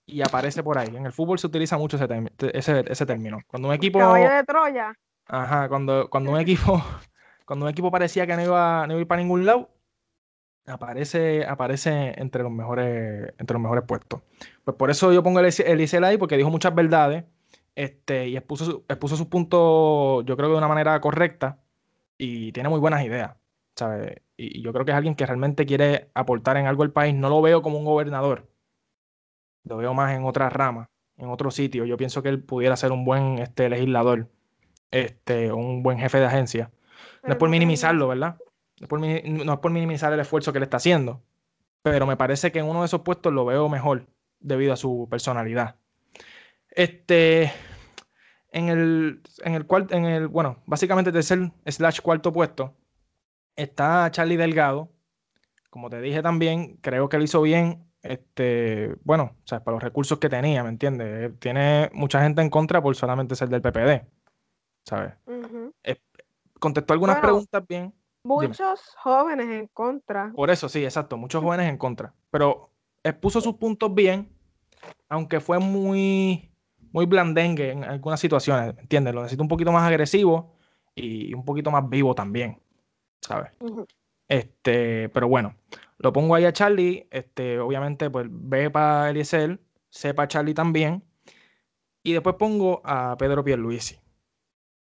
[0.07, 0.89] y aparece por ahí.
[0.89, 3.39] En el fútbol se utiliza mucho ese, ese, término.
[3.47, 3.99] Cuando un equipo.
[3.99, 4.99] Caballo de Troya.
[5.27, 6.83] Ajá, cuando, cuando un equipo.
[7.47, 9.71] Cuando un equipo parecía que no iba, no iba a ir para ningún lado,
[10.67, 14.23] aparece, aparece entre los mejores, entre los mejores puestos.
[14.65, 17.25] Pues por eso yo pongo el, el ahí, porque dijo muchas verdades
[17.77, 21.61] este, y expuso, expuso sus puntos, yo creo que de una manera correcta
[22.19, 23.37] y tiene muy buenas ideas.
[23.77, 24.23] ¿sabes?
[24.37, 27.15] Y, yo creo que es alguien que realmente quiere aportar en algo al país.
[27.15, 28.49] No lo veo como un gobernador,
[29.65, 31.85] lo veo más en otra rama, en otro sitio.
[31.85, 34.29] Yo pienso que él pudiera ser un buen este, legislador,
[34.91, 36.71] este, un buen jefe de agencia.
[37.23, 38.37] No es por minimizarlo, ¿verdad?
[38.81, 41.23] no es por minimizar el esfuerzo que le está haciendo,
[41.83, 44.07] pero me parece que en uno de esos puestos lo veo mejor
[44.41, 45.77] debido a su personalidad.
[46.71, 47.53] Este,
[48.51, 52.75] en el, en el en el, bueno, básicamente tercer slash cuarto puesto
[53.57, 54.93] está Charlie Delgado.
[55.71, 59.83] Como te dije también, creo que él hizo bien, este, bueno, o sea, para los
[59.83, 61.33] recursos que tenía, ¿me entiendes?
[61.39, 64.07] Tiene mucha gente en contra por solamente ser del PPD,
[64.87, 65.15] ¿sabes?
[66.59, 67.93] contestó algunas preguntas bien.
[68.25, 70.33] Muchos jóvenes en contra.
[70.35, 72.15] Por eso, sí, exacto, muchos jóvenes en contra.
[72.31, 72.71] Pero
[73.05, 74.29] expuso sus puntos bien,
[75.09, 76.51] aunque fue muy,
[76.93, 79.15] muy blandengue en algunas situaciones, ¿entiendes?
[79.15, 80.57] Lo necesito un poquito más agresivo
[80.95, 82.61] y un poquito más vivo también,
[83.21, 83.53] ¿sabes?
[84.29, 85.55] Este, pero bueno,
[85.99, 91.05] lo pongo ahí a Charlie, este, obviamente, pues ve para Eliezer, sepa Charlie también,
[92.03, 94.01] y después pongo a Pedro Pierluisi.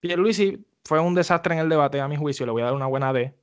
[0.03, 2.89] Pierluisi fue un desastre en el debate, a mi juicio, le voy a dar una
[2.89, 3.35] buena D.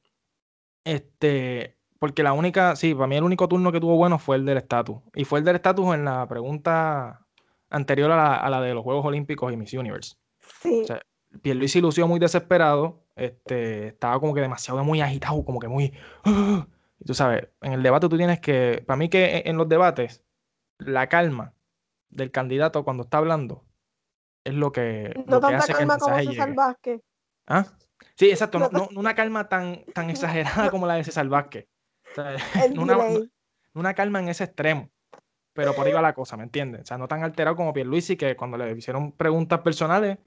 [0.83, 4.45] Este, porque la única, sí, para mí el único turno que tuvo bueno fue el
[4.45, 4.97] del estatus.
[5.15, 7.25] Y fue el del estatus en la pregunta
[7.69, 10.17] anterior a la, de los Juegos Olímpicos y Miss Universe.
[10.61, 10.81] Sí.
[10.83, 11.01] O sea,
[11.41, 15.93] Pierluisi lució muy desesperado, este, estaba como que demasiado muy agitado, como que muy...
[17.01, 20.25] Y tú sabes, en el debate tú tienes que, para mí que en los debates,
[20.77, 21.53] la calma
[22.09, 23.63] del candidato cuando está hablando
[24.43, 27.01] es lo que, no lo que hace calma que el como Vázquez.
[27.47, 27.65] ¿Ah?
[28.15, 31.67] Sí, exacto, no, una calma tan, tan exagerada como la de César Vázquez.
[32.77, 32.97] una,
[33.73, 34.89] una, calma en ese extremo,
[35.53, 36.81] pero por ahí va la cosa, ¿me entiendes?
[36.81, 40.17] O sea, no tan alterado como Pierluisi, que cuando le hicieron preguntas personales,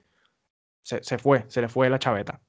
[0.81, 2.41] se, se fue, se le fue la chaveta.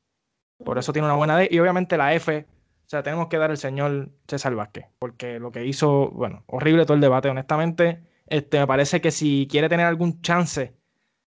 [0.64, 1.48] Por eso tiene una buena D.
[1.50, 5.50] Y obviamente la F, o sea, tenemos que dar al señor César Vázquez, porque lo
[5.50, 8.04] que hizo, bueno, horrible todo el debate, honestamente.
[8.26, 10.74] Este, me parece que si quiere tener algún chance,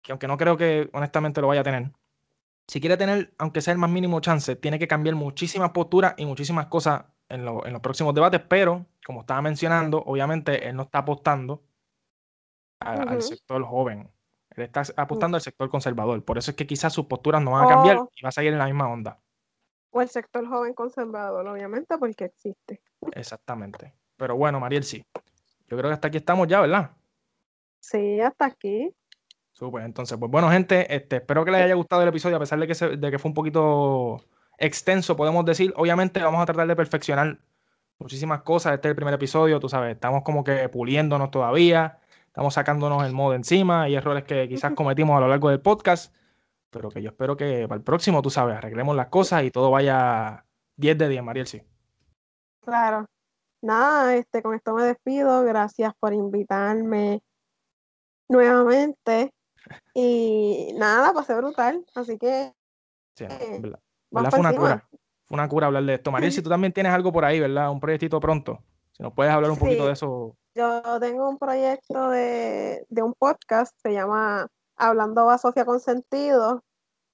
[0.04, 1.90] que aunque no creo que honestamente lo vaya a tener,
[2.68, 6.26] si quiere tener, aunque sea el más mínimo chance, tiene que cambiar muchísimas posturas y
[6.26, 11.62] muchísimas cosas en, los próximos debates, pero como estaba mencionando, obviamente él no está apostando
[12.80, 14.10] al sector joven,
[14.50, 17.64] él está apostando al sector conservador, por eso es que quizás sus posturas no van
[17.64, 18.10] a cambiar oh.
[18.14, 19.18] y va a seguir en la misma onda.
[19.90, 22.82] O el sector joven conservador, obviamente, porque existe.
[23.12, 23.94] Exactamente.
[24.16, 25.06] Pero bueno, Mariel, sí.
[25.68, 26.90] Yo creo que hasta aquí estamos ya, ¿verdad?
[27.78, 28.92] Sí, hasta aquí.
[29.54, 32.58] Súper, entonces, pues bueno, gente, este, espero que les haya gustado el episodio, a pesar
[32.58, 34.20] de que, de que fue un poquito
[34.58, 35.72] extenso, podemos decir.
[35.76, 37.38] Obviamente vamos a tratar de perfeccionar
[38.00, 38.74] muchísimas cosas.
[38.74, 43.12] Este es el primer episodio, tú sabes, estamos como que puliéndonos todavía, estamos sacándonos el
[43.12, 46.12] modo encima y errores que quizás cometimos a lo largo del podcast,
[46.70, 49.70] pero que yo espero que para el próximo, tú sabes, arreglemos las cosas y todo
[49.70, 50.44] vaya
[50.76, 51.62] 10 de 10, Mariel, sí.
[52.60, 53.06] Claro.
[53.62, 55.44] Nada, este, con esto me despido.
[55.44, 57.22] Gracias por invitarme
[58.28, 59.32] nuevamente.
[59.94, 62.52] Y nada, pasé brutal, así que...
[63.16, 63.60] Sí, eh,
[64.10, 64.88] Fue una cura.
[65.26, 66.10] Fue una cura hablar de esto.
[66.10, 67.70] Mariel, si tú también tienes algo por ahí, ¿verdad?
[67.70, 68.58] Un proyectito pronto.
[68.92, 70.36] Si nos puedes hablar un poquito de eso.
[70.54, 74.46] Yo tengo un proyecto de, un podcast, se llama
[74.76, 76.62] Hablando Asocia con Sentido.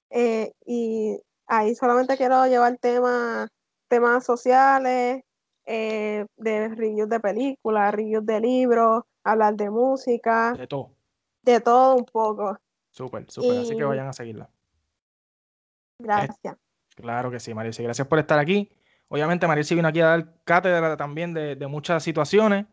[0.09, 1.17] Eh, y
[1.47, 3.49] ahí solamente quiero llevar temas,
[3.87, 5.23] temas sociales,
[5.65, 10.53] eh, de reviews de películas, reviews de libros, hablar de música.
[10.53, 10.91] De todo
[11.43, 12.59] de todo un poco.
[12.91, 13.59] Súper, súper.
[13.59, 14.49] Así que vayan a seguirla.
[15.99, 16.57] Gracias.
[16.95, 17.83] claro que sí, Marielsi.
[17.83, 18.69] Gracias por estar aquí.
[19.07, 22.65] Obviamente, Marielsi vino aquí a dar cátedra también de, muchas situaciones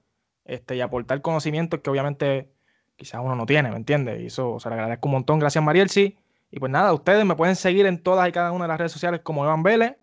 [0.45, 2.53] este, y aportar conocimientos que obviamente
[2.97, 4.21] quizás uno no tiene, ¿me entiendes?
[4.21, 5.39] Y eso se le agradezco un montón.
[5.39, 6.17] Gracias, Marielsi.
[6.51, 8.93] Y pues nada, ustedes me pueden seguir en todas y cada una de las redes
[8.93, 9.97] sociales como Evan Vélez,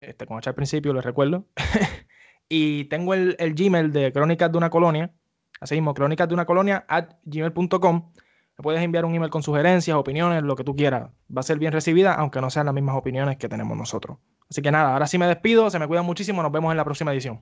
[0.00, 1.46] este, como al principio, les recuerdo.
[2.48, 5.12] y tengo el, Gmail de Crónicas de una Colonia,
[5.60, 8.12] así mismo, crónicas de una colonia at gmail.com.
[8.58, 11.10] Me puedes enviar un email con sugerencias, opiniones, lo que tú quieras.
[11.34, 14.18] Va a ser bien recibida, aunque no sean las mismas opiniones que tenemos nosotros.
[14.50, 16.84] Así que nada, ahora sí me despido, se me cuidan muchísimo, nos vemos en la
[16.84, 17.38] próxima edición.